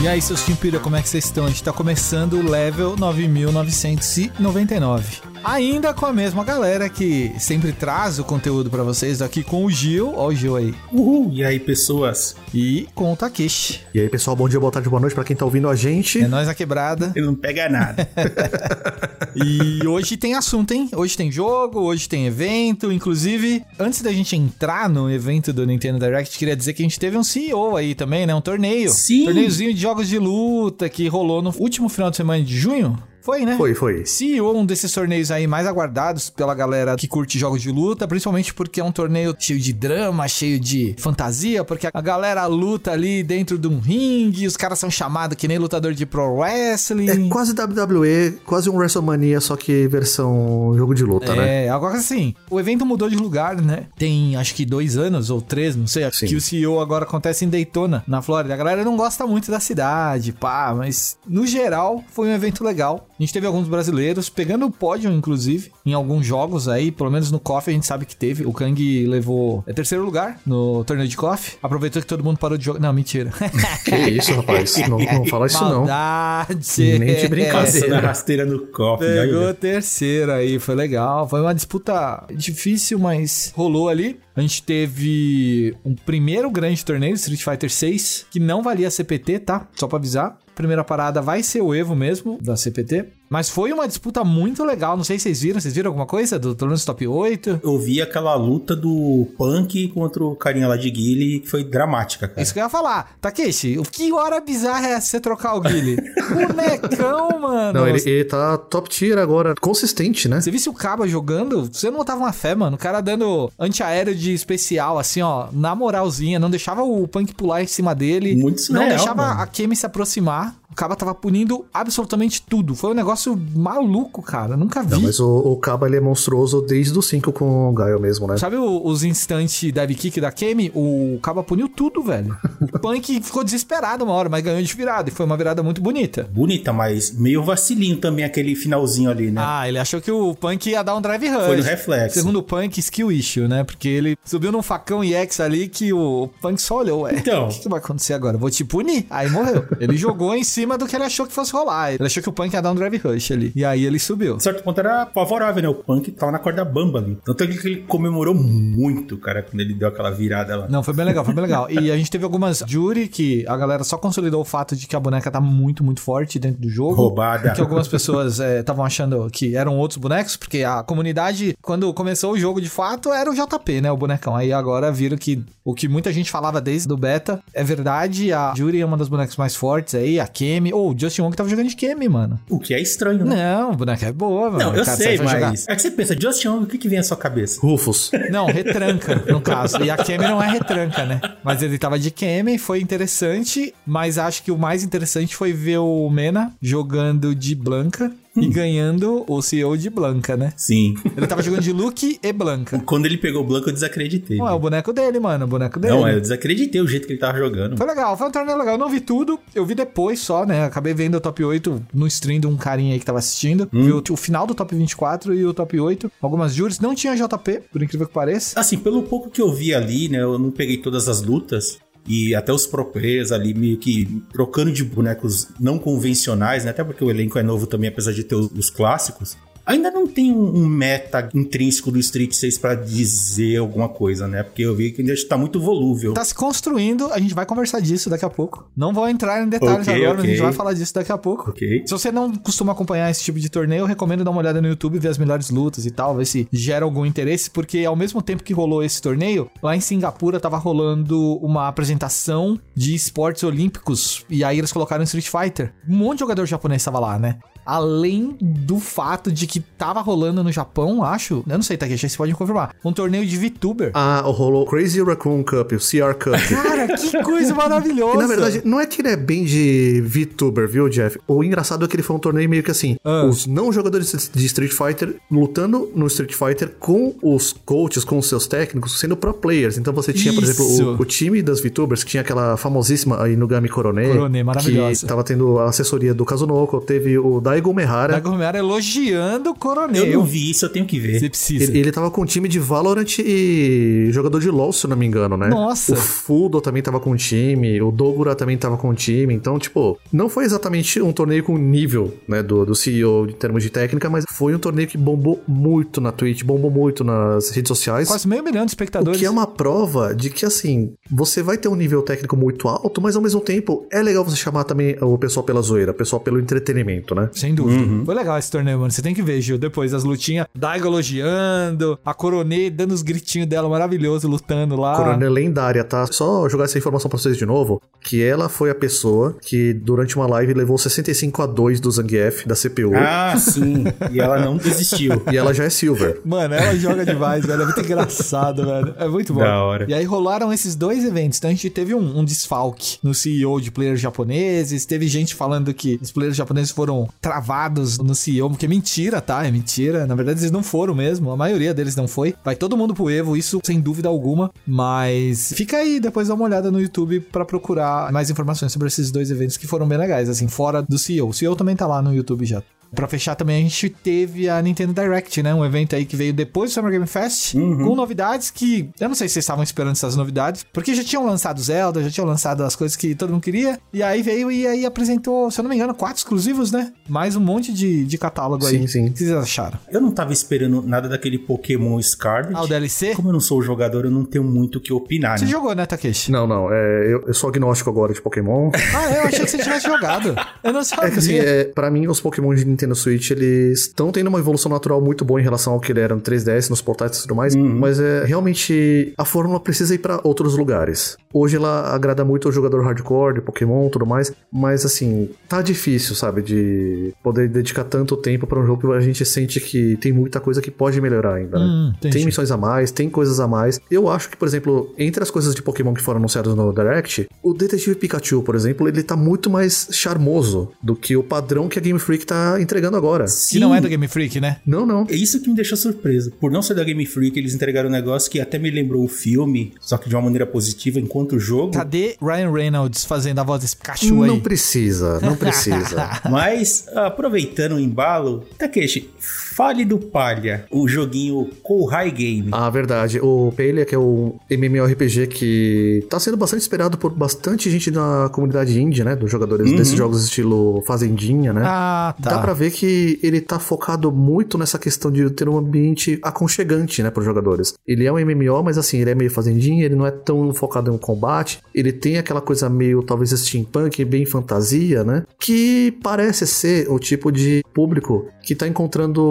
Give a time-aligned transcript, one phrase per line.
[0.00, 1.46] E aí, seus Timpira, como é que vocês estão?
[1.46, 5.27] A gente tá começando o level 9999.
[5.48, 9.70] Ainda com a mesma galera que sempre traz o conteúdo pra vocês aqui com o
[9.70, 11.30] Gil, ó o Gil aí, Uhul!
[11.32, 12.36] E aí, pessoas?
[12.52, 13.80] e com o Takeshi.
[13.94, 16.20] E aí, pessoal, bom dia, boa tarde, boa noite pra quem tá ouvindo a gente.
[16.20, 17.12] É nós na quebrada.
[17.16, 18.06] Ele não pega nada.
[19.36, 20.88] E hoje tem assunto, hein?
[20.92, 22.90] Hoje tem jogo, hoje tem evento.
[22.90, 26.98] Inclusive, antes da gente entrar no evento do Nintendo Direct, queria dizer que a gente
[26.98, 28.34] teve um CEO aí também, né?
[28.34, 28.90] Um torneio.
[28.90, 29.26] Sim.
[29.26, 32.98] Torneiozinho de jogos de luta que rolou no último final de semana de junho.
[33.28, 33.58] Foi, né?
[33.58, 34.06] Foi, foi.
[34.06, 38.54] CEO, um desses torneios aí mais aguardados pela galera que curte jogos de luta, principalmente
[38.54, 43.22] porque é um torneio cheio de drama, cheio de fantasia, porque a galera luta ali
[43.22, 47.10] dentro de um ringue, os caras são chamados que nem lutador de pro wrestling.
[47.10, 51.66] É quase WWE, quase um WrestleMania, só que versão jogo de luta, né?
[51.66, 53.88] É, agora assim, o evento mudou de lugar, né?
[53.98, 56.28] Tem acho que dois anos ou três, não sei, Sim.
[56.28, 58.54] que o CEO agora acontece em Daytona, na Flórida.
[58.54, 63.06] A galera não gosta muito da cidade, pá, mas no geral foi um evento legal.
[63.18, 67.32] A gente teve alguns brasileiros pegando o pódio, inclusive, em alguns jogos aí, pelo menos
[67.32, 68.46] no KOF a gente sabe que teve.
[68.46, 71.56] O Kang levou é, terceiro lugar no torneio de KOF.
[71.60, 72.78] Aproveitou que todo mundo parou de jogar.
[72.78, 73.32] Não, mentira.
[73.84, 74.76] Que isso, rapaz.
[74.88, 75.78] Não, não fala isso, não.
[75.78, 76.98] Maldade.
[76.98, 77.98] Nem de brincadeira.
[77.98, 79.06] A rasteira no cofre.
[79.06, 79.50] Pegou olha.
[79.50, 81.28] a terceira aí, foi legal.
[81.28, 84.20] Foi uma disputa difícil, mas rolou ali.
[84.36, 89.66] A gente teve um primeiro grande torneio, Street Fighter 6, que não valia CPT, tá?
[89.74, 90.38] Só pra avisar.
[90.58, 93.06] Primeira parada vai ser o Evo mesmo, da CPT.
[93.28, 94.96] Mas foi uma disputa muito legal.
[94.96, 95.60] Não sei se vocês viram.
[95.60, 97.60] Vocês viram alguma coisa do torneio Top 8?
[97.62, 102.28] Eu vi aquela luta do Punk contra o carinha lá de Guile, que foi dramática,
[102.28, 102.40] cara.
[102.40, 103.12] Isso que eu ia falar.
[103.20, 105.96] Takeshi, que hora bizarra é essa você trocar o Guile?
[106.30, 107.80] Bonecão, mano.
[107.80, 110.40] Não, ele, ele tá top tier agora, consistente, né?
[110.40, 112.76] Você visse o Caba jogando, você não botava uma fé, mano.
[112.76, 116.38] O cara dando antiaéreo de especial, assim, ó, na moralzinha.
[116.38, 118.36] Não deixava o Punk pular em cima dele.
[118.36, 119.40] Muito Não surreal, deixava mano.
[119.40, 120.54] a Kemi se aproximar.
[120.78, 122.72] O Caba tava punindo absolutamente tudo.
[122.76, 124.56] Foi um negócio maluco, cara.
[124.56, 124.90] Nunca vi.
[124.92, 128.28] Não, mas o, o Caba ele é monstruoso desde o 5 com o Gaio mesmo,
[128.28, 128.36] né?
[128.36, 130.70] Sabe o- os instantes dive kick da Kemi?
[130.76, 132.36] O Caba puniu tudo, velho.
[132.60, 135.08] O Punk ficou desesperado uma hora, mas ganhou de virada.
[135.08, 136.28] E foi uma virada muito bonita.
[136.32, 139.42] Bonita, mas meio vacilinho também aquele finalzinho ali, né?
[139.44, 141.44] Ah, ele achou que o Punk ia dar um drive rush.
[141.46, 142.18] Foi no reflexo.
[142.20, 143.64] Segundo o Punk, skill issue, né?
[143.64, 147.16] Porque ele subiu num facão EX ali que o Punk só olhou, ué.
[147.16, 147.46] Então.
[147.46, 148.38] O que, que vai acontecer agora?
[148.38, 149.06] Vou te punir.
[149.10, 149.64] Aí morreu.
[149.80, 151.94] ele jogou em cima do que ele achou que fosse rolar.
[151.94, 153.52] Ele achou que o Punk ia dar um drive rush ali.
[153.54, 154.36] E aí ele subiu.
[154.36, 155.68] De certo ponto era favorável, né?
[155.68, 157.18] O Punk tava na corda bamba ali.
[157.24, 160.68] Tanto é que ele comemorou muito, cara, quando ele deu aquela virada lá.
[160.68, 161.68] Não, foi bem legal, foi bem legal.
[161.78, 164.96] E a gente teve algumas jury que a galera só consolidou o fato de que
[164.96, 166.94] a boneca tá muito, muito forte dentro do jogo.
[166.94, 167.52] Roubada.
[167.52, 172.38] Que algumas pessoas estavam achando que eram outros bonecos, porque a comunidade, quando começou o
[172.38, 173.92] jogo de fato, era o JP, né?
[173.92, 174.34] O bonecão.
[174.34, 178.32] Aí agora viram que o que muita gente falava desde o beta é verdade.
[178.32, 180.72] A Jury é uma das bonecas mais fortes aí, a Kemi.
[180.72, 182.40] Ou o Justin Wong tava jogando de Kemi, mano.
[182.48, 183.36] O que é estranho, né?
[183.36, 184.58] Não, boneca é boa, mano.
[184.64, 185.68] Não, eu Cara, sei, vai jogar- mas.
[185.68, 187.60] É que você pensa, Justin Wong, o que, que vem à sua cabeça?
[187.60, 188.10] Rufus.
[188.30, 189.82] Não, retranca, no caso.
[189.82, 191.20] E a Kemi não é retranca, né?
[191.44, 195.78] Mas ele tava de Kemi, foi interessante, mas acho que o mais interessante foi ver
[195.78, 198.10] o Mena jogando de Blanca
[198.40, 200.52] e ganhando o CEO de Blanca, né?
[200.56, 200.94] Sim.
[201.16, 202.78] Ele tava jogando de Luke e Blanca.
[202.80, 204.38] Quando ele pegou o Blanco, eu desacreditei.
[204.38, 205.94] Não, é o boneco dele, mano, o boneco dele.
[205.94, 207.76] Não, eu desacreditei o jeito que ele tava jogando.
[207.76, 208.74] Foi legal, foi um torneio legal.
[208.74, 210.64] Eu não vi tudo, eu vi depois só, né?
[210.64, 213.68] Acabei vendo o top 8 no stream de um carinha aí que tava assistindo.
[213.72, 216.10] Vi o, o final do top 24 e o top 8.
[216.20, 216.80] Algumas juries.
[216.80, 218.58] Não tinha JP, por incrível que pareça.
[218.58, 220.22] Assim, pelo pouco que eu vi ali, né?
[220.22, 221.78] Eu não peguei todas as lutas.
[222.08, 226.70] E até os pro players ali meio que trocando de bonecos não convencionais, né?
[226.70, 229.36] Até porque o elenco é novo também, apesar de ter os clássicos.
[229.68, 234.42] Ainda não tem um, um meta intrínseco do Street 6 pra dizer alguma coisa, né?
[234.42, 236.14] Porque eu vi que ainda está muito volúvel.
[236.14, 238.66] Tá se construindo, a gente vai conversar disso daqui a pouco.
[238.74, 241.18] Não vou entrar em detalhes Ok, agora, mas a gente vai falar disso daqui a
[241.18, 241.50] pouco.
[241.50, 241.82] Ok.
[241.84, 244.68] Se você não costuma acompanhar esse tipo de torneio, eu recomendo dar uma olhada no
[244.68, 248.22] YouTube, ver as melhores lutas e tal, ver se gera algum interesse, porque ao mesmo
[248.22, 254.24] tempo que rolou esse torneio, lá em Singapura tava rolando uma apresentação de esportes olímpicos,
[254.30, 255.74] e aí eles colocaram Street Fighter.
[255.86, 257.38] Um monte de jogador japonês tava lá, né?
[257.68, 261.44] Além do fato de que tava rolando no Japão, acho.
[261.46, 262.74] Eu não sei, Takeshi, você pode me confirmar.
[262.82, 263.90] Um torneio de VTuber.
[263.92, 266.34] Ah, rolou Crazy Raccoon Cup, o CR Cup.
[266.48, 268.08] Cara, que coisa maravilhosa.
[268.18, 271.18] E na verdade, não é que ele é bem de VTuber, viu, Jeff?
[271.28, 273.24] O engraçado é que ele foi um torneio meio que assim: Ah.
[273.24, 278.26] os não jogadores de Street Fighter lutando no Street Fighter com os coaches, com os
[278.28, 279.76] seus técnicos, sendo pro players.
[279.76, 280.62] Então você tinha, por Isso.
[280.62, 284.08] exemplo, o, o time das VTubers, que tinha aquela famosíssima Inugami Korone.
[284.08, 285.00] Korone, maravilhosa.
[285.00, 288.12] Que tava tendo a assessoria do Kazunoko, teve o Daigo Mehara.
[288.14, 290.06] Dago Romero elogiando o coronel.
[290.06, 291.18] Eu não vi isso, eu tenho que ver.
[291.18, 291.64] Você precisa.
[291.64, 294.96] Ele, ele tava com um time de Valorant e jogador de LoL, se eu não
[294.96, 295.48] me engano, né?
[295.48, 295.94] Nossa.
[295.94, 299.34] O Fudo também tava com um time, o Dogura também tava com um time.
[299.34, 303.62] Então, tipo, não foi exatamente um torneio com nível, né, do, do CEO em termos
[303.62, 307.68] de técnica, mas foi um torneio que bombou muito na Twitch, bombou muito nas redes
[307.68, 308.08] sociais.
[308.08, 309.18] Quase meio milhão de O espectadores.
[309.18, 313.00] que é uma prova de que, assim, você vai ter um nível técnico muito alto,
[313.00, 316.20] mas ao mesmo tempo é legal você chamar também o pessoal pela zoeira, o pessoal
[316.20, 317.28] pelo entretenimento, né?
[317.48, 318.04] Sem dúvida.
[318.04, 318.90] Foi legal esse torneio, mano.
[318.90, 319.56] Você tem que ver, Gil.
[319.56, 324.96] Depois as lutinhas, Daigo elogiando, a Coronê dando os gritinhos dela maravilhoso, lutando lá.
[324.96, 326.06] Coronel lendária, tá?
[326.10, 330.16] Só jogar essa informação pra vocês de novo, que ela foi a pessoa que durante
[330.16, 333.84] uma live levou 65 a 2 do Zangief, da CPU, Ah, sim.
[334.12, 335.22] E ela não desistiu.
[335.32, 336.20] e ela já é silver.
[336.24, 337.62] Mano, ela joga demais, velho.
[337.62, 338.94] É muito engraçado, velho.
[338.98, 339.40] É muito bom.
[339.40, 339.86] Da hora.
[339.88, 341.38] E aí rolaram esses dois eventos.
[341.38, 344.84] Então a gente teve um, um desfalque no CEO de players japoneses.
[344.84, 347.08] Teve gente falando que os players japoneses foram
[347.38, 349.46] travados no CEO, porque é mentira, tá?
[349.46, 350.06] É mentira.
[350.06, 351.30] Na verdade, eles não foram mesmo.
[351.30, 352.34] A maioria deles não foi.
[352.44, 354.50] Vai todo mundo pro Evo, isso sem dúvida alguma.
[354.66, 359.12] Mas fica aí, depois dá uma olhada no YouTube pra procurar mais informações sobre esses
[359.12, 361.28] dois eventos que foram bem legais, assim, fora do CEO.
[361.28, 362.60] O CEO também tá lá no YouTube já.
[362.94, 365.54] Pra fechar também, a gente teve a Nintendo Direct, né?
[365.54, 369.14] Um evento aí que veio depois do Summer Game Fest, com novidades que eu não
[369.14, 372.62] sei se vocês estavam esperando essas novidades, porque já tinham lançado Zelda, já tinham lançado
[372.64, 375.68] as coisas que todo mundo queria, e aí veio e aí apresentou, se eu não
[375.70, 376.92] me engano, quatro exclusivos, né?
[377.08, 378.78] Mais um monte de, de catálogo aí.
[378.80, 379.06] Sim, sim.
[379.08, 379.78] O que vocês acharam?
[379.90, 382.54] Eu não tava esperando nada daquele Pokémon Scarlet.
[382.54, 383.14] Ah, o DLC?
[383.14, 385.50] Como eu não sou jogador, eu não tenho muito o que opinar, Você né?
[385.50, 386.30] jogou, né, Takeshi?
[386.30, 388.70] Não, não, é, eu, eu sou agnóstico agora de Pokémon.
[388.94, 390.34] Ah, eu achei que você tivesse jogado.
[390.62, 391.06] Eu não sabia.
[391.06, 394.38] É que assim, é, pra mim, os Pokémon de Nintendo Switch, eles estão tendo uma
[394.38, 397.22] evolução natural muito boa em relação ao que ele era no 3DS, nos portáteis e
[397.22, 401.16] tudo mais, mas é realmente a fórmula precisa ir pra outros lugares.
[401.34, 405.60] Hoje ela agrada muito o jogador hardcore de Pokémon e tudo mais, mas assim, tá
[405.60, 409.96] difícil, sabe, de poder dedicar tanto tempo pra um jogo que a gente sente que
[409.96, 411.64] tem muita coisa que pode melhorar ainda, né?
[411.64, 413.80] Hum, tem missões a mais, tem coisas a mais.
[413.90, 417.28] Eu acho que, por exemplo, entre as coisas de Pokémon que foram anunciadas no Direct,
[417.42, 421.78] o Detetive Pikachu, por exemplo, ele tá muito mais charmoso do que o padrão que
[421.78, 423.24] a Game Freak tá entregando agora.
[423.50, 424.58] Que não é do Game Freak, né?
[424.66, 425.06] Não, não.
[425.08, 426.30] É isso que me deixou surpreso.
[426.32, 429.08] Por não ser da Game Freak, eles entregaram um negócio que até me lembrou o
[429.08, 431.72] filme, só que de uma maneira positiva, enquanto o jogo.
[431.72, 434.28] Cadê Ryan Reynolds fazendo a voz desse Pikachu aí?
[434.28, 436.20] Não precisa, não precisa.
[436.30, 442.48] Mas, aproveitando o embalo, Takeshi, fale do Palha, o joguinho Kohai Game.
[442.52, 443.18] Ah, verdade.
[443.20, 448.28] O Palia, que é o MMORPG que tá sendo bastante esperado por bastante gente da
[448.32, 449.16] comunidade indie, né?
[449.16, 451.62] Dos jogadores desses jogos estilo Fazendinha, né?
[451.64, 452.30] Ah, tá.
[452.30, 457.02] Dá pra ver que ele tá focado muito nessa questão de ter um ambiente aconchegante,
[457.02, 457.74] né, pros jogadores.
[457.86, 460.92] Ele é um MMO, mas assim, ele é meio fazendinha, ele não é tão focado
[460.92, 461.60] em combate.
[461.74, 465.24] Ele tem aquela coisa meio, talvez, steampunk, bem fantasia, né?
[465.38, 469.22] Que parece ser o tipo de público que tá encontrando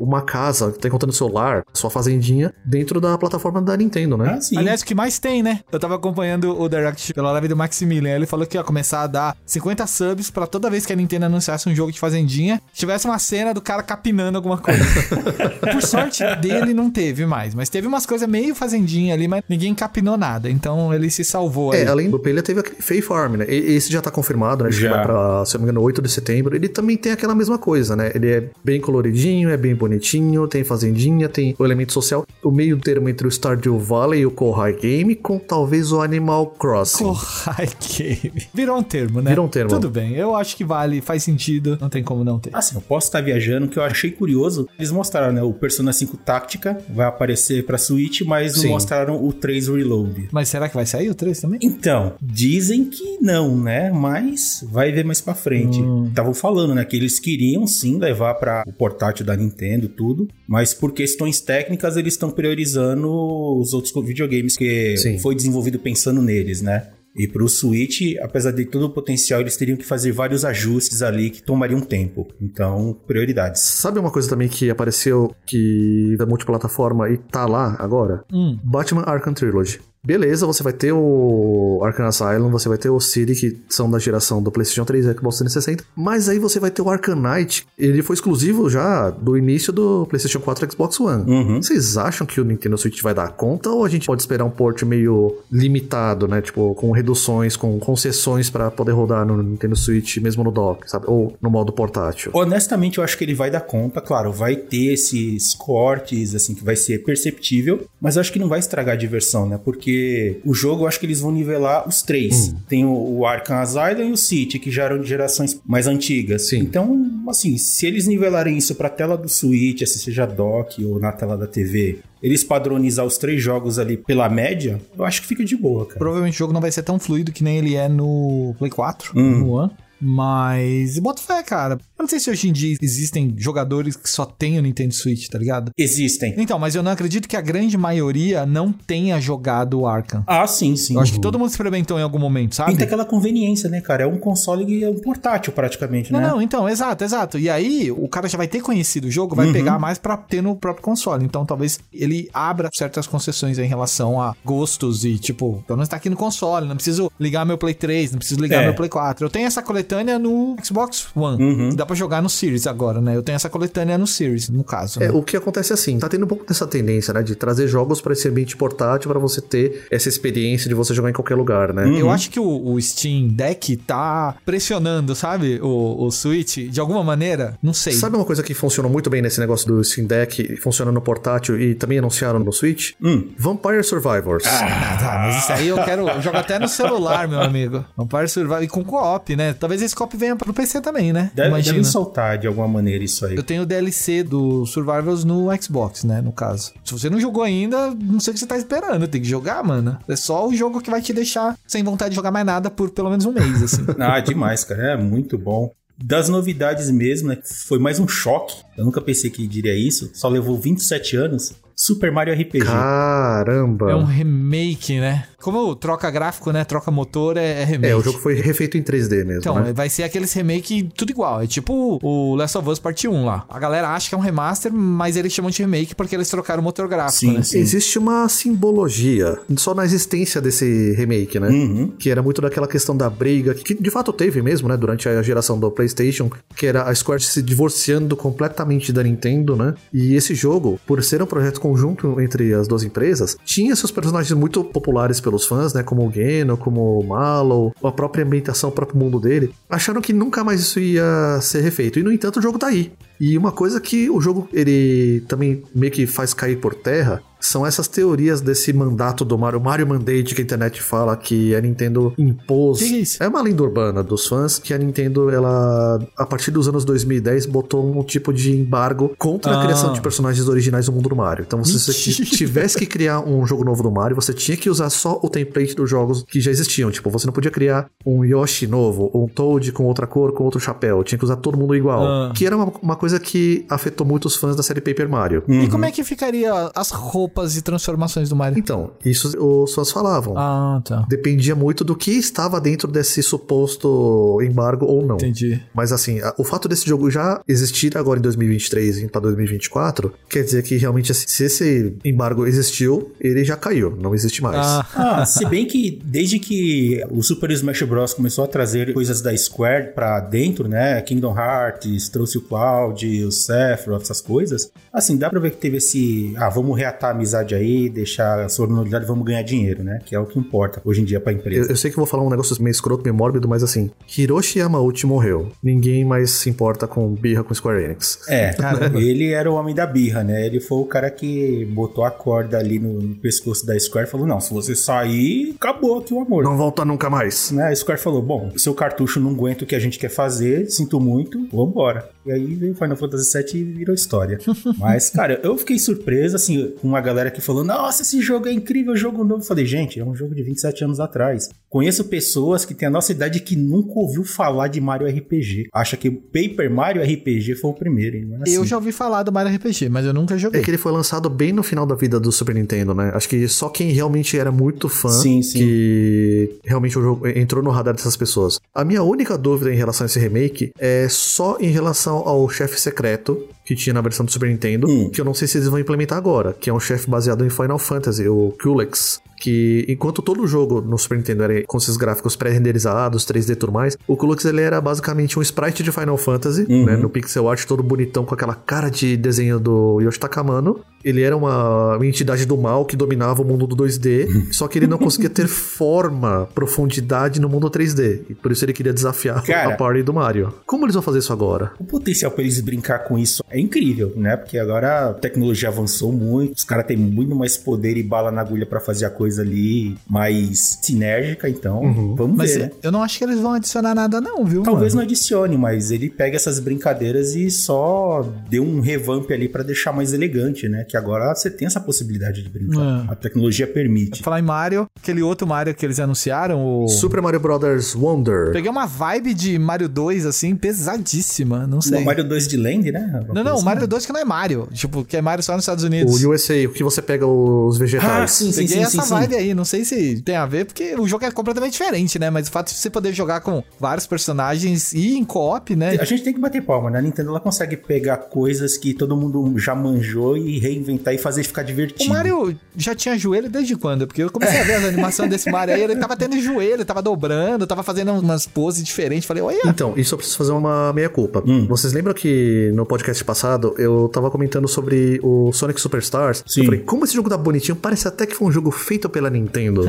[0.00, 4.34] uma casa, que tá encontrando seu lar, sua fazendinha, dentro da plataforma da Nintendo, né?
[4.36, 4.56] Ah, sim.
[4.58, 5.60] Aliás, o que mais tem, né?
[5.72, 8.14] Eu tava acompanhando o Direct pela live do Maximilian.
[8.14, 11.26] Ele falou que ia começar a dar 50 subs pra toda vez que a Nintendo
[11.26, 14.84] anunciasse um jogo de fazendinha, tivesse uma cena do cara capinando alguma coisa.
[15.72, 17.54] Por sorte dele, não teve mais.
[17.54, 20.50] Mas teve umas coisas meio fazendinha ali, mas ninguém capinou nada.
[20.50, 21.82] Então ele se salvou aí.
[21.82, 23.46] É, além do Pelha, teve aquele Fae Farm, né?
[23.48, 24.70] E- Esse já tá confirmado, né?
[24.70, 24.90] Já.
[24.90, 26.54] vai pra, se eu não me engano, 8 de setembro.
[26.54, 28.10] Ele também tem aquela mesma coisa, né?
[28.14, 32.26] Ele é bem coloridinho, é bem bonitinho, tem fazendinha, tem o elemento social.
[32.42, 36.46] O meio termo entre o Stardew Valley e o Kohai Game, com talvez o Animal
[36.48, 37.04] Crossing.
[37.04, 37.68] Kohai
[37.98, 38.46] Game.
[38.52, 39.30] Virou um termo, né?
[39.30, 39.70] Virou um termo.
[39.70, 40.14] Tudo bem.
[40.14, 41.78] Eu acho que vale, faz sentido.
[41.80, 42.50] Não tem como não ter.
[42.52, 44.68] Assim, eu posso estar viajando, que eu achei curioso.
[44.78, 45.42] Eles mostraram, né?
[45.42, 48.68] O Persona 5 Táctica vai aparecer pra Switch, mas não Sim.
[48.68, 50.28] mostraram o 3 Reload.
[50.32, 51.58] Mas será que vai sair o 3 também?
[51.62, 53.90] Então, dizem que não, né?
[53.90, 55.80] Mas vai ver mais pra frente.
[56.08, 56.84] Estavam falando, né?
[56.84, 60.28] Que eles queriam sim levar para o portátil da Nintendo, tudo.
[60.46, 63.10] Mas por questões técnicas, eles estão priorizando
[63.58, 65.18] os outros videogames que Sim.
[65.18, 66.88] foi desenvolvido pensando neles, né?
[67.16, 71.30] E pro Switch, apesar de todo o potencial, eles teriam que fazer vários ajustes ali
[71.30, 72.26] que tomariam tempo.
[72.40, 73.62] Então, prioridades.
[73.62, 78.24] Sabe uma coisa também que apareceu que da multiplataforma e tá lá agora?
[78.32, 78.58] Hum.
[78.62, 79.80] Batman Arkham Trilogy.
[80.06, 83.98] Beleza, você vai ter o Arkham Asylum, você vai ter o City, que são da
[83.98, 87.66] geração do PlayStation 3 e Xbox 360, mas aí você vai ter o Arkham Knight,
[87.76, 91.30] ele foi exclusivo já do início do PlayStation 4 e Xbox One.
[91.30, 91.62] Uhum.
[91.62, 94.50] Vocês acham que o Nintendo Switch vai dar conta ou a gente pode esperar um
[94.50, 96.40] port meio limitado, né?
[96.40, 101.06] Tipo, com reduções, com concessões para poder rodar no Nintendo Switch, mesmo no dock, sabe?
[101.08, 102.30] Ou no modo portátil?
[102.32, 106.64] Honestamente, eu acho que ele vai dar conta, claro, vai ter esses cortes, assim, que
[106.64, 109.58] vai ser perceptível, mas eu acho que não vai estragar a diversão, né?
[109.62, 109.95] Porque
[110.44, 112.48] o jogo, eu acho que eles vão nivelar os três.
[112.48, 112.56] Hum.
[112.68, 116.48] Tem o, o Arkham Asylum e o City, que já eram de gerações mais antigas.
[116.48, 116.58] Sim.
[116.58, 121.12] Então, assim, se eles nivelarem isso pra tela do Switch, se seja dock ou na
[121.12, 125.44] tela da TV, eles padronizar os três jogos ali pela média, eu acho que fica
[125.44, 125.98] de boa, cara.
[125.98, 129.12] Provavelmente o jogo não vai ser tão fluido que nem ele é no Play 4,
[129.14, 129.38] Hum.
[129.40, 129.70] no One.
[130.00, 130.98] Mas.
[130.98, 131.74] Bota fé, cara.
[131.98, 135.28] Eu não sei se hoje em dia existem jogadores que só têm o Nintendo Switch,
[135.28, 135.70] tá ligado?
[135.78, 136.34] Existem.
[136.36, 140.22] Então, mas eu não acredito que a grande maioria não tenha jogado o Arkham.
[140.26, 140.94] Ah, sim, sim.
[140.94, 142.76] Eu acho que todo mundo experimentou em algum momento, sabe?
[142.76, 144.04] Tem aquela conveniência, né, cara?
[144.04, 146.28] É um console e é um portátil praticamente, Não, né?
[146.28, 147.38] não, então, exato, exato.
[147.38, 149.52] E aí, o cara já vai ter conhecido o jogo, vai Uhum.
[149.52, 151.24] pegar mais pra ter no próprio console.
[151.24, 155.96] Então, talvez ele abra certas concessões em relação a gostos e, tipo, pelo menos tá
[155.96, 158.66] aqui no console, não preciso ligar meu Play 3, não preciso ligar É.
[158.66, 159.24] meu Play 4.
[159.26, 161.42] Eu tenho essa coletânea no Xbox One.
[161.42, 161.68] Uhum.
[161.74, 163.16] Dá pra jogar no Series agora, né?
[163.16, 165.02] Eu tenho essa coletânea no Series, no caso.
[165.02, 165.14] É, né?
[165.14, 168.00] o que acontece é assim, tá tendo um pouco dessa tendência, né, de trazer jogos
[168.00, 171.72] para esse ambiente portátil para você ter essa experiência de você jogar em qualquer lugar,
[171.72, 171.86] né?
[171.96, 175.60] Eu acho que o, o Steam Deck tá pressionando, sabe?
[175.62, 177.56] O, o Switch, de alguma maneira.
[177.62, 177.92] Não sei.
[177.92, 181.60] Sabe uma coisa que funcionou muito bem nesse negócio do Steam Deck, funciona no portátil
[181.60, 182.92] e também anunciaram no Switch?
[183.02, 183.28] Hum.
[183.38, 184.44] Vampire Survivors.
[184.46, 186.08] Ah, tá, mas isso aí eu quero.
[186.08, 187.84] Eu jogo até no celular, meu amigo.
[187.96, 189.54] Vampire Survival e com co-op, né?
[189.58, 191.30] Talvez esse co-op venha pro PC também, né?
[191.34, 191.76] Deve, Imagina.
[191.76, 193.36] deve soltar de alguma maneira isso aí.
[193.36, 196.20] Eu tenho o DLC do Survivors no Xbox, né?
[196.20, 196.72] No caso.
[196.84, 199.06] Se você não jogou ainda, não sei o que você tá esperando.
[199.08, 199.98] Tem que jogar, mano.
[200.08, 202.90] É só o jogo que vai te deixar sem vontade de jogar mais nada por
[202.90, 203.84] pelo menos um mês, assim.
[203.98, 204.92] Ah, demais, cara.
[204.92, 205.72] É muito bom.
[205.98, 207.38] Das novidades mesmo, né?
[207.66, 208.56] Foi mais um choque.
[208.76, 210.10] Eu nunca pensei que diria isso.
[210.14, 211.52] Só levou 27 anos.
[211.86, 212.64] Super Mario RPG.
[212.64, 213.90] Caramba!
[213.92, 215.24] É um remake, né?
[215.40, 216.64] Como troca gráfico, né?
[216.64, 217.92] Troca motor é, é remake.
[217.92, 219.72] É, o jogo foi refeito em 3D mesmo, Então, né?
[219.72, 221.42] vai ser aqueles remake tudo igual.
[221.42, 223.44] É tipo o Last of Us Parte 1 lá.
[223.48, 226.60] A galera acha que é um remaster, mas eles chamam de remake porque eles trocaram
[226.60, 227.42] o motor gráfico, Sim, né?
[227.44, 227.58] sim.
[227.58, 231.48] Existe uma simbologia só na existência desse remake, né?
[231.48, 231.92] Uhum.
[231.96, 234.76] Que era muito daquela questão da briga, que de fato teve mesmo, né?
[234.76, 239.74] Durante a geração do PlayStation, que era a Square se divorciando completamente da Nintendo, né?
[239.92, 244.32] E esse jogo, por ser um projeto conjunto entre as duas empresas, tinha seus personagens
[244.32, 245.82] muito populares pelos fãs, né?
[245.82, 249.52] Como o Geno, como o Mallow, a própria ambientação, o próprio mundo dele.
[249.68, 251.98] Acharam que nunca mais isso ia ser refeito.
[251.98, 252.92] E no entanto, o jogo tá aí.
[253.20, 257.66] E uma coisa que o jogo ele também meio que faz cair por terra são
[257.66, 262.12] essas teorias desse mandato do Mario, Mario Mandate que a internet fala que a Nintendo
[262.18, 262.78] impôs.
[262.78, 263.22] Que que é isso?
[263.22, 267.46] É uma lenda urbana dos fãs que a Nintendo, ela, a partir dos anos 2010,
[267.46, 269.64] botou um tipo de embargo contra a Ah.
[269.64, 271.44] criação de personagens originais do mundo do Mario.
[271.46, 271.92] Então, se você
[272.24, 275.74] tivesse que criar um jogo novo do Mario, você tinha que usar só o template
[275.74, 276.90] dos jogos que já existiam.
[276.90, 280.60] Tipo, você não podia criar um Yoshi novo, um Toad com outra cor, com outro
[280.60, 281.02] chapéu.
[281.04, 282.04] Tinha que usar todo mundo igual.
[282.06, 282.32] Ah.
[282.34, 285.42] Que era uma, uma coisa que afetou muito os fãs da série Paper Mario.
[285.48, 288.58] E como é que ficaria as roupas e transformações do Mario?
[288.58, 290.34] Então, isso os fãs falavam.
[290.36, 291.04] Ah, tá.
[291.08, 295.16] Dependia muito do que estava dentro desse suposto embargo ou não.
[295.16, 295.60] Entendi.
[295.74, 300.42] Mas assim, o fato desse jogo já existir agora em 2023 e para 2024, quer
[300.42, 304.56] dizer que realmente assim, se esse embargo existiu, ele já caiu, não existe mais.
[304.56, 308.12] Ah, Ah, se bem que desde que o Super Smash Bros.
[308.14, 311.00] começou a trazer coisas da Square pra dentro, né?
[311.02, 314.70] Kingdom Hearts, trouxe o Cloud, o Sephiroth, essas coisas.
[314.92, 316.34] Assim, dá pra ver que teve esse.
[316.36, 319.98] Ah, vamos reatar amizade aí, deixar a sonoridade e vamos ganhar dinheiro, né?
[320.04, 321.70] Que é o que importa hoje em dia pra Eu, empresa.
[321.72, 324.58] eu sei que eu vou falar um negócio meio escroto, meio mórbido, mas assim, Hiroshi
[324.58, 325.48] Yamauchi morreu.
[325.62, 328.20] Ninguém mais se importa com birra com Square Enix.
[328.28, 328.54] É,
[328.94, 330.46] ele era o homem da birra, né?
[330.46, 334.10] Ele foi o cara que botou a corda ali no, no pescoço da Square e
[334.10, 336.44] falou: não, se você sair, acabou aqui o amor.
[336.44, 337.50] Não volta nunca mais.
[337.50, 337.68] né?
[337.68, 341.00] A Square falou: bom, seu cartucho não aguenta o que a gente quer fazer, sinto
[341.00, 342.08] muito, vambora.
[342.26, 344.38] E aí veio Final Fantasy VII e virou história.
[344.78, 348.52] Mas, cara, eu fiquei surpreso, assim, com uma galera que falou: nossa, esse jogo é
[348.52, 349.42] incrível, jogo novo.
[349.42, 351.48] Eu falei: gente, é um jogo de 27 anos atrás.
[351.76, 355.68] Conheço pessoas que têm a nossa idade que nunca ouviu falar de Mario RPG.
[355.70, 358.30] Acha que o Paper Mario RPG foi o primeiro, hein?
[358.46, 358.70] É eu assim.
[358.70, 360.62] já ouvi falar do Mario RPG, mas eu nunca joguei.
[360.62, 363.10] É que ele foi lançado bem no final da vida do Super Nintendo, né?
[363.12, 365.58] Acho que só quem realmente era muito fã Sim, sim.
[365.58, 368.58] que realmente o jogo entrou no radar dessas pessoas.
[368.74, 372.80] A minha única dúvida em relação a esse remake é só em relação ao chefe
[372.80, 375.10] secreto que tinha na versão do Super Nintendo, Hum.
[375.10, 377.50] que eu não sei se eles vão implementar agora, que é um chefe baseado em
[377.50, 379.20] Final Fantasy, o Culex.
[379.36, 383.72] Que enquanto todo jogo no Super Nintendo era com esses gráficos pré-renderizados, 3D e tudo
[383.72, 386.84] mais, o Kulux ele era basicamente um sprite de Final Fantasy, Uhum.
[386.86, 390.80] né, no pixel art todo bonitão com aquela cara de desenho do Yoshitaka Amano.
[391.04, 394.88] Ele era uma entidade do mal que dominava o mundo do 2D, só que ele
[394.88, 398.22] não conseguia ter forma, profundidade no mundo 3D.
[398.30, 399.74] E por isso ele queria desafiar Cara.
[399.74, 400.52] a party do Mario.
[400.66, 401.72] Como eles vão fazer isso agora?
[401.78, 404.36] O potencial pra eles brincar com isso é incrível, né?
[404.36, 408.40] Porque agora a tecnologia avançou muito, os caras têm muito mais poder e bala na
[408.40, 412.70] agulha pra fazer a coisa ali mais sinérgica, então vamos Mas ver, né?
[412.82, 414.62] eu não acho que eles vão adicionar nada, não, viu?
[414.62, 415.04] Talvez mano?
[415.04, 419.92] não adicione, mas ele pega essas brincadeiras e só deu um revamp ali pra deixar
[419.92, 420.84] mais elegante, né?
[420.84, 423.06] Que agora você tem essa possibilidade de brincar.
[423.08, 423.12] É.
[423.12, 424.22] A tecnologia permite.
[424.22, 426.88] Falar em Mario, aquele outro Mario que eles anunciaram, o.
[426.88, 427.94] Super Mario Bros.
[427.94, 428.52] Wonder.
[428.52, 431.66] Peguei uma vibe de Mario 2, assim, pesadíssima.
[431.66, 432.02] Não sei.
[432.02, 433.00] O Mario 2 de Land, né?
[433.00, 433.64] Uma Não, coisa não, o assim.
[433.64, 434.68] Mario 2 que não é Mario.
[434.72, 436.22] Tipo, que é Mario só nos Estados Unidos.
[436.24, 438.10] O USA, o que você pega os vegetais.
[438.10, 440.94] Ah, sim, sim, Peguei sim, essa sim, aí, não sei se tem a ver, porque
[440.94, 442.30] o jogo é completamente diferente, né?
[442.30, 445.96] Mas o fato de você poder jogar com vários personagens e em co-op, né?
[446.00, 446.98] A gente tem que bater palma, né?
[446.98, 451.42] A Nintendo ela consegue pegar coisas que todo mundo já manjou e reinventar e fazer
[451.44, 452.10] ficar O divertido.
[452.10, 454.06] Mario já tinha joelho desde quando?
[454.06, 457.02] Porque eu comecei a ver as animações desse Mario aí, ele tava tendo joelho, tava
[457.02, 459.26] dobrando, tava fazendo umas poses diferentes.
[459.26, 461.42] Falei, olha, Então, isso eu preciso fazer uma meia-culpa.
[461.46, 461.66] Hum.
[461.66, 466.42] Vocês lembram que no podcast passado eu tava comentando sobre o Sonic Superstars?
[466.46, 466.60] Sim.
[466.60, 469.30] Eu falei, como esse jogo tá bonitinho, parece até que foi um jogo feito pela
[469.30, 469.84] Nintendo.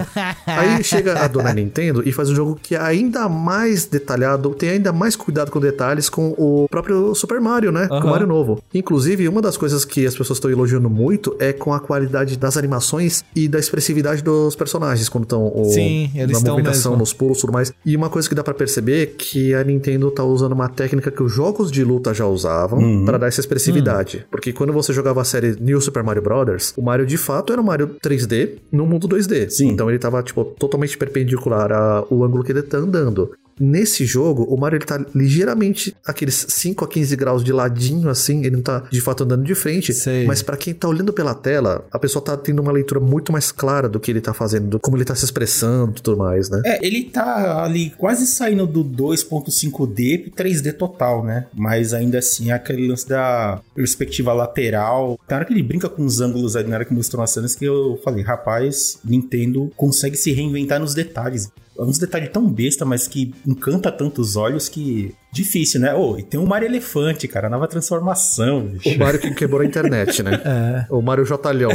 [0.45, 4.69] Aí chega a dona Nintendo e faz um jogo que é ainda mais detalhado, tem
[4.69, 7.87] ainda mais cuidado com detalhes com o próprio Super Mario, né?
[7.87, 8.09] Com o.
[8.09, 8.61] Mario novo.
[8.73, 12.57] Inclusive, uma das coisas que as pessoas estão elogiando muito é com a qualidade das
[12.57, 16.99] animações e da expressividade dos personagens quando estão Sim, eles na movimentação, mesmo.
[16.99, 17.73] nos pulos e tudo mais.
[17.85, 21.11] E uma coisa que dá pra perceber é que a Nintendo tá usando uma técnica
[21.11, 23.05] que os jogos de luta já usavam Uhum.
[23.05, 24.25] pra dar essa expressividade.
[24.29, 27.61] Porque quando você jogava a série New Super Mario Bros., o Mario de fato era
[27.61, 29.49] um Mario 3D no mundo 2D.
[29.49, 29.69] Sim.
[29.69, 33.31] Então ele tava, tipo, totalmente perpendicular ao ângulo que ele tá andando.
[33.59, 38.45] Nesse jogo, o Mario ele tá ligeiramente aqueles 5 a 15 graus de ladinho, assim,
[38.45, 39.93] ele não tá de fato andando de frente.
[39.93, 40.25] Sei.
[40.25, 43.51] Mas pra quem tá olhando pela tela, a pessoa tá tendo uma leitura muito mais
[43.51, 46.49] clara do que ele tá fazendo, do como ele tá se expressando e tudo mais,
[46.49, 46.61] né?
[46.65, 51.47] É, ele tá ali quase saindo do 2.5D pro 3D total, né?
[51.53, 55.19] Mas ainda assim, é aquele lance da perspectiva lateral.
[55.27, 57.55] Tem hora que ele brinca com os ângulos ali na hora que mostrou as cenas
[57.55, 61.49] que eu falei, rapaz, Nintendo consegue se reinventar nos detalhes.
[61.77, 65.13] É uns detalhes tão besta, mas que encanta tanto os olhos que.
[65.31, 65.93] Difícil, né?
[65.93, 68.89] Oh, e tem um Mario Elefante, cara, nova transformação, bicho.
[68.95, 70.41] O Mario que quebrou a internet, né?
[70.47, 70.85] É.
[70.89, 71.69] O Mario Jotalhão.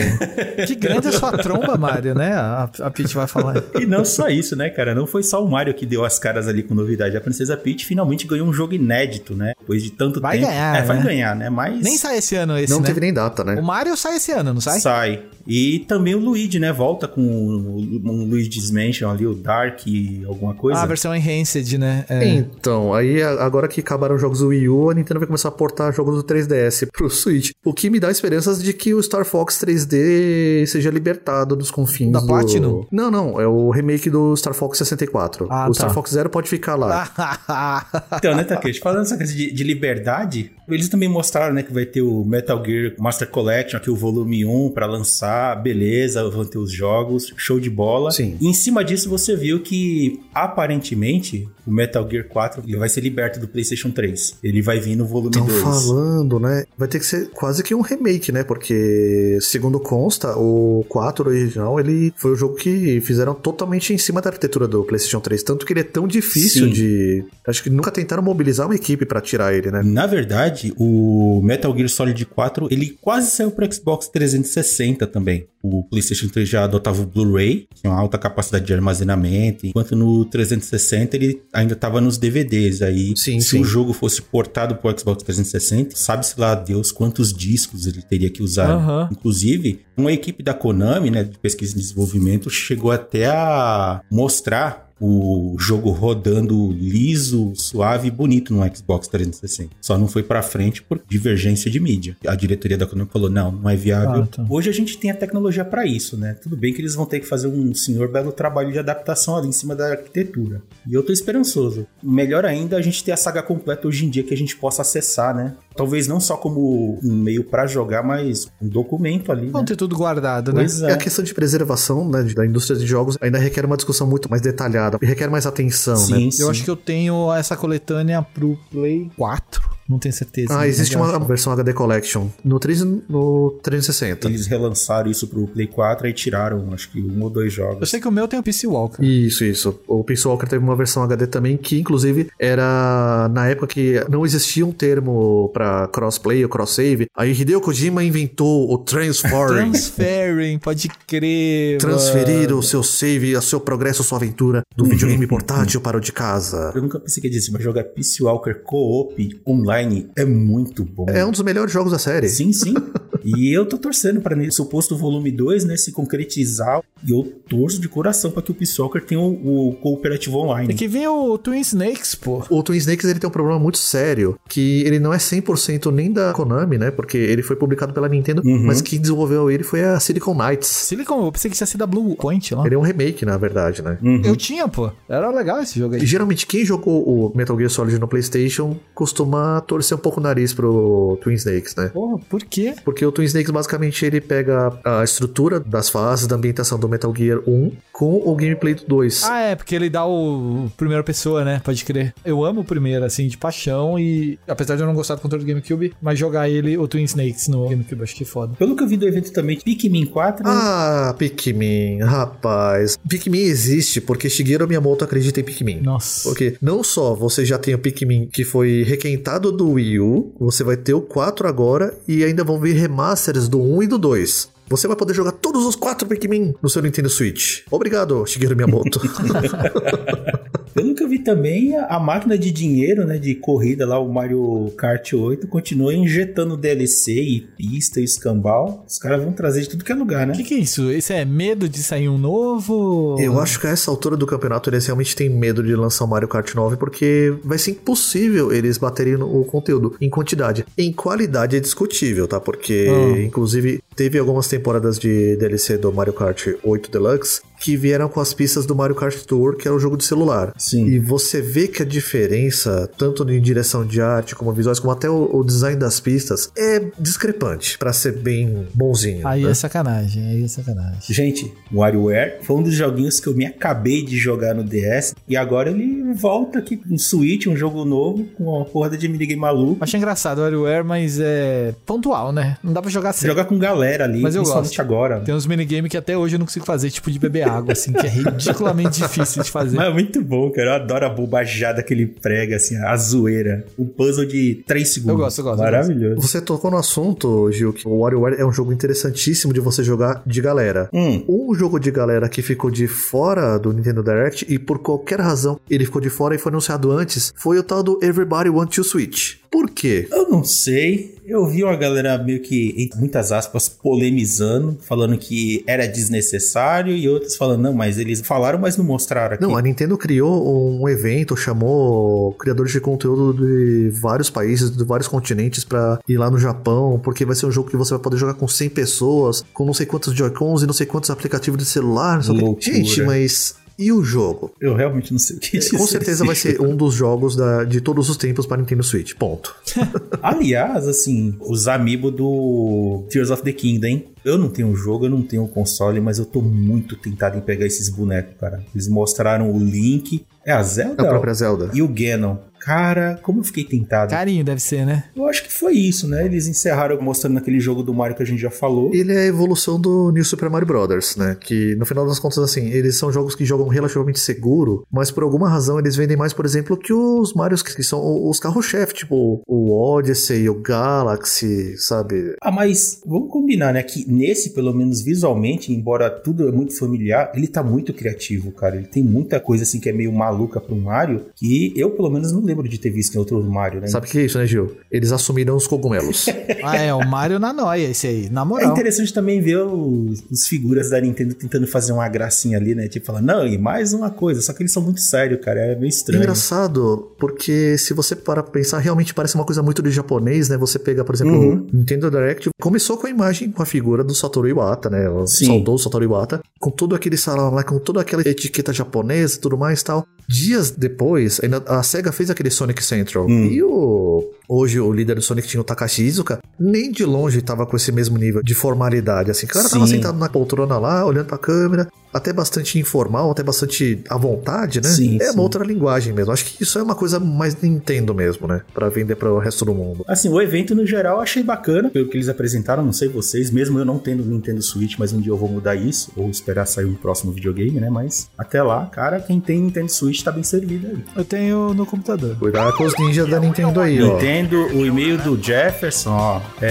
[0.67, 2.33] Que grande é a sua tromba, Mario, né?
[2.33, 3.63] A, a Peach vai falar.
[3.79, 4.95] E não só isso, né, cara?
[4.95, 7.17] Não foi só o Mario que deu as caras ali com novidade.
[7.17, 9.53] A Princesa Peach finalmente ganhou um jogo inédito, né?
[9.61, 10.51] Depois de tanto Vai tempo.
[10.51, 11.03] ganhar, É, vai né?
[11.05, 11.51] ganhar, né?
[11.51, 11.83] Mas.
[11.83, 12.87] Nem sai esse ano esse, Não né?
[12.87, 13.55] teve nem data, né?
[13.61, 14.81] O Mario sai esse ano, não sai?
[14.81, 15.23] Sai.
[15.47, 16.73] E também o Luigi, né?
[16.73, 19.81] Volta com um Luigi's Mansion ali, o Dark,
[20.27, 20.79] alguma coisa.
[20.81, 22.05] Ah, a versão Enhanced, né?
[22.09, 22.25] É.
[22.29, 25.49] Então, aí a- agora que acabaram os jogos do Wii U, a Nintendo vai começar
[25.49, 27.51] a portar jogos do 3DS pro Switch.
[27.65, 32.13] O que me dá esperanças de que o Star Fox 3D seja libertado dos confins
[32.13, 32.27] Da do...
[32.27, 32.87] Platinum?
[32.91, 35.47] Não, não, é o remake do Star Fox 64.
[35.51, 35.75] Ah, o tá.
[35.75, 37.11] Star Fox Zero pode ficar lá.
[38.17, 38.81] Então, né, Takeshi?
[38.81, 42.63] Falando essa coisa de, de liberdade, eles também mostraram, né, que vai ter o Metal
[42.65, 47.59] Gear Master Collection, aqui o volume 1 pra lançar, beleza, vão ter os jogos, show
[47.59, 48.11] de bola.
[48.11, 48.37] Sim.
[48.41, 53.01] E em cima disso você viu que, aparentemente, o Metal Gear 4 ele vai ser
[53.01, 54.39] liberto do PlayStation 3.
[54.43, 55.63] Ele vai vir no volume Estão 2.
[55.63, 56.65] falando, né?
[56.77, 58.43] Vai ter que ser quase que um remake, né?
[58.43, 64.21] Porque, segundo consta, o 4 original, ele foi o jogo que fizeram totalmente em cima
[64.21, 65.43] da arquitetura do PlayStation 3.
[65.43, 66.73] Tanto que ele é tão difícil Sim.
[66.73, 67.25] de.
[67.47, 69.83] Acho que nunca tentaram mobilizar uma equipe pra tirar ele, né?
[69.85, 75.47] Na verdade, o Metal Gear Solid 4, ele quase saiu pro Xbox 360 também.
[75.63, 80.25] O PlayStation 3 já adotava o Blu-ray, tinha uma alta capacidade de armazenamento, enquanto no
[80.25, 82.81] 360 ele ainda estava nos DVDs.
[82.83, 87.87] Aí, Sim, se o jogo fosse portado pro Xbox 360, sabe-se lá Deus quantos discos
[87.87, 89.09] ele teria que usar.
[89.13, 95.57] Inclusive, uma equipe da Konami, né, de pesquisa e desenvolvimento, chegou até a mostrar o
[95.59, 99.71] jogo rodando liso, suave e bonito no Xbox 360.
[99.81, 102.17] Só não foi pra frente por divergência de mídia.
[102.25, 104.23] A diretoria da Konami falou: "Não, não é viável".
[104.23, 104.47] Ah, tá.
[104.49, 106.35] Hoje a gente tem a tecnologia pra isso, né?
[106.41, 109.49] Tudo bem que eles vão ter que fazer um senhor belo trabalho de adaptação ali
[109.49, 110.63] em cima da arquitetura.
[110.87, 111.85] E eu tô esperançoso.
[112.01, 114.83] Melhor ainda a gente ter a saga completa hoje em dia que a gente possa
[114.83, 115.57] acessar, né?
[115.77, 119.67] Talvez não só como um meio pra jogar, mas um documento ali, Vão né?
[119.67, 120.61] ter tudo guardado, né?
[120.63, 120.93] Pois E é.
[120.93, 124.43] a questão de preservação né, da indústria de jogos ainda requer uma discussão muito mais
[124.43, 126.31] detalhada, e requer mais atenção, Sim, né?
[126.31, 126.43] sim.
[126.43, 129.72] Eu acho que eu tenho essa coletânea pro Play 4.
[129.89, 130.59] Não tenho certeza.
[130.59, 131.25] Ah, existe uma eu acho.
[131.27, 134.29] versão HD Collection no, 3, no 360.
[134.29, 137.91] Eles relançaram isso pro Play 4 e tiraram, acho que um ou dois Eu jogos.
[137.91, 139.03] sei que o meu tem o PC Walker.
[139.05, 139.81] Isso, isso.
[139.87, 144.25] O Peace Walker teve uma versão HD também que, inclusive, era na época que não
[144.25, 147.07] existia um termo pra crossplay ou cross-save.
[147.17, 149.73] Aí Hideo Kojima inventou o Transferring.
[149.73, 151.79] Transferring, pode crer.
[151.79, 152.59] Transferir mano.
[152.59, 156.13] o seu save, o seu progresso, a sua aventura do videogame portátil para o de
[156.13, 156.73] casa.
[156.75, 159.72] Eu nunca pensei que ia dizer, mas jogar Peace Walker Co-op online
[160.17, 161.07] é muito bom.
[161.09, 162.29] É um dos melhores jogos da série.
[162.29, 162.75] Sim, sim.
[163.25, 166.81] e eu tô torcendo pra nesse suposto volume 2, né, se concretizar.
[167.07, 170.69] E eu torço de coração pra que o Peace Walker tenha o, o cooperativo online.
[170.69, 172.45] Tem que vir o Twin Snakes, pô.
[172.49, 176.13] O Twin Snakes ele tem um problema muito sério, que ele não é 100% nem
[176.13, 176.91] da Konami, né?
[176.93, 178.67] Porque ele foi publicado pela Nintendo, Uhum.
[178.67, 180.69] mas quem desenvolveu ele foi a Silicon Knights.
[180.69, 182.65] Silicon, eu pensei que tinha sido a Blue Point lá.
[182.67, 183.99] Ele é um remake, na verdade, né?
[184.03, 184.23] Uhum.
[184.25, 184.91] Eu tinha, pô.
[185.09, 186.07] Era legal esse jogo E aí.
[186.07, 190.53] geralmente quem jogou o Metal Gear Solid no PlayStation costuma torcer um pouco o nariz
[190.55, 191.89] pro Twin Snakes, né?
[191.89, 192.75] Porra, por quê?
[192.85, 197.15] Porque o Twin Snakes basicamente ele pega a estrutura das fases da ambientação do Metal
[197.15, 199.25] Gear 1 com o gameplay do 2.
[199.25, 201.61] Ah, é, porque ele dá o, o primeira pessoa, né?
[201.65, 202.15] Pode crer.
[202.25, 203.99] Eu amo o primeiro, assim, de paixão.
[203.99, 207.05] E apesar de eu não gostar do controle do GameCube, mas jogar ele, o Twin
[207.05, 208.55] Snakes, no GameCube, acho que é foda.
[208.55, 210.43] Pelo que eu vi do evento também, Pikmin 4.
[210.47, 212.99] Ah, Pikmin, rapaz.
[213.09, 215.81] Pikmin existe porque Shigeru Miyamoto acredita em Pikmin.
[215.81, 216.29] Nossa.
[216.29, 220.65] Porque não só você já tem o Pikmin que foi requentado do Wii U, você
[220.65, 224.52] vai ter o 4 agora e ainda vão vir remasters do 1 e do 2.
[224.73, 227.61] Você vai poder jogar todos os quatro Pikmin no seu Nintendo Switch.
[227.71, 229.03] Obrigado, Shigeru Miyamoto.
[231.03, 235.13] Eu vi também, a, a máquina de dinheiro, né, de corrida lá, o Mario Kart
[235.13, 238.85] 8, continua injetando DLC e pista e escambau.
[238.89, 240.33] Os caras vão trazer de tudo que é lugar, né?
[240.33, 240.91] O que, que é isso?
[240.91, 243.17] Esse é medo de sair um novo?
[243.19, 246.09] Eu acho que a essa altura do campeonato eles realmente têm medo de lançar o
[246.09, 250.65] Mario Kart 9 porque vai ser impossível eles baterem o conteúdo em quantidade.
[250.79, 252.39] Em qualidade é discutível, tá?
[252.41, 253.21] Porque, Ah.
[253.23, 254.62] inclusive, teve algumas temporadas
[254.99, 259.17] de DLC do Mario Kart 8 Deluxe que vieram com as pistas do Mario Kart
[259.23, 260.53] Tour, que era o jogo de celular.
[260.59, 260.85] Sim.
[260.87, 265.09] E você vê que a diferença, tanto em direção de arte como visuais, como até
[265.09, 269.27] o, o design das pistas, é discrepante, pra ser bem bonzinho.
[269.27, 269.53] Aí né?
[269.53, 270.99] é sacanagem, aí é sacanagem.
[271.09, 275.37] Gente, WarioWare foi um dos joguinhos que eu me acabei de jogar no DS e
[275.37, 279.41] agora ele volta aqui com um Switch, um jogo novo, com uma porrada de minigame
[279.41, 279.85] maluco.
[279.85, 282.57] Acho engraçado o WarioWare, mas é pontual, né?
[282.61, 283.29] Não dá pra jogar sempre.
[283.29, 284.81] Jogar com galera ali, Mas eu gosto.
[284.81, 285.21] agora.
[285.21, 287.93] Tem uns minigames que até hoje eu não consigo fazer, tipo de beber água, assim,
[287.93, 289.77] que é ridiculamente difícil de fazer.
[289.77, 290.71] Mas é muito bom, cara.
[290.71, 293.65] Eu adoro a bobajada que ele prega, assim, a zoeira.
[293.79, 295.13] Um puzzle de 3 segundos.
[295.13, 296.21] Eu gosto, eu gosto, eu Maravilhoso.
[296.21, 300.23] Você tocou no assunto, Gil, que o WarioWare é um jogo interessantíssimo de você jogar
[300.27, 300.89] de galera.
[300.93, 305.21] Hum, Um jogo de galera que ficou de fora do Nintendo Direct e por qualquer
[305.21, 308.75] razão ele ficou de fora e foi anunciado antes foi o tal do Everybody Want
[308.75, 309.42] to Switch.
[309.53, 310.09] Por quê?
[310.11, 311.15] eu não sei.
[311.27, 317.09] Eu vi uma galera meio que, entre muitas aspas, polemizando, falando que era desnecessário e
[317.09, 319.43] outros falando, não, mas eles falaram, mas não mostraram aqui.
[319.43, 325.07] Não, a Nintendo criou um evento, chamou criadores de conteúdo de vários países, de vários
[325.07, 328.17] continentes pra ir lá no Japão, porque vai ser um jogo que você vai poder
[328.17, 331.67] jogar com 100 pessoas, com não sei quantos Joy-Cons e não sei quantos aplicativos de
[331.67, 332.21] celular.
[332.59, 334.53] Gente, mas e o jogo?
[334.61, 335.77] Eu realmente não sei o que dizer.
[335.77, 339.15] Com certeza vai ser um dos jogos da- de todos os tempos para Nintendo Switch.
[339.15, 339.55] Ponto.
[340.23, 344.05] Aliás, assim, os amiibo do Tears of the Kingdom, hein?
[344.25, 347.37] Eu não tenho o jogo, eu não tenho o console, mas eu tô muito tentado
[347.37, 348.63] em pegar esses bonecos, cara.
[348.75, 351.03] Eles mostraram o Link, é a Zelda?
[351.03, 351.71] A própria Zelda.
[351.75, 352.37] E o Ganon.
[352.65, 354.11] Cara, como eu fiquei tentado.
[354.11, 355.05] Carinho deve ser, né?
[355.17, 356.25] Eu acho que foi isso, né?
[356.25, 358.95] Eles encerraram mostrando naquele jogo do Mario que a gente já falou.
[358.95, 361.37] Ele é a evolução do New Super Mario Bros, né?
[361.41, 365.25] Que no final das contas, assim, eles são jogos que jogam relativamente seguro, mas por
[365.25, 369.43] alguma razão eles vendem mais, por exemplo, que os Marios que são os carros-chefe, tipo
[369.47, 372.37] o Odyssey, o Galaxy, sabe?
[372.41, 373.83] Ah, mas vamos combinar, né?
[373.83, 378.77] Que nesse, pelo menos visualmente, embora tudo é muito familiar, ele tá muito criativo, cara.
[378.77, 382.31] Ele tem muita coisa assim que é meio maluca pro Mario, que eu, pelo menos,
[382.31, 383.87] não lembro de ter visto em outro Mario, né?
[383.87, 384.77] Sabe o que é isso, né, Gil?
[384.91, 386.27] Eles assumiram os cogumelos.
[386.65, 388.71] Ah, é, o Mario na noia, esse aí, na É moral.
[388.73, 392.87] interessante também ver os, os figuras da Nintendo tentando fazer uma gracinha ali, né?
[392.89, 394.41] Tipo, falar, não, e mais uma coisa.
[394.41, 395.59] Só que eles são muito sérios, cara.
[395.61, 396.23] É meio estranho.
[396.23, 400.57] Engraçado, porque se você parar pra pensar, realmente parece uma coisa muito de japonês, né?
[400.57, 401.67] Você pega, por exemplo, Uhum.
[401.73, 405.09] o Nintendo Direct, começou com a imagem, com a figura do Satoru Iwata, né?
[405.09, 405.47] O Sim.
[405.47, 409.57] saudoso Satoru Iwata, com todo aquele salão lá, com toda aquela etiqueta japonesa e tudo
[409.59, 410.07] mais e tal.
[410.29, 413.27] Dias depois, ainda a SEGA fez aquele Sonic Central.
[413.27, 413.47] Hum.
[413.47, 414.25] E o.
[414.49, 417.91] Hoje o líder do Sonic tinha o Takashi Izuka, nem de longe tava com esse
[417.91, 419.47] mesmo nível de formalidade, assim.
[419.47, 419.95] O cara tava Sim.
[419.95, 424.89] sentado na poltrona lá, olhando pra câmera, até bastante informal, até bastante à vontade, né?
[424.89, 425.33] Sim, é sim.
[425.33, 426.33] uma outra linguagem mesmo.
[426.33, 428.63] Acho que isso é uma coisa mais Nintendo mesmo, né?
[428.75, 430.05] Pra vender para o resto do mundo.
[430.07, 433.51] Assim, o evento no geral eu achei bacana, pelo que eles apresentaram, não sei vocês,
[433.51, 436.67] mesmo eu não tendo Nintendo Switch, mas um dia eu vou mudar isso, ou esperar
[436.67, 437.89] sair um próximo videogame, né?
[437.89, 441.05] Mas até lá, cara, quem tem Nintendo Switch tá bem servido aí.
[441.17, 442.37] Eu tenho no computador.
[442.37, 444.15] Cuidado com os ninjas da Nintendo aí, ó.
[444.15, 446.69] Nintendo, o e-mail do Jefferson, ó, é,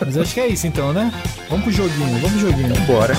[0.00, 1.12] Mas acho que é isso então, né?
[1.48, 2.74] Vamos pro joguinho, vamos pro joguinho.
[2.86, 3.14] bora.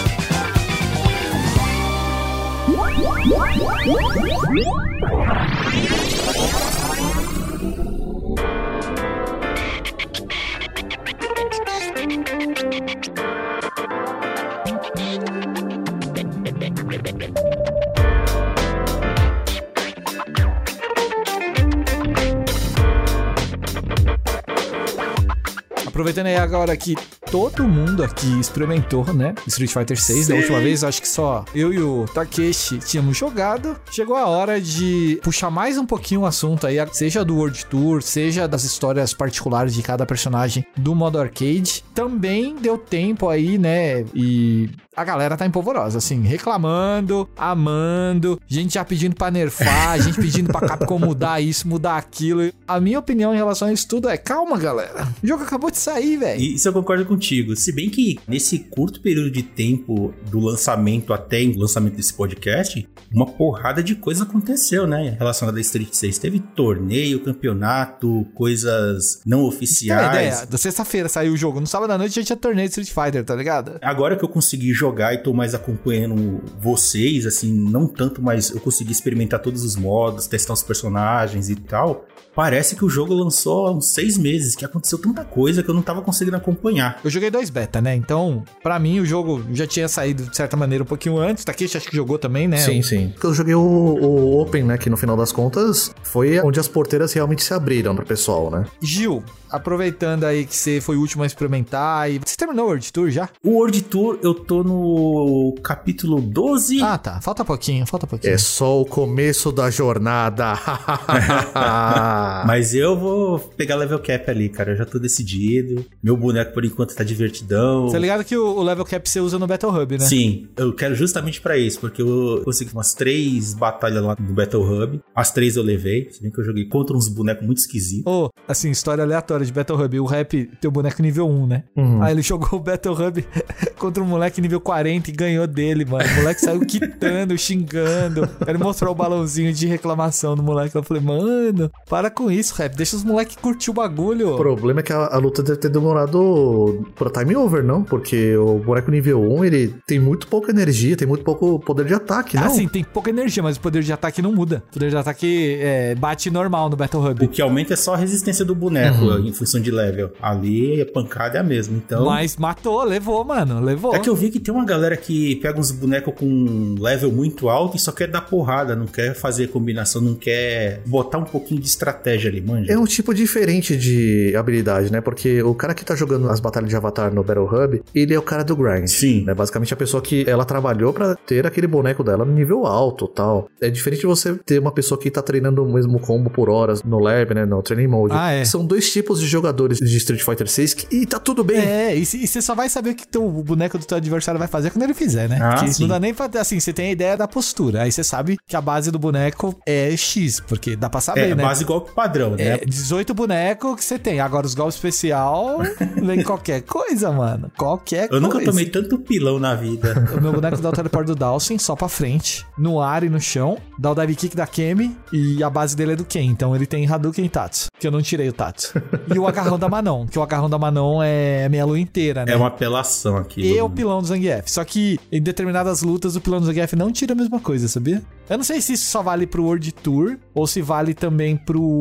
[25.85, 26.95] Aproveitando aí agora que
[27.31, 29.35] todo mundo aqui experimentou, né?
[29.45, 30.27] Street Fighter 6.
[30.27, 30.41] Da Sim.
[30.41, 33.79] última vez, acho que só eu e o Takeshi tínhamos jogado.
[33.91, 38.01] Chegou a hora de puxar mais um pouquinho o assunto aí, seja do World Tour,
[38.01, 41.83] seja das histórias particulares de cada personagem do modo arcade.
[41.93, 44.05] Também deu tempo aí, né?
[44.13, 50.51] E a galera tá empolvorosa, assim, reclamando, amando, gente já pedindo pra nerfar, gente pedindo
[50.51, 52.51] pra Capcom mudar isso, mudar aquilo.
[52.67, 55.07] A minha opinião em relação a isso tudo é: calma, galera.
[55.23, 56.41] O jogo acabou de sair, velho.
[56.41, 57.55] E isso eu concordo contigo.
[57.55, 62.85] Se bem que nesse curto período de tempo do lançamento até o lançamento desse podcast,
[63.13, 65.15] uma porrada de coisa aconteceu, né?
[65.17, 66.17] Relacionada a Street 6.
[66.17, 70.07] Teve torneio, campeonato, coisas não Tem oficiais.
[70.09, 70.45] ideia?
[70.45, 71.61] Da sexta-feira saiu o jogo.
[71.61, 73.77] No sábado à noite já tinha torneio de Street Fighter, tá ligado?
[73.81, 78.59] Agora que eu consegui jogar e tô mais acompanhando vocês, assim, não tanto, mas eu
[78.59, 82.05] consegui experimentar todos os modos, testar os personagens e tal.
[82.35, 85.73] Parece que o jogo lançou há uns seis meses, que aconteceu tanta coisa que eu
[85.73, 86.99] não tava conseguindo acompanhar.
[87.03, 87.95] Eu joguei dois beta, né?
[87.95, 91.43] Então, pra mim, o jogo já tinha saído de certa maneira um pouquinho antes.
[91.43, 92.57] Takeshi acho que jogou também, né?
[92.57, 93.13] Sim, sim.
[93.21, 94.77] Eu joguei o, o Open, né?
[94.77, 98.65] Que no final das contas foi onde as porteiras realmente se abriram pro pessoal, né?
[98.81, 102.93] Gil, aproveitando aí que você foi o último a experimentar e você terminou o World
[102.93, 103.29] Tour já?
[103.43, 106.81] O World Tour, eu tô no capítulo 12.
[106.81, 107.19] Ah, tá.
[107.21, 108.33] Falta pouquinho, falta pouquinho.
[108.33, 110.53] É só o começo da jornada.
[112.45, 114.71] Mas eu vou pegar level cap ali, cara.
[114.71, 115.85] Eu já tô decidido.
[116.01, 117.87] Meu boneco, por enquanto, tá divertidão.
[117.87, 120.05] Você tá ligado que o, o level cap você usa no Battle Hub, né?
[120.05, 124.63] Sim, eu quero justamente pra isso, porque eu consegui umas três batalhas lá no Battle
[124.63, 124.99] Hub.
[125.15, 128.11] As três eu levei, se bem que eu joguei contra uns bonecos muito esquisitos.
[128.11, 129.99] Ô, assim, história aleatória de Battle Hub.
[129.99, 131.63] O rap tem o boneco nível 1, né?
[131.75, 132.01] Uhum.
[132.01, 133.25] Aí ele jogou o Battle Hub
[133.77, 136.07] contra um moleque nível 40 e ganhou dele, mano.
[136.09, 138.27] O moleque saiu quitando, xingando.
[138.47, 140.75] Ele mostrou o balãozinho de reclamação do moleque.
[140.75, 142.75] Eu falei, mano, para com isso, rap.
[142.75, 144.33] Deixa os moleques curtir o bagulho.
[144.33, 147.83] O problema é que a, a luta deve ter demorado pra time over, não?
[147.83, 151.93] Porque o boneco nível 1, ele tem muito pouca energia, tem muito pouco poder de
[151.93, 152.45] ataque, não?
[152.45, 154.63] Ah, sim, tem pouca energia, mas o poder de ataque não muda.
[154.69, 157.25] O poder de ataque é, bate normal no Battle Hub.
[157.25, 160.11] O que aumenta é só a resistência do boneco em função de level.
[160.21, 161.77] Ali a pancada é a mesma.
[161.77, 162.05] Então.
[162.05, 163.59] Mas matou, levou, mano.
[163.59, 163.95] Levou.
[163.95, 167.49] É que eu vi que tem uma galera que pega uns bonecos com level muito
[167.49, 171.59] alto e só quer dar porrada, não quer fazer combinação, não quer botar um pouquinho
[171.59, 172.71] de estratégia ali, manja.
[172.71, 175.01] É um tipo diferente de habilidade, né?
[175.01, 178.19] Porque o cara que tá jogando as batalhas de Avatar no Battle Hub, ele é
[178.19, 178.87] o cara do grind.
[178.87, 179.23] Sim.
[179.25, 179.33] Né?
[179.33, 183.49] Basicamente a pessoa que ela trabalhou pra ter aquele boneco dela no nível alto tal.
[183.61, 186.83] É diferente de você ter uma pessoa que tá treinando o mesmo combo por horas
[186.83, 187.45] no lab, né?
[187.45, 188.13] No training mode.
[188.15, 188.45] Ah, é.
[188.45, 191.57] São dois tipos de jogadores de Street Fighter 6 que, e tá tudo bem.
[191.59, 194.47] É, e você só vai saber o que teu, o boneco do teu adversário vai
[194.47, 195.39] fazer quando ele fizer, né?
[195.41, 196.29] Ah, não dá nem pra.
[196.39, 197.83] Assim, você tem a ideia da postura.
[197.83, 201.35] Aí você sabe que a base do boneco é X, porque dá pra saber, É,
[201.35, 201.43] né?
[201.43, 202.43] base golpe padrão, né?
[202.43, 204.19] É, 18 bonecos que você tem.
[204.19, 205.59] Agora, os golpes especial
[206.01, 207.51] vem qualquer coisa, mano.
[207.57, 208.27] Qualquer Eu coisa.
[208.27, 210.07] nunca tomei tanto pilão na vida.
[210.17, 213.19] O meu boneco dá o teleport do Dawson só pra frente, no ar e no
[213.19, 213.57] chão.
[213.77, 216.23] Dá o dive kick da Kemi e a base dele é do Ken.
[216.25, 218.73] Então ele tem Hadouken e Tatsu, que eu não tirei o Tatsu.
[219.13, 222.33] E o agarrão da Manon, que o agarrão da Manon é meia lua inteira, né?
[222.33, 223.41] É uma apelação aqui.
[223.41, 224.49] E o pilão do Zangief.
[224.51, 228.01] Só que em determinadas lutas o pilão do Zangief não tira a mesma coisa, sabia?
[228.29, 231.78] Eu não sei se isso só vale pro World Tour ou se vale também pro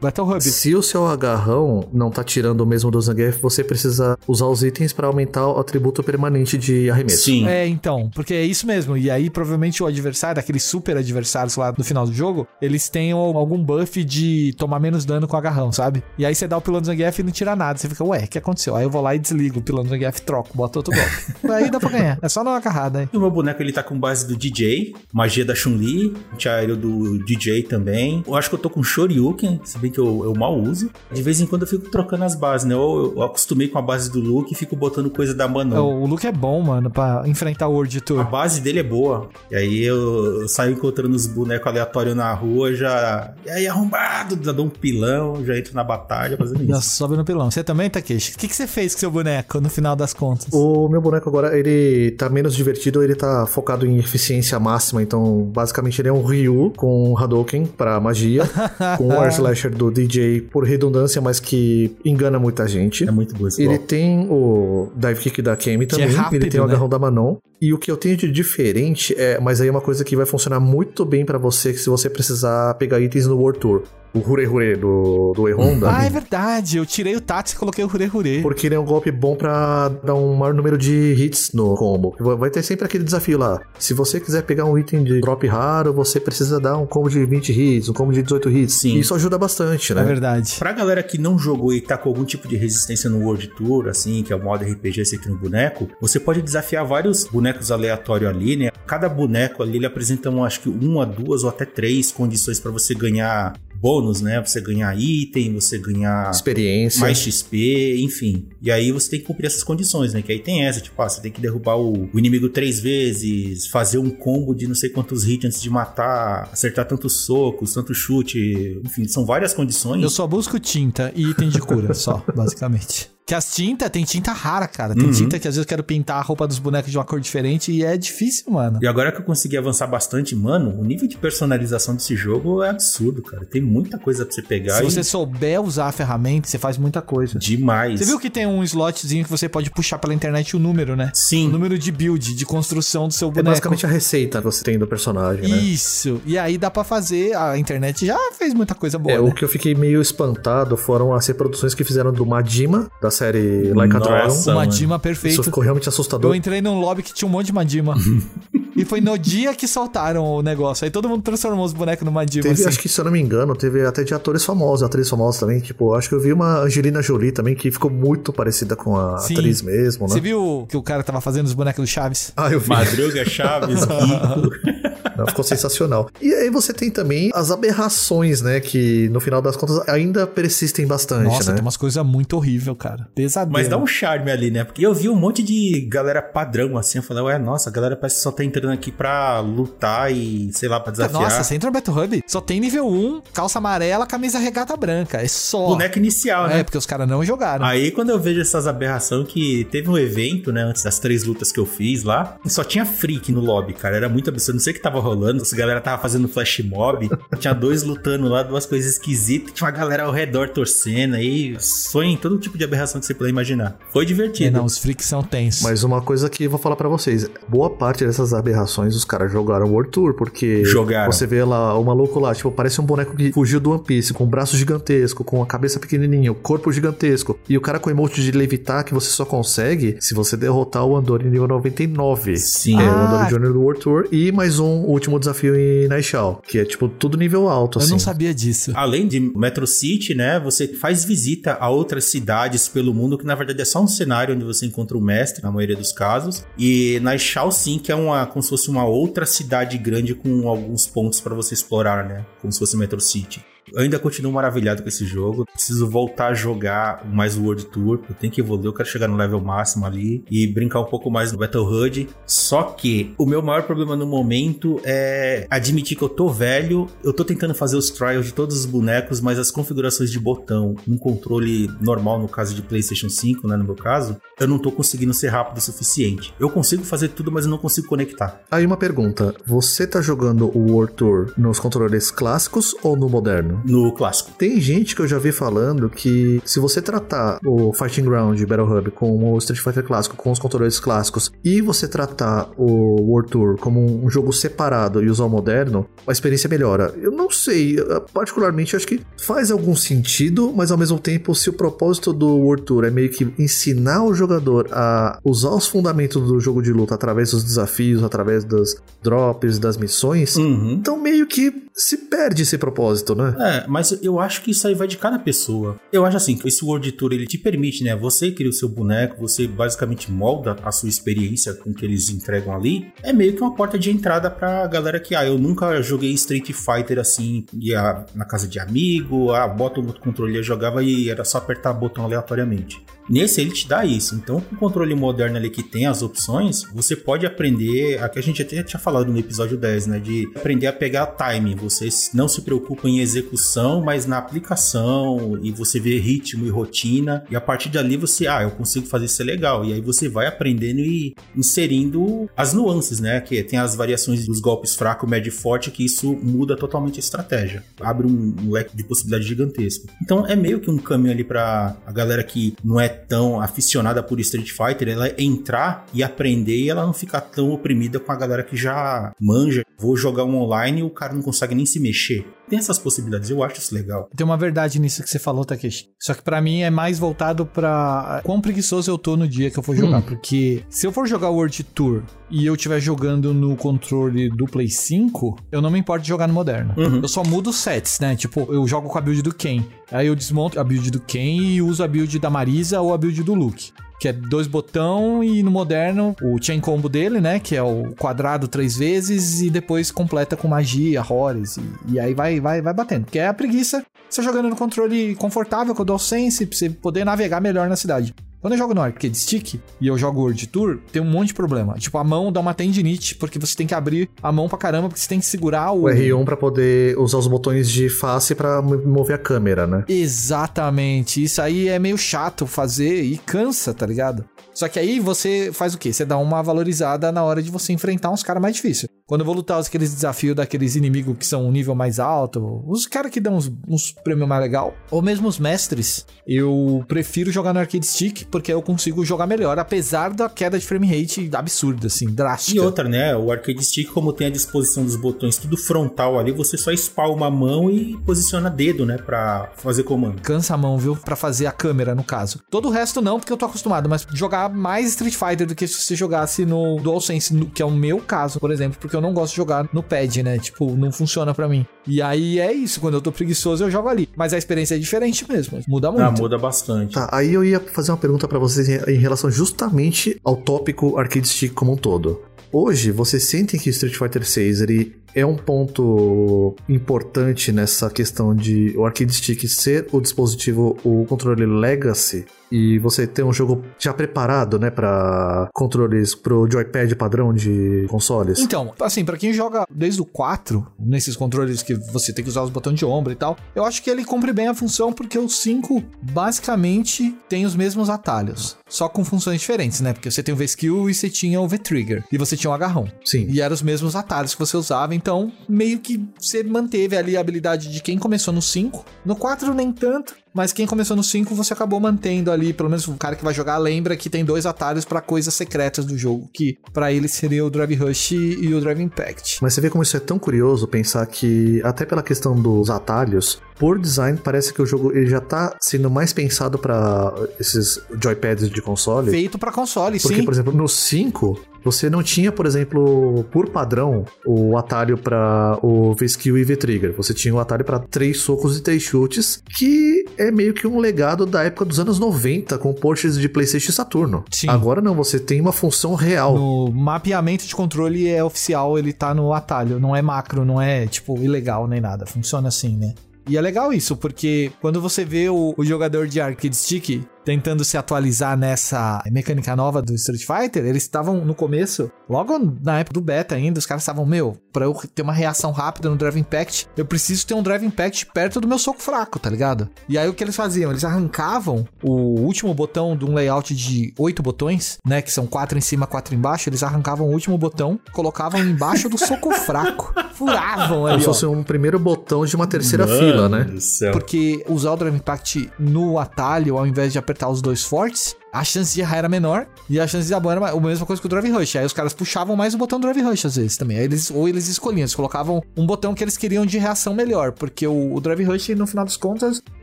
[0.00, 0.40] Battle Hub.
[0.42, 4.62] Se o seu agarrão não tá tirando o mesmo do Zangief, você precisa usar os
[4.62, 7.24] itens pra aumentar o atributo permanente de arremesso.
[7.24, 7.46] Sim.
[7.46, 8.96] É, então, porque é isso mesmo.
[8.96, 13.12] E aí, provavelmente, o adversário, aqueles super adversários lá no final do jogo, eles têm
[13.12, 16.02] al- algum buff de tomar menos dano com o agarrão, sabe?
[16.18, 17.78] E aí você dá o pilão do Zangief e não tira nada.
[17.78, 18.74] Você fica, ué, o que aconteceu?
[18.76, 21.10] Aí eu vou lá e desligo o pilão do Zangief, troco, boto outro golpe.
[21.52, 22.18] aí dá pra ganhar.
[22.22, 23.08] É só dar uma agarrada aí.
[23.12, 26.76] E o meu boneco ele tá com base do DJ, magia da Chun Chun-Li, antiaéreo
[26.76, 28.22] do DJ também.
[28.26, 28.82] Eu acho que eu tô com
[29.24, 30.90] Shoryuken, se bem que eu, eu mal uso.
[31.12, 32.74] De vez em quando eu fico trocando as bases, né?
[32.74, 36.02] Eu, eu acostumei com a base do Luke e fico botando coisa da Manon.
[36.02, 38.24] O Luke é bom, mano, pra enfrentar o World A Tour.
[38.30, 39.28] base dele é boa.
[39.50, 43.32] E aí eu, eu saio encontrando os bonecos aleatórios na rua, já.
[43.46, 46.90] E aí, arrombado, já dou um pilão, já entro na batalha fazendo Já isso.
[46.90, 47.50] sobe no pilão.
[47.50, 48.34] Você também, Takeshi?
[48.34, 50.48] O que, que você fez com seu boneco no final das contas?
[50.52, 55.42] O meu boneco agora, ele tá menos divertido, ele tá focado em eficiência máxima, então
[55.52, 58.42] basicamente ele é um Ryu com Hadouken pra magia,
[58.98, 63.06] com o Air Slasher do DJ por redundância, mas que engana muita gente.
[63.06, 63.84] É muito bom esse Ele golpe.
[63.86, 66.70] tem o dive kick da Kemi é também, rápido, ele tem o né?
[66.70, 67.36] agarrão da Manon.
[67.60, 70.26] E o que eu tenho de diferente é, mas aí é uma coisa que vai
[70.26, 73.82] funcionar muito bem pra você se você precisar pegar itens no World Tour.
[74.14, 75.90] O Hure Hure do, do E-Honda.
[75.90, 76.76] Ah, é verdade.
[76.76, 78.42] Eu tirei o Tats e coloquei o Hure Hure.
[78.42, 82.14] Porque ele é um golpe bom pra dar um maior número de hits no combo.
[82.38, 83.60] Vai ter sempre aquele desafio lá.
[83.78, 87.24] Se você quiser pegar um item de drop raro, você precisa dar um combo de
[87.24, 88.74] 20 hits, um combo de 18 hits.
[88.74, 88.98] Sim.
[88.98, 90.04] Isso ajuda bastante, É né?
[90.04, 90.54] verdade.
[90.58, 93.88] Pra galera que não jogou e tá com algum tipo de resistência no World Tour,
[93.88, 98.30] assim, que é o modo RPG, cria um boneco, você pode desafiar vários bonecos aleatórios
[98.30, 98.70] ali, né?
[98.86, 102.70] Cada boneco ali, ele apresenta, um, acho que uma, duas ou até três condições pra
[102.70, 104.40] você ganhar bônus, né?
[104.40, 107.02] Você ganhar item, você ganhar Experiência.
[107.02, 108.46] mais XP, enfim.
[108.62, 110.22] E aí você tem que cumprir essas condições, né?
[110.22, 113.66] Que aí tem essa, tipo, ah, você tem que derrubar o, o inimigo três vezes,
[113.66, 117.92] fazer um combo de não sei quantos hits antes de matar, acertar tantos socos, tanto
[117.94, 120.02] chute, enfim, são várias condições.
[120.02, 123.10] Eu só busco tinta e item de cura, só, basicamente.
[123.26, 124.94] Que as tintas, tem tinta rara, cara.
[124.94, 125.10] Tem Uhum.
[125.12, 127.72] tinta que às vezes eu quero pintar a roupa dos bonecos de uma cor diferente
[127.72, 128.78] e é difícil, mano.
[128.82, 132.68] E agora que eu consegui avançar bastante, mano, o nível de personalização desse jogo é
[132.68, 133.46] absurdo, cara.
[133.46, 136.76] Tem muita coisa pra você pegar Se e você souber usar a ferramenta, você faz
[136.76, 137.38] muita coisa.
[137.38, 137.98] demais.
[138.00, 141.10] Você viu que tem um slotzinho que você pode puxar pela internet o número, né?
[141.14, 141.48] O Sim.
[141.48, 143.48] número de build, de construção do seu É boneco.
[143.50, 145.56] basicamente a receita que você tem do personagem, né?
[145.56, 146.20] Isso.
[146.26, 147.34] E aí dá pra fazer.
[147.34, 149.14] A internet já fez muita coisa boa.
[149.14, 149.26] É, né?
[149.26, 153.72] o que eu fiquei meio espantado foram as reproduções que fizeram do Majima, da série
[153.72, 154.24] Like a Dragon.
[154.28, 154.54] Nossa, O.
[154.54, 155.42] Madima Isso perfeito.
[155.42, 156.34] ficou realmente Eu assustador.
[156.34, 157.94] entrei num lobby que tinha um monte de Madima.
[158.76, 160.84] e foi no dia que soltaram o negócio.
[160.84, 162.42] Aí todo mundo transformou os bonecos no Madima.
[162.42, 162.68] Teve, assim.
[162.68, 165.60] acho que se eu não me engano, teve até de atores famosos, atrizes famosas também.
[165.60, 169.18] Tipo, acho que eu vi uma Angelina Jolie também que ficou muito parecida com a
[169.18, 169.34] Sim.
[169.34, 170.12] atriz mesmo, né?
[170.14, 172.32] Você viu que o cara tava fazendo os bonecos do Chaves?
[172.36, 172.68] Ah, eu vi.
[172.68, 173.80] Madruga, Chaves.
[175.24, 176.08] Não, ficou sensacional.
[176.20, 178.60] E aí você tem também as aberrações, né?
[178.60, 181.56] Que no final das contas ainda persistem bastante, Nossa, né?
[181.56, 183.08] tem umas coisas muito horríveis, cara.
[183.14, 183.52] Pesadelo.
[183.52, 184.64] Mas dá um charme ali, né?
[184.64, 186.98] Porque eu vi um monte de galera padrão assim.
[186.98, 190.50] Eu falei, ué, nossa, a galera parece que só tá entrando aqui pra lutar e,
[190.52, 191.22] sei lá, pra desafiar.
[191.22, 195.22] Nossa, você entra no Battle Hub, só tem nível 1, calça amarela, camisa regata branca.
[195.22, 195.66] É só.
[195.66, 196.60] Boneco inicial, né?
[196.60, 197.64] É, porque os caras não jogaram.
[197.64, 201.52] Aí quando eu vejo essas aberrações que teve um evento, né, antes das três lutas
[201.52, 204.62] que eu fiz lá, e só tinha freak no lobby, cara, era muito absurdo, não
[204.62, 208.42] sei o que tava rolando, essa galera tava fazendo flash mob, tinha dois lutando lá,
[208.42, 212.64] duas coisas esquisitas, tinha uma galera ao redor torcendo, aí sonha em todo tipo de
[212.64, 213.76] aberração que você puder imaginar.
[213.92, 214.58] Foi É, divertido.
[214.58, 215.62] não, os freaks são tensos.
[215.62, 219.30] Mas uma coisa que eu vou falar pra vocês: boa parte dessas aberrações os caras
[219.30, 221.10] jogaram World Tour, porque Jogaram.
[221.12, 224.12] você vê lá o maluco lá, tipo, parece um boneco que fugiu do One Piece,
[224.12, 227.90] com um braço gigantesco, com a cabeça pequenininha, o corpo gigantesco, e o cara com
[227.90, 232.36] emote de levitar que você só consegue se você derrotar o Andori nível 99.
[232.38, 232.80] Sim.
[232.80, 233.06] É, o Ah.
[233.14, 236.88] Andori Junior do World Tour, e mais um último desafio em Naishao, que é, tipo,
[236.88, 237.92] tudo nível alto, Eu assim.
[237.92, 238.72] não sabia disso.
[238.74, 243.34] Além de Metro City, né, você faz visita a outras cidades pelo mundo, que na
[243.34, 246.44] verdade é só um cenário onde você encontra o mestre, na maioria dos casos.
[246.58, 247.14] E na
[247.50, 251.34] sim, que é uma, como se fosse uma outra cidade grande com alguns pontos pra
[251.34, 253.44] você explorar, né, como se fosse Metro City.
[253.74, 255.44] Eu ainda continuo maravilhado com esse jogo.
[255.52, 257.98] Preciso voltar a jogar mais o World Tour.
[258.08, 261.10] Eu tenho que evoluir, eu quero chegar no level máximo ali e brincar um pouco
[261.10, 262.08] mais no Battle HUD.
[262.24, 266.88] Só que o meu maior problema no momento é admitir que eu tô velho.
[267.02, 270.76] Eu tô tentando fazer os trials de todos os bonecos, mas as configurações de botão,
[270.86, 274.70] um controle normal no caso de PlayStation 5, né, no meu caso, eu não tô
[274.70, 276.32] conseguindo ser rápido o suficiente.
[276.38, 278.40] Eu consigo fazer tudo, mas eu não consigo conectar.
[278.48, 283.63] Aí uma pergunta: você tá jogando o World Tour nos controles clássicos ou no moderno?
[283.64, 284.30] No clássico.
[284.36, 288.66] Tem gente que eu já vi falando que se você tratar o Fighting Ground Battle
[288.78, 293.30] Hub com o Street Fighter clássico, com os controles clássicos, e você tratar o World
[293.30, 296.94] Tour como um jogo separado e usar o moderno, a experiência melhora.
[297.00, 297.76] Eu não sei,
[298.12, 302.64] particularmente acho que faz algum sentido, mas ao mesmo tempo, se o propósito do World
[302.64, 306.94] Tour é meio que ensinar o jogador a usar os fundamentos do jogo de luta
[306.94, 310.72] através dos desafios, através das drops, das missões, Uhum.
[310.72, 313.34] então meio que se perde esse propósito, né?
[313.38, 315.78] É, mas eu acho que isso aí vai de cada pessoa.
[315.92, 317.96] Eu acho assim, que esse World Tour, ele te permite, né?
[317.96, 322.08] Você cria o seu boneco, você basicamente molda a sua experiência com o que eles
[322.10, 322.92] entregam ali.
[323.02, 326.52] É meio que uma porta de entrada pra galera que, ah, eu nunca joguei Street
[326.52, 331.24] Fighter assim, ia na casa de amigo, ah, bota o controle, eu jogava e era
[331.24, 332.84] só apertar botão aleatoriamente.
[333.08, 334.14] Nesse ele te dá isso.
[334.14, 338.22] Então, com o controle moderno ali que tem as opções, você pode aprender, aqui a
[338.22, 341.54] gente até tinha falado no episódio 10, né, de aprender a pegar timing.
[341.56, 347.24] Você não se preocupa em execução, mas na aplicação e você vê ritmo e rotina.
[347.30, 349.64] E a partir dali você, ah, eu consigo fazer isso é legal.
[349.64, 354.40] E aí você vai aprendendo e inserindo as nuances, né, que tem as variações dos
[354.40, 357.62] golpes fraco, médio e forte, que isso muda totalmente a estratégia.
[357.80, 359.86] Abre um, leque de possibilidade gigantesco.
[360.02, 364.02] Então, é meio que um caminho ali para a galera que não é tão aficionada
[364.02, 368.16] por Street Fighter, ela entrar e aprender e ela não ficar tão oprimida com a
[368.16, 369.64] galera que já manja.
[369.78, 372.26] Vou jogar um online e o cara não consegue nem se mexer.
[372.48, 374.08] Tem essas possibilidades, eu acho isso legal.
[374.14, 375.88] Tem uma verdade nisso que você falou, Takeshi.
[375.98, 379.58] Só que para mim é mais voltado para quão preguiçoso eu tô no dia que
[379.58, 379.98] eu for jogar.
[379.98, 380.02] Hum.
[380.02, 384.68] Porque se eu for jogar World Tour e eu estiver jogando no controle do Play
[384.68, 386.74] 5, eu não me importo de jogar no moderno.
[386.76, 387.00] Uhum.
[387.02, 388.14] Eu só mudo os sets, né?
[388.16, 389.64] Tipo, eu jogo com a build do Ken.
[389.90, 392.98] Aí eu desmonto a build do Ken e uso a build da Marisa ou a
[392.98, 397.38] build do Luke que é dois botão e no moderno o chain combo dele, né,
[397.38, 402.14] que é o quadrado três vezes e depois completa com magia, horrores e, e aí
[402.14, 405.84] vai vai vai batendo, que é a preguiça você jogando no controle confortável com o
[405.84, 408.14] DualSense pra você poder navegar melhor na cidade.
[408.44, 411.34] Quando eu jogo no arcade stick e eu jogo World Tour, tem um monte de
[411.34, 411.76] problema.
[411.78, 414.88] Tipo, a mão dá uma tendinite, porque você tem que abrir a mão pra caramba,
[414.88, 415.84] porque você tem que segurar o...
[415.84, 419.82] O R1 pra poder usar os botões de face para mover a câmera, né?
[419.88, 421.24] Exatamente.
[421.24, 424.26] Isso aí é meio chato fazer e cansa, tá ligado?
[424.52, 425.90] Só que aí você faz o quê?
[425.90, 428.88] Você dá uma valorizada na hora de você enfrentar uns caras mais difíceis.
[429.06, 432.86] Quando eu vou lutar aqueles desafios daqueles inimigos que são um nível mais alto, os
[432.86, 437.52] caras que dão uns, uns prêmios mais legal, ou mesmo os mestres, eu prefiro jogar
[437.52, 441.86] no arcade stick porque eu consigo jogar melhor, apesar da queda de frame rate absurda,
[441.86, 442.56] assim, drástica.
[442.56, 443.16] E outra, né?
[443.16, 447.28] O arcade stick, como tem a disposição dos botões tudo frontal ali, você só espalma
[447.28, 448.98] a mão e posiciona dedo, né?
[448.98, 450.20] Pra fazer comando.
[450.20, 450.96] Cansa a mão, viu?
[450.96, 452.40] Pra fazer a câmera, no caso.
[452.50, 455.68] Todo o resto não, porque eu tô acostumado, mas jogar mais Street Fighter do que
[455.68, 459.00] se você jogasse no DualSense, no, que é o meu caso, por exemplo, porque eu
[459.00, 460.40] não gosto de jogar no pad, né?
[460.40, 461.64] Tipo, não funciona para mim.
[461.86, 464.08] E aí é isso, quando eu tô preguiçoso eu jogo ali.
[464.16, 466.04] Mas a experiência é diferente mesmo, muda ah, muito.
[466.04, 466.94] Ah, muda bastante.
[466.94, 470.98] Tá, aí eu ia fazer uma pergunta para vocês em, em relação justamente ao tópico
[470.98, 472.22] arcade stick como um todo.
[472.52, 478.72] Hoje, vocês sentem que Street Fighter 6 ele é um ponto importante nessa questão de
[478.76, 482.24] o arcade stick ser o dispositivo, o controle legacy
[482.54, 488.38] e você ter um jogo já preparado, né, para controles pro joypad padrão de consoles.
[488.38, 492.42] Então, assim, para quem joga desde o 4, nesses controles que você tem que usar
[492.42, 495.18] os botões de ombro e tal, eu acho que ele cumpre bem a função porque
[495.18, 499.92] o 5 basicamente tem os mesmos atalhos, só com funções diferentes, né?
[499.92, 502.86] Porque você tem o V-Skill e você tinha o V-Trigger e você tinha o agarrão.
[503.04, 503.26] Sim.
[503.28, 507.20] E eram os mesmos atalhos que você usava, então meio que você manteve ali a
[507.20, 508.84] habilidade de quem começou no 5.
[509.04, 512.88] No 4 nem tanto, mas quem começou no 5 você acabou mantendo ali, pelo menos
[512.88, 516.28] o cara que vai jogar lembra que tem dois atalhos para coisas secretas do jogo,
[516.32, 519.38] que para ele seria o Drive Rush e o Drive Impact.
[519.40, 523.40] Mas você vê como isso é tão curioso pensar que até pela questão dos atalhos,
[523.58, 528.50] por design parece que o jogo ele já tá sendo mais pensado para esses joypads
[528.50, 529.10] de console.
[529.10, 530.24] Feito para console, Porque, sim.
[530.24, 535.94] por exemplo, no 5 você não tinha, por exemplo, por padrão, o atalho para o
[535.94, 536.94] V-Skill e V-Trigger.
[536.96, 540.78] Você tinha o atalho para três socos e três chutes, que é meio que um
[540.78, 544.24] legado da época dos anos 90, com portes de PlayStation e Saturno.
[544.30, 544.48] Sim.
[544.48, 546.36] Agora não, você tem uma função real.
[546.36, 550.86] No mapeamento de controle é oficial, ele tá no atalho, não é macro, não é,
[550.86, 552.04] tipo, ilegal nem nada.
[552.04, 552.94] Funciona assim, né?
[553.26, 557.64] E é legal isso, porque quando você vê o, o jogador de arcade stick tentando
[557.64, 562.94] se atualizar nessa mecânica nova do Street Fighter, eles estavam no começo, logo na época
[562.94, 566.18] do beta ainda, os caras estavam, meu, pra eu ter uma reação rápida no Drive
[566.18, 569.68] Impact, eu preciso ter um Drive Impact perto do meu soco fraco, tá ligado?
[569.88, 570.70] E aí o que eles faziam?
[570.70, 575.56] Eles arrancavam o último botão de um layout de oito botões, né, que são quatro
[575.56, 580.86] em cima, quatro embaixo, eles arrancavam o último botão, colocavam embaixo do soco fraco, furavam
[580.86, 583.46] ali, Como se fosse um primeiro botão de uma terceira Mano fila, né?
[583.92, 588.16] Porque usar o Drive Impact no atalho, ao invés de apertar apertar os dois fortes,
[588.34, 591.00] a chance de errar era menor e a chance de ban era a mesma coisa
[591.00, 591.54] que o Drive Rush.
[591.54, 593.78] Aí os caras puxavam mais o botão Drive Rush às vezes também.
[593.78, 597.30] Aí eles, ou eles escolhiam, eles colocavam um botão que eles queriam de reação melhor,
[597.30, 599.40] porque o, o Drive Rush, no final das contas,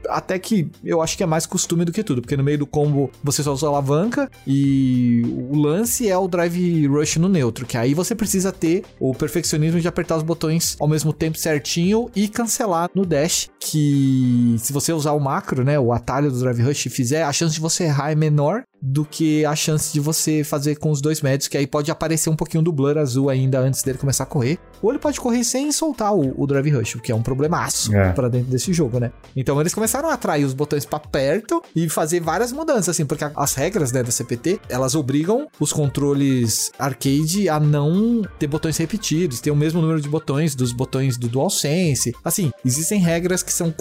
[0.07, 2.65] até que eu acho que é mais costume do que tudo, porque no meio do
[2.65, 7.77] combo você só usa alavanca e o lance é o Drive Rush no neutro, que
[7.77, 12.29] aí você precisa ter o perfeccionismo de apertar os botões ao mesmo tempo certinho e
[12.29, 16.87] cancelar no dash, que se você usar o macro, né, o atalho do Drive Rush
[16.89, 20.43] fizer, a chance de você errar é menor more do que a chance de você
[20.43, 23.59] fazer com os dois médios, que aí pode aparecer um pouquinho do blur azul ainda
[23.59, 24.57] antes dele começar a correr.
[24.81, 27.95] Ou ele pode correr sem soltar o, o Drive Rush, o que é um problemaço
[27.95, 28.11] É.
[28.13, 29.11] pra dentro desse jogo, né?
[29.35, 33.23] Então eles começaram a atrair os botões pra perto e fazer várias mudanças, assim, porque
[33.35, 39.39] as regras né, da CPT, elas obrigam os controles arcade a não ter botões repetidos,
[39.39, 42.13] ter o mesmo número de botões dos botões do DualSense.
[42.25, 43.71] Assim, existem regras que são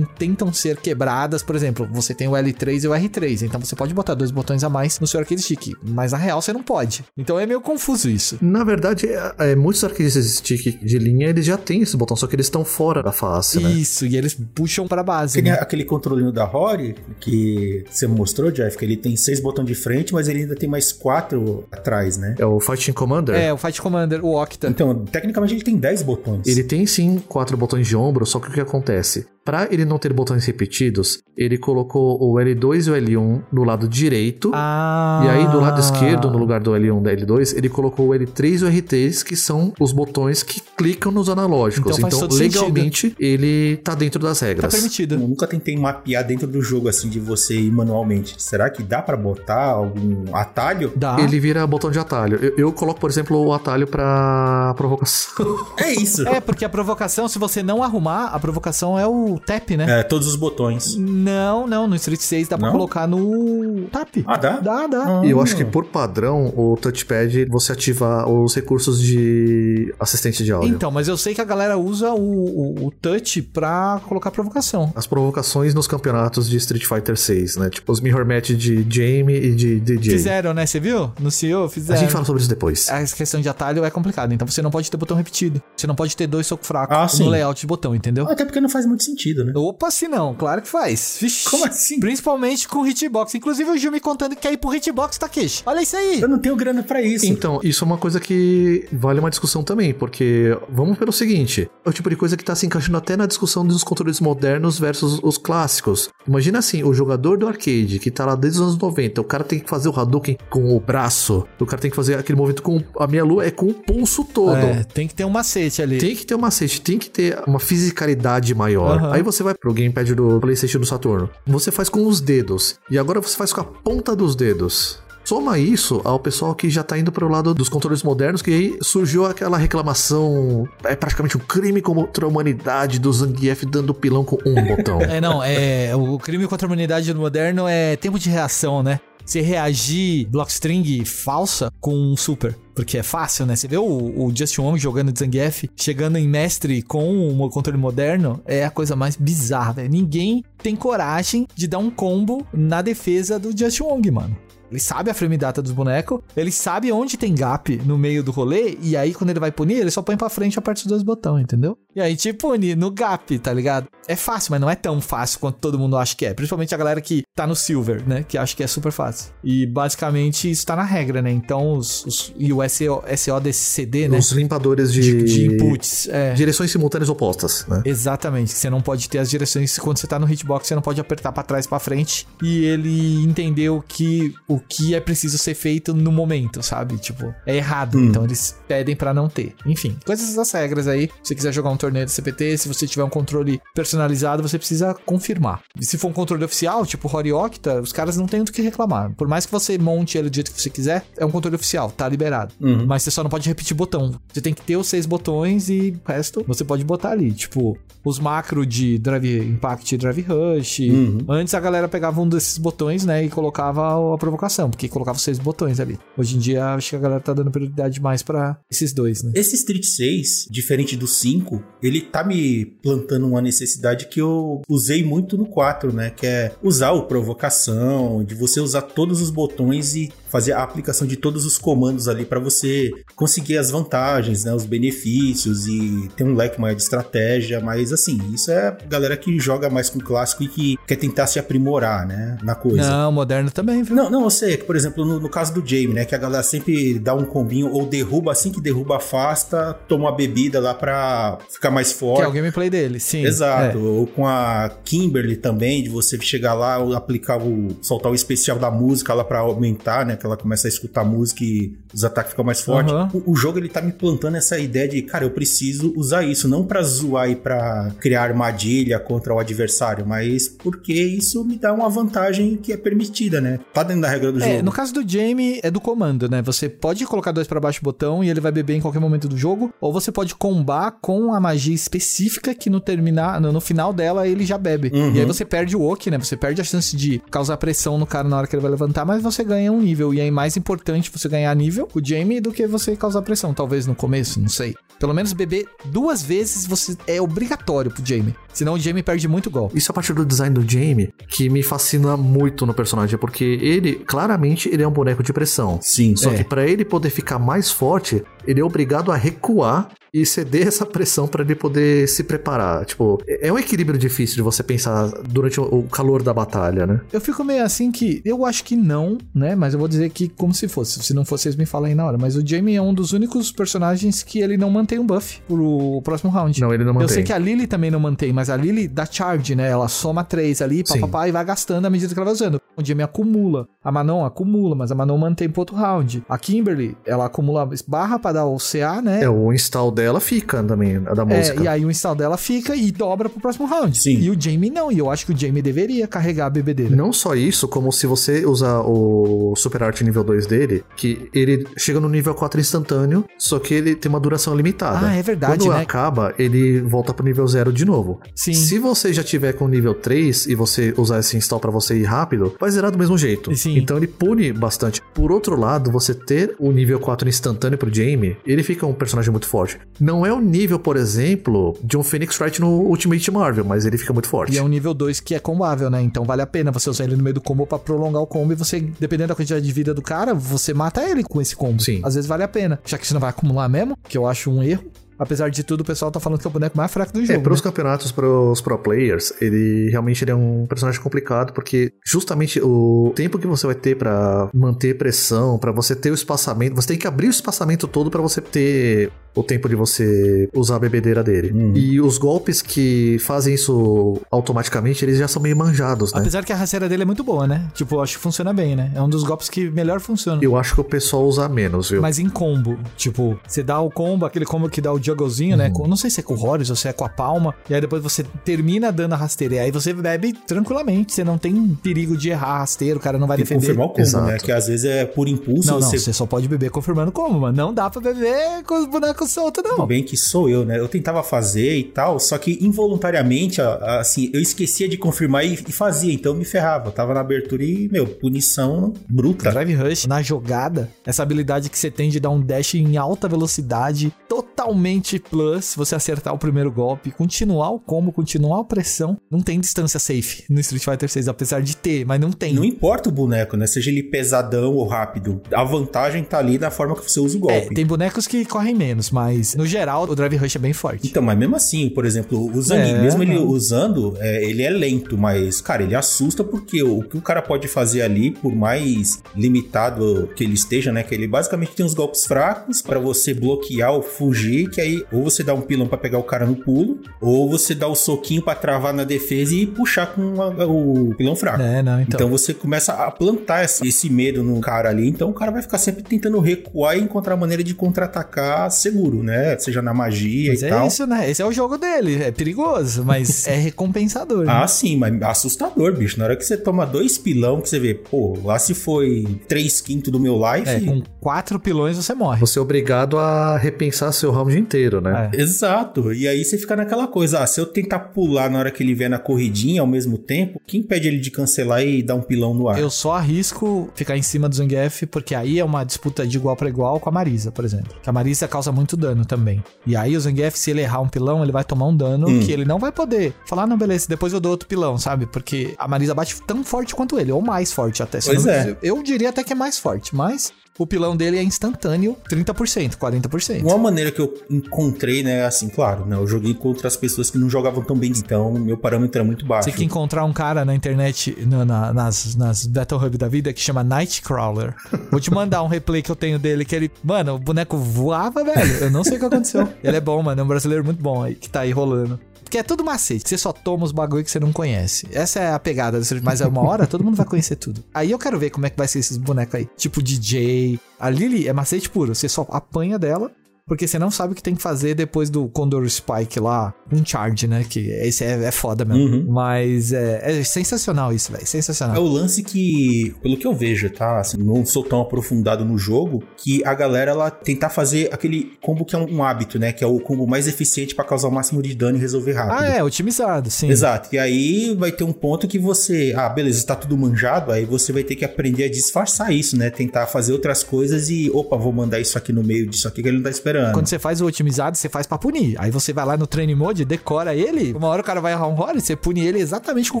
[0.18, 3.94] tentam ser quebradas, por exemplo, você tem o L3 e o R3, então você pode
[3.94, 7.04] botar dois botões a mais no seu arcade stick, mas na real você não pode.
[7.16, 8.38] Então é meio confuso isso.
[8.40, 12.26] Na verdade, é, é, muitos arcade stick de linha, eles já têm esse botão, só
[12.26, 13.70] que eles estão fora da face, né?
[13.70, 15.38] Isso, e eles puxam pra base.
[15.38, 15.58] Aquele, né?
[15.60, 20.12] aquele controlinho da Rory que você mostrou, Jeff, que ele tem seis botões de frente,
[20.12, 22.34] mas ele ainda tem mais quatro atrás, né?
[22.38, 23.34] É o Fighting Commander.
[23.34, 24.68] É, o Fight Commander, o Octa.
[24.68, 26.46] Então, tecnicamente ele tem 10 botões.
[26.46, 29.26] Ele tem sim quatro botões de ombro, só que o que acontece?
[29.44, 33.86] Para ele não ter botões repetidos, ele colocou o L2 e o L1 no lado
[33.86, 34.50] direito.
[34.54, 35.22] Ah.
[35.24, 38.10] E aí, do lado esquerdo, no lugar do L1 e da L2, ele colocou o
[38.12, 41.98] L3 e o R3, que são os botões que clicam nos analógicos.
[41.98, 44.72] Então faz Então, legalmente, ele tá dentro das Tá regras.
[44.72, 45.14] permitido.
[45.16, 48.36] Eu nunca tentei mapear dentro do jogo assim de você ir manualmente.
[48.42, 50.92] Será que dá pra botar algum atalho?
[50.96, 51.16] Dá.
[51.20, 52.38] Ele vira botão de atalho.
[52.40, 55.34] Eu, eu coloco, por exemplo, o atalho pra provocação.
[55.76, 56.26] É isso.
[56.26, 60.00] É, porque a provocação, se você não arrumar, a provocação é o tap, né?
[60.00, 60.96] É, todos os botões.
[60.96, 62.72] Não, não, no Street 6 dá pra Não?
[62.72, 64.08] colocar no tap.
[64.26, 64.60] Ah, dá?
[64.60, 65.22] Dá, dá.
[65.24, 70.52] E eu acho que por padrão, o touchpad, você ativa os recursos de assistente de
[70.52, 70.68] áudio.
[70.74, 74.92] Então, mas eu sei que a galera usa o, o, o touch pra colocar provocação.
[74.94, 77.70] As provocações nos campeonatos de Street Fighter 6, né?
[77.70, 80.12] Tipo os mirror match de Jamie e de DJ.
[80.12, 80.66] Fizeram, né?
[80.66, 81.12] Você viu?
[81.20, 82.00] No CEO, A fizeram.
[82.00, 82.88] gente fala sobre isso depois.
[82.88, 85.62] A questão de atalho é complicada, então você não pode ter botão repetido.
[85.76, 87.28] Você não pode ter dois socos fracos Ah, no sim.
[87.28, 88.28] layout de botão, entendeu?
[88.28, 89.52] Até porque não faz muito sentido, né?
[89.56, 91.18] Opa, se não, claro que faz.
[91.20, 91.48] Vixe.
[91.48, 92.00] Como assim?
[92.00, 93.34] Principalmente com hitbox.
[93.34, 95.62] Inclusive o Gil me contando que quer ir pro hitbox, Takeshi.
[95.64, 96.20] Olha isso aí.
[96.20, 97.26] Eu não tenho grana pra isso.
[97.26, 101.88] Então, isso é uma coisa que vale uma discussão também, porque vamos pelo seguinte: é
[101.88, 105.20] o tipo de coisa que tá se encaixando até na discussão dos controles modernos versus
[105.22, 106.10] os clássicos.
[106.26, 109.44] Imagina assim, o jogador do arcade que tá lá desde os anos 90, o cara
[109.44, 112.62] tem que fazer o Hadouken com o braço, o cara tem que fazer aquele movimento
[112.62, 114.56] com a minha lua é com o pulso todo.
[114.56, 115.98] É, tem que ter um macete ali.
[115.98, 118.98] Tem que ter um macete, tem que ter uma fisicalidade maior.
[118.98, 119.13] Aham.
[119.14, 121.30] Aí você vai pro gamepad do PlayStation do Saturno.
[121.46, 122.80] Você faz com os dedos.
[122.90, 124.98] E agora você faz com a ponta dos dedos.
[125.24, 128.78] Soma isso ao pessoal que já tá indo pro lado dos controles modernos, que aí
[128.82, 130.68] surgiu aquela reclamação.
[130.82, 134.98] É praticamente um crime contra a humanidade do Zangief dando pilão com um botão.
[135.08, 135.94] É, não, é.
[135.94, 138.98] O crime contra a humanidade no moderno é tempo de reação, né?
[139.24, 142.56] Você reagir blockstring falsa com um super.
[142.74, 143.54] Porque é fácil, né?
[143.54, 147.78] Você vê o, o Justin Wong jogando de Zangief, chegando em mestre com um controle
[147.78, 149.90] moderno, é a coisa mais bizarra, velho.
[149.90, 154.36] Ninguém tem coragem de dar um combo na defesa do Justin Wong, mano.
[154.74, 158.30] Ele sabe a frame data dos bonecos, ele sabe onde tem gap no meio do
[158.32, 160.86] rolê, e aí quando ele vai punir, ele só põe pra frente e aperta os
[160.86, 161.78] dois botões, entendeu?
[161.94, 163.86] E aí te pune no gap, tá ligado?
[164.08, 166.34] É fácil, mas não é tão fácil quanto todo mundo acha que é.
[166.34, 168.24] Principalmente a galera que tá no Silver, né?
[168.26, 169.32] Que acha que é super fácil.
[169.44, 171.30] E basicamente isso tá na regra, né?
[171.30, 172.04] Então os.
[172.04, 174.18] os- e o SO, SO desse CD, né?
[174.18, 176.08] Os limpadores de, De, de inputs.
[176.08, 176.32] É.
[176.34, 177.82] Direções simultâneas opostas, né?
[177.84, 181.00] Exatamente, você não pode ter as direções quando você tá no hitbox, você não pode
[181.00, 182.26] apertar pra trás pra frente.
[182.42, 186.96] E ele entendeu que o que é preciso ser feito no momento, sabe?
[186.98, 187.98] Tipo, é errado.
[188.00, 189.54] Então eles pedem pra não ter.
[189.66, 191.08] Enfim, coisas das regras aí.
[191.22, 194.58] Se você quiser jogar um torneio do CPT, se você tiver um controle personalizado, você
[194.58, 195.62] precisa confirmar.
[195.78, 198.62] E se for um controle oficial, tipo Hori Octa, os caras não têm do que
[198.62, 199.12] reclamar.
[199.14, 201.90] Por mais que você monte ele do jeito que você quiser, é um controle oficial,
[201.90, 202.54] tá liberado.
[202.60, 202.86] Uhum.
[202.86, 204.14] Mas você só não pode repetir botão.
[204.32, 207.32] Você tem que ter os seis botões e o resto você pode botar ali.
[207.32, 210.78] Tipo, os macro de Drive Impact e Drive Rush.
[210.80, 211.18] Uhum.
[211.28, 215.38] Antes a galera pegava um desses botões, né, e colocava a provocação, porque colocava seis
[215.38, 215.98] botões ali.
[216.16, 219.32] Hoje em dia, acho que a galera tá dando prioridade mais pra esses dois, né?
[219.34, 225.04] Esse Street 6, diferente do 5, ele tá me plantando uma necessidade que eu usei
[225.04, 226.10] muito no 4, né?
[226.10, 231.06] Que é usar o provocação, de você usar todos os botões e fazer a aplicação
[231.06, 236.24] de todos os comandos ali para você conseguir as vantagens, né, os benefícios e ter
[236.24, 240.42] um leque maior de estratégia, mas assim, isso é galera que joga mais com clássico
[240.42, 242.90] e que quer tentar se aprimorar, né, na coisa.
[242.90, 243.94] Não, moderno também, viu?
[243.94, 246.18] Não, não, eu sei, que por exemplo, no, no caso do Jamie, né, que a
[246.18, 250.74] galera sempre dá um combinho ou derruba assim que derruba afasta, toma uma bebida lá
[250.74, 252.22] pra ficar mais forte.
[252.22, 253.24] Que é o gameplay dele, sim.
[253.24, 253.78] Exato.
[253.78, 253.80] É.
[253.80, 257.76] Ou com a Kimberly também, de você chegar lá, aplicar o.
[257.80, 260.16] soltar o especial da música lá pra aumentar, né?
[260.24, 262.94] Que ela começa a escutar música e os ataques ficam mais fortes.
[262.94, 263.22] Uhum.
[263.26, 266.48] O, o, jogo ele tá me plantando essa ideia de, cara, eu preciso usar isso,
[266.48, 271.74] não pra zoar e pra criar armadilha contra o adversário, mas porque isso me dá
[271.74, 273.60] uma vantagem que é permitida, né?
[273.74, 274.62] Tá dentro da regra do é, jogo.
[274.62, 276.40] No caso do Jamie, é do comando, né?
[276.40, 279.28] Você pode colocar dois para baixo o botão e ele vai beber em qualquer momento
[279.28, 283.60] do jogo, ou você pode combar com a magia específica que no terminar, no, no
[283.60, 284.90] final dela ele já bebe.
[284.94, 285.12] Uhum.
[285.12, 286.18] E aí você perde o ok, né?
[286.18, 289.04] Você perde a chance de causar pressão no cara na hora que ele vai levantar,
[289.04, 290.13] mas você ganha um nível.
[290.14, 293.52] E é mais importante você ganhar nível, o Jamie, do que você causar pressão.
[293.52, 294.76] Talvez no começo, não sei.
[295.00, 298.34] Pelo menos beber duas vezes você é obrigatório pro Jamie.
[298.54, 299.70] Senão o Jamie perde muito gol.
[299.74, 303.96] Isso a partir do design do Jamie, que me fascina muito no personagem, porque ele,
[303.96, 305.78] claramente, ele é um boneco de pressão.
[305.82, 306.16] Sim.
[306.16, 306.36] Só é.
[306.36, 310.86] que para ele poder ficar mais forte, ele é obrigado a recuar e ceder essa
[310.86, 312.84] pressão para ele poder se preparar.
[312.84, 317.00] Tipo, é um equilíbrio difícil de você pensar durante o calor da batalha, né?
[317.12, 319.56] Eu fico meio assim que eu acho que não, né?
[319.56, 321.02] Mas eu vou dizer que como se fosse.
[321.02, 322.16] Se não fosse, vocês me falam aí na hora.
[322.16, 326.00] Mas o Jamie é um dos únicos personagens que ele não mantém um buff pro
[326.04, 326.60] próximo round.
[326.60, 327.08] Não, ele não mantém.
[327.08, 329.68] Eu sei que a Lily também não mantém, mas a Lily dá charge, né?
[329.68, 332.60] Ela soma três ali, papapá, e vai gastando à medida que ela vai usando.
[332.76, 333.68] O Jamie acumula.
[333.84, 336.24] A Manon acumula, mas a Manon mantém pro outro round.
[336.28, 339.22] A Kimberly, ela acumula barra pra dar o CA, né?
[339.22, 341.60] É, o install dela fica também, a da música.
[341.60, 343.96] É, e aí o install dela fica e dobra pro próximo round.
[343.96, 344.18] Sim.
[344.18, 346.96] E o Jamie não, e eu acho que o Jamie deveria carregar a BB dele.
[346.96, 351.66] Não só isso, como se você usar o Super Art nível 2 dele, que ele
[351.76, 355.06] chega no nível 4 instantâneo, só que ele tem uma duração limitada.
[355.06, 355.82] Ah, é verdade, Quando né?
[355.82, 358.20] acaba, ele volta pro nível 0 de novo.
[358.34, 358.52] Sim.
[358.52, 362.04] Se você já tiver com nível 3 e você usar esse install para você ir
[362.04, 363.54] rápido, vai zerar do mesmo jeito.
[363.56, 363.78] Sim.
[363.78, 365.00] Então ele pune bastante.
[365.14, 369.30] Por outro lado, você ter o nível 4 instantâneo pro Jamie, ele fica um personagem
[369.30, 369.78] muito forte.
[370.00, 373.96] Não é o nível, por exemplo, de um Phoenix Wright no Ultimate Marvel, mas ele
[373.96, 374.54] fica muito forte.
[374.54, 376.02] E é um nível 2 que é combável, né?
[376.02, 378.52] Então vale a pena você usar ele no meio do combo para prolongar o combo
[378.52, 381.82] e você, dependendo da quantidade de vida do cara, você mata ele com esse combo.
[381.82, 382.00] Sim.
[382.02, 382.80] Às vezes vale a pena.
[382.84, 384.84] Já que você não vai acumular mesmo, que eu acho um erro.
[385.18, 387.32] Apesar de tudo, o pessoal tá falando que é o boneco mais fraco do jogo.
[387.32, 387.64] É, para os né?
[387.64, 393.12] campeonatos, para os pro players, ele realmente ele é um personagem complicado, porque justamente o
[393.14, 396.98] tempo que você vai ter para manter pressão, para você ter o espaçamento, você tem
[396.98, 401.22] que abrir o espaçamento todo para você ter o tempo de você usar a bebedeira
[401.22, 401.52] dele.
[401.54, 401.72] Hum.
[401.74, 406.20] E os golpes que fazem isso automaticamente, eles já são meio manjados, né?
[406.20, 407.68] Apesar que a rasteira dele é muito boa, né?
[407.74, 408.92] Tipo, eu acho que funciona bem, né?
[408.94, 410.42] É um dos golpes que melhor funciona.
[410.42, 412.00] Eu acho que o pessoal usa menos, viu?
[412.02, 412.78] Mas em combo.
[412.96, 415.70] Tipo, você dá o combo, aquele combo que dá o jugglezinho, né?
[415.70, 417.54] Com- não sei se é com o Horus ou se é com a palma.
[417.68, 419.54] E aí depois você termina dando a rasteira.
[419.54, 421.12] E aí você bebe tranquilamente.
[421.14, 423.66] Você não tem perigo de errar a rasteira, o cara não vai Tem que defender.
[423.66, 424.26] confirmar o combo, Exato.
[424.26, 424.38] né?
[424.38, 427.40] Que às vezes é por impulso Não, não, você você só pode beber confirmando como,
[427.40, 427.56] mano.
[427.56, 429.23] Não dá pra beber com os bonecos
[429.62, 429.76] não.
[429.76, 430.78] Tudo bem que sou eu, né?
[430.78, 436.12] Eu tentava fazer e tal, só que involuntariamente, assim, eu esquecia de confirmar e, fazia,
[436.12, 436.88] então eu me ferrava.
[436.88, 439.50] Eu tava na abertura e, meu, punição bruta.
[439.50, 443.28] Drive Rush na jogada, essa habilidade que você tem de dar um dash em alta
[443.28, 449.16] velocidade, totalmente plus, se você acertar o primeiro golpe, continuar o combo, continuar a pressão,
[449.30, 452.54] não tem distância safe no Street Fighter 6, apesar de ter, mas não tem.
[452.54, 453.66] Não importa o boneco, né?
[453.66, 455.40] Seja ele pesadão ou rápido.
[455.52, 457.74] A vantagem tá ali na forma que você usa o É, golpe.
[457.74, 461.06] tem bonecos que correm menos, mas no geral o Drive Rush é bem forte.
[461.08, 464.70] Então, mas mesmo assim, por exemplo, o Zangief, É, mesmo ele usando, é, ele é
[464.70, 468.54] lento, mas, cara, ele assusta porque o, o que o cara pode fazer ali, por
[468.54, 471.02] mais limitado que ele esteja, né?
[471.02, 475.22] Que ele basicamente tem uns golpes fracos pra você bloquear ou fugir, que aí ou
[475.22, 478.42] você dá um pilão pra pegar o cara no pulo, ou você dá o soquinho
[478.42, 481.62] pra travar na defesa e puxar com a- o pilão fraco.
[481.62, 482.14] É, não, então.
[482.18, 485.08] Então você começa a plantar esse, esse medo no cara ali.
[485.08, 489.58] Então o cara vai ficar sempre tentando recuar e encontrar maneira de contra-atacar seguro, né?
[489.58, 490.86] Seja na magia Mas e é tal.
[490.86, 491.30] isso, né?
[491.30, 492.22] Esse é o jogo dele.
[492.22, 494.48] É perigoso, mas é recompensador.
[494.48, 494.66] Ah, né?
[494.66, 496.18] sim, mas assustador, bicho.
[496.18, 499.80] Na hora que você toma dois pilão, que você vê, pô, lá se foi três
[499.80, 500.68] quintos do meu life.
[500.68, 502.40] É, com quatro pilões você morre.
[502.40, 505.30] Você é obrigado a repensar seu round inteiro, né?
[505.32, 505.40] É.
[505.40, 506.12] Exato.
[506.12, 508.94] E aí você fica naquela coisa, ah, se eu tentar pular na hora que ele
[508.94, 512.54] vier na corridinha ao mesmo tempo, quem impede ele de cancelar e dar um pilão
[512.54, 512.78] no ar?
[512.78, 516.56] Eu só arrisco ficar em cima do Zangief, porque aí é uma disputa de igual
[516.56, 517.94] pra igual com a Marisa, por exemplo.
[518.02, 519.62] Que a Marisa causa muito muito dano também.
[519.86, 522.40] E aí o Zangief, se ele errar um pilão, ele vai tomar um dano Hum.
[522.40, 525.26] que ele não vai poder falar, não, beleza, depois eu dou outro pilão, sabe?
[525.26, 528.20] Porque a Marisa bate tão forte quanto ele, ou mais forte até.
[528.20, 528.76] se Pois não- é.
[528.82, 533.62] Eu diria até que é mais forte, mas o pilão dele é instantâneo, 30%, 40%.
[533.62, 537.38] Uma maneira que eu encontrei, né, assim, claro, né, eu joguei contra as pessoas que
[537.38, 539.70] não jogavam tão bem, então meu parâmetro era muito baixo.
[539.70, 543.52] Você que encontrar um cara na internet, no- na- nas, nas Battle Hub da vida,
[543.52, 544.74] que chama Nightcrawler.
[545.10, 546.90] Vou te mandar um replay que eu tenho dele, que ele.
[547.02, 548.74] Mano, o boneco voava, velho.
[548.84, 549.68] Eu não sei o que aconteceu.
[549.82, 550.40] Ele é bom, mano.
[550.40, 552.18] É um brasileiro muito bom aí, que tá aí rolando.
[552.54, 553.28] Porque é tudo macete.
[553.28, 555.08] Você só toma os bagulho que você não conhece.
[555.10, 556.00] Essa é a pegada.
[556.22, 557.82] Mas é uma hora, todo mundo vai conhecer tudo.
[557.92, 559.68] Aí eu quero ver como é que vai ser esses bonecos aí.
[559.76, 560.78] Tipo DJ.
[561.00, 562.14] A Lily é macete puro.
[562.14, 563.32] Você só apanha dela.
[563.66, 566.74] Porque você não sabe o que tem que fazer depois do Condor Spike lá.
[566.92, 567.64] Um charge, né?
[567.68, 569.04] Que esse é, é foda mesmo.
[569.04, 569.26] Uhum.
[569.32, 571.42] Mas é, é sensacional isso, velho.
[571.42, 572.02] É Sensacional.
[572.02, 574.18] o lance que, pelo que eu vejo, tá?
[574.18, 578.84] Assim, não sou tão aprofundado no jogo, que a galera ela tentar fazer aquele combo
[578.84, 579.72] que é um, um hábito, né?
[579.72, 582.58] Que é o combo mais eficiente pra causar o máximo de dano e resolver rápido.
[582.58, 583.70] Ah, é, otimizado, sim.
[583.70, 584.10] Exato.
[584.12, 587.92] E aí vai ter um ponto que você, ah, beleza, está tudo manjado, aí você
[587.92, 589.70] vai ter que aprender a disfarçar isso, né?
[589.70, 593.08] Tentar fazer outras coisas e, opa, vou mandar isso aqui no meio disso aqui que
[593.08, 593.53] ele não tá esperando.
[593.72, 595.54] Quando você faz o otimizado, você faz pra punir.
[595.58, 597.72] Aí você vai lá no training mode, decora ele.
[597.72, 600.00] Uma hora o cara vai errar um roll, você pune ele exatamente com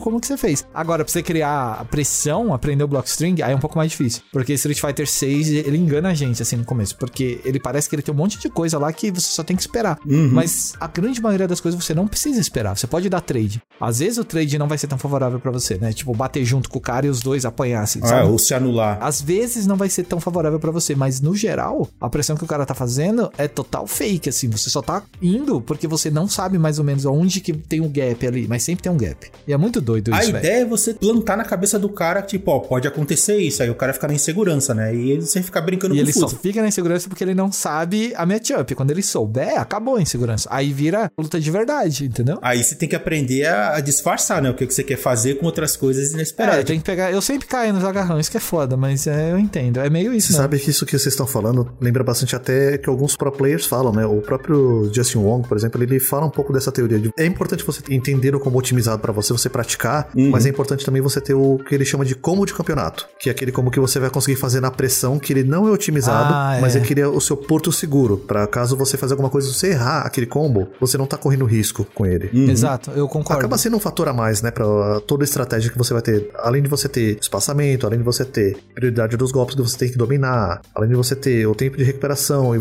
[0.00, 0.64] como que você fez.
[0.74, 3.90] Agora, pra você criar a pressão, aprender o block string, aí é um pouco mais
[3.90, 4.22] difícil.
[4.32, 6.96] Porque Street Fighter 6, ele engana a gente, assim, no começo.
[6.96, 9.56] Porque ele parece que ele tem um monte de coisa lá que você só tem
[9.56, 9.98] que esperar.
[10.06, 10.30] Uhum.
[10.32, 12.76] Mas a grande maioria das coisas você não precisa esperar.
[12.76, 13.60] Você pode dar trade.
[13.80, 15.92] Às vezes o trade não vai ser tão favorável pra você, né?
[15.92, 18.28] Tipo, bater junto com o cara e os dois apanhassem, Ah, sabe?
[18.28, 18.98] ou se anular.
[19.00, 22.44] Às vezes não vai ser tão favorável pra você, mas no geral, a pressão que
[22.44, 24.48] o cara tá fazendo é total fake, assim.
[24.50, 27.88] Você só tá indo porque você não sabe mais ou menos onde que tem um
[27.88, 29.30] gap ali, mas sempre tem um gap.
[29.46, 30.38] E é muito doido A isso, velho.
[30.44, 33.62] ideia é você plantar na cabeça do cara, tipo, ó, pode acontecer isso.
[33.62, 34.94] Aí o cara fica na insegurança, né?
[34.94, 36.38] E ele você fica brincando E com ele só fuso.
[36.40, 38.74] fica na insegurança porque ele não sabe a matchup.
[38.74, 40.48] Quando ele souber, acabou a insegurança.
[40.50, 42.38] Aí vira luta de verdade, entendeu?
[42.42, 44.50] Aí você tem que aprender a, a disfarçar, né?
[44.50, 46.64] O que, que você quer fazer com outras coisas É, inesperadas.
[46.64, 47.10] tem que pegar.
[47.12, 49.80] Eu sempre caio nos agarrão, isso que é foda, mas é, eu entendo.
[49.80, 50.38] É meio isso, Você né?
[50.38, 53.92] sabe que isso que vocês estão falando lembra bastante até que alguns pro players falam,
[53.92, 54.06] né?
[54.06, 56.98] O próprio Justin Wong, por exemplo, ele fala um pouco dessa teoria.
[56.98, 60.30] De, é importante você entender o combo otimizado pra você, você praticar, Uhum.
[60.30, 63.28] mas é importante também você ter o que ele chama de combo de campeonato, que
[63.28, 66.32] é aquele combo que você vai conseguir fazer na pressão, que ele não é otimizado,
[66.32, 66.78] Ah, mas é.
[66.78, 69.68] é que ele é o seu porto seguro, Pra caso você fazer alguma coisa, você
[69.70, 72.30] errar aquele combo, você não tá correndo risco com ele.
[72.32, 72.48] Uhum.
[72.50, 73.40] Exato, eu concordo.
[73.40, 74.64] Acaba sendo um fator a mais, né, pra
[75.06, 76.30] toda a estratégia que você vai ter.
[76.38, 79.88] Além de você ter espaçamento, além de você ter prioridade dos golpes que você tem
[79.90, 82.58] que dominar, além de você ter o tempo de recuperação e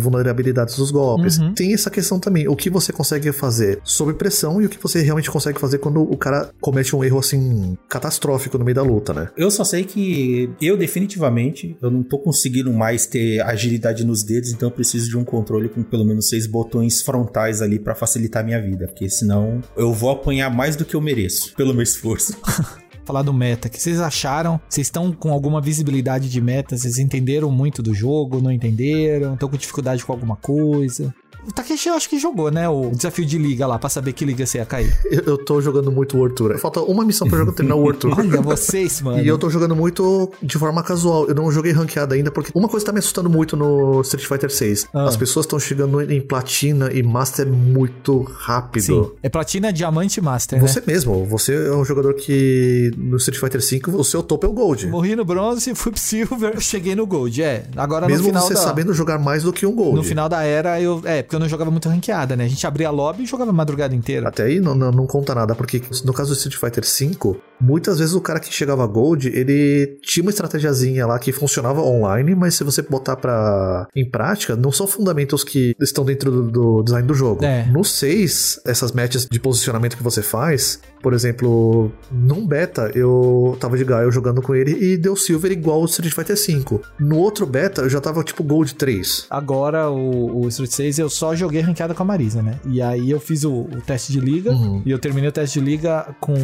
[0.66, 1.54] dos golpes, Uhum.
[1.54, 2.48] tem essa questão também.
[2.48, 6.02] O que você consegue fazer sob pressão e o que você realmente consegue fazer quando
[6.02, 9.30] o cara comete um erro, assim, catastrófico no meio da luta, né?
[9.38, 14.52] Eu só sei que eu definitivamente eu não tô conseguindo mais ter agilidade nos dedos,
[14.52, 18.42] então eu preciso de um controle com pelo menos seis botões frontais ali pra facilitar
[18.44, 21.84] a minha vida, porque senão eu vou apanhar mais do que eu mereço pelo meu
[21.84, 22.36] esforço.
[23.06, 23.68] falar do meta.
[23.68, 24.60] O que vocês acharam?
[24.68, 26.78] Vocês estão com alguma visibilidade de meta?
[26.78, 28.42] Vocês entenderam muito do jogo?
[28.42, 29.34] Não entenderam?
[29.34, 31.14] Estão com dificuldade com alguma coisa?
[31.48, 32.68] O Takeshi eu acho que jogou, né?
[32.70, 34.98] O desafio de liga lá, pra saber que liga você ia cair.
[35.06, 36.58] Eu, eu tô jogando muito World Tour.
[36.58, 38.18] Falta uma missão pra eu jogar- terminar o World Tour.
[38.18, 39.14] Olha vocês, mano.
[39.24, 41.28] E eu tô jogando muito de forma casual.
[41.28, 44.50] Eu não joguei ranqueada ainda, porque uma coisa tá me assustando muito no Street Fighter
[44.52, 44.88] 6.
[44.94, 45.06] Ah.
[45.06, 48.84] As pessoas estão chegando em platina e master muito rápido.
[48.84, 49.12] Sim.
[49.22, 50.68] É platina, diamante e master, né?
[50.68, 54.50] Você mesmo, você é um jogador que no Street Fighter 5 o seu topo é
[54.50, 54.88] o Gold.
[54.88, 57.42] Morri no bronze, fui pro silver, cheguei no gold.
[57.42, 58.60] É, agora Mesmo no final você da...
[58.60, 59.96] sabendo jogar mais do que um Gold.
[59.96, 61.02] No final da era, eu...
[61.06, 62.46] É, porque eu não jogava muito ranqueada, né?
[62.46, 64.28] A gente abria lobby e jogava a madrugada inteira.
[64.28, 68.00] Até aí não, não, não conta nada, porque no caso do Street Fighter 5, muitas
[68.00, 72.36] vezes o cara que chegava a Gold, ele tinha uma estratégiazinha lá que funcionava online,
[72.36, 76.84] mas se você botar pra, em prática, não são fundamentos que estão dentro do, do
[76.84, 77.44] design do jogo.
[77.44, 77.66] É.
[77.66, 83.78] No 6, essas matches de posicionamento que você faz, por exemplo, num beta eu tava
[83.78, 86.82] de Gaio jogando com ele e deu Silver igual o Street Fighter 5.
[87.00, 89.28] No outro beta eu já tava tipo Gold 3.
[89.30, 92.56] Agora, o, o Street 6, eu só joguei ranqueada com a Marisa, né?
[92.66, 94.52] E aí eu fiz o, o teste de liga.
[94.52, 94.82] Uhum.
[94.86, 96.36] E eu terminei o teste de liga com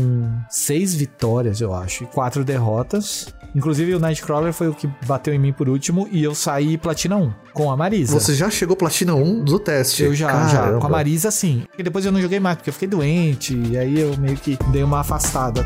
[0.50, 3.34] seis vitórias, eu acho, e quatro derrotas.
[3.56, 6.08] Inclusive, o Nightcrawler foi o que bateu em mim por último.
[6.12, 8.20] E eu saí platina 1 com a Marisa.
[8.20, 10.04] Você já chegou platina 1 do teste.
[10.04, 10.60] Eu já, já.
[10.60, 10.80] Caramba.
[10.80, 11.64] Com a Marisa, sim.
[11.78, 13.56] E depois eu não joguei mais, porque eu fiquei doente.
[13.56, 15.66] E aí eu meio que dei uma afastada.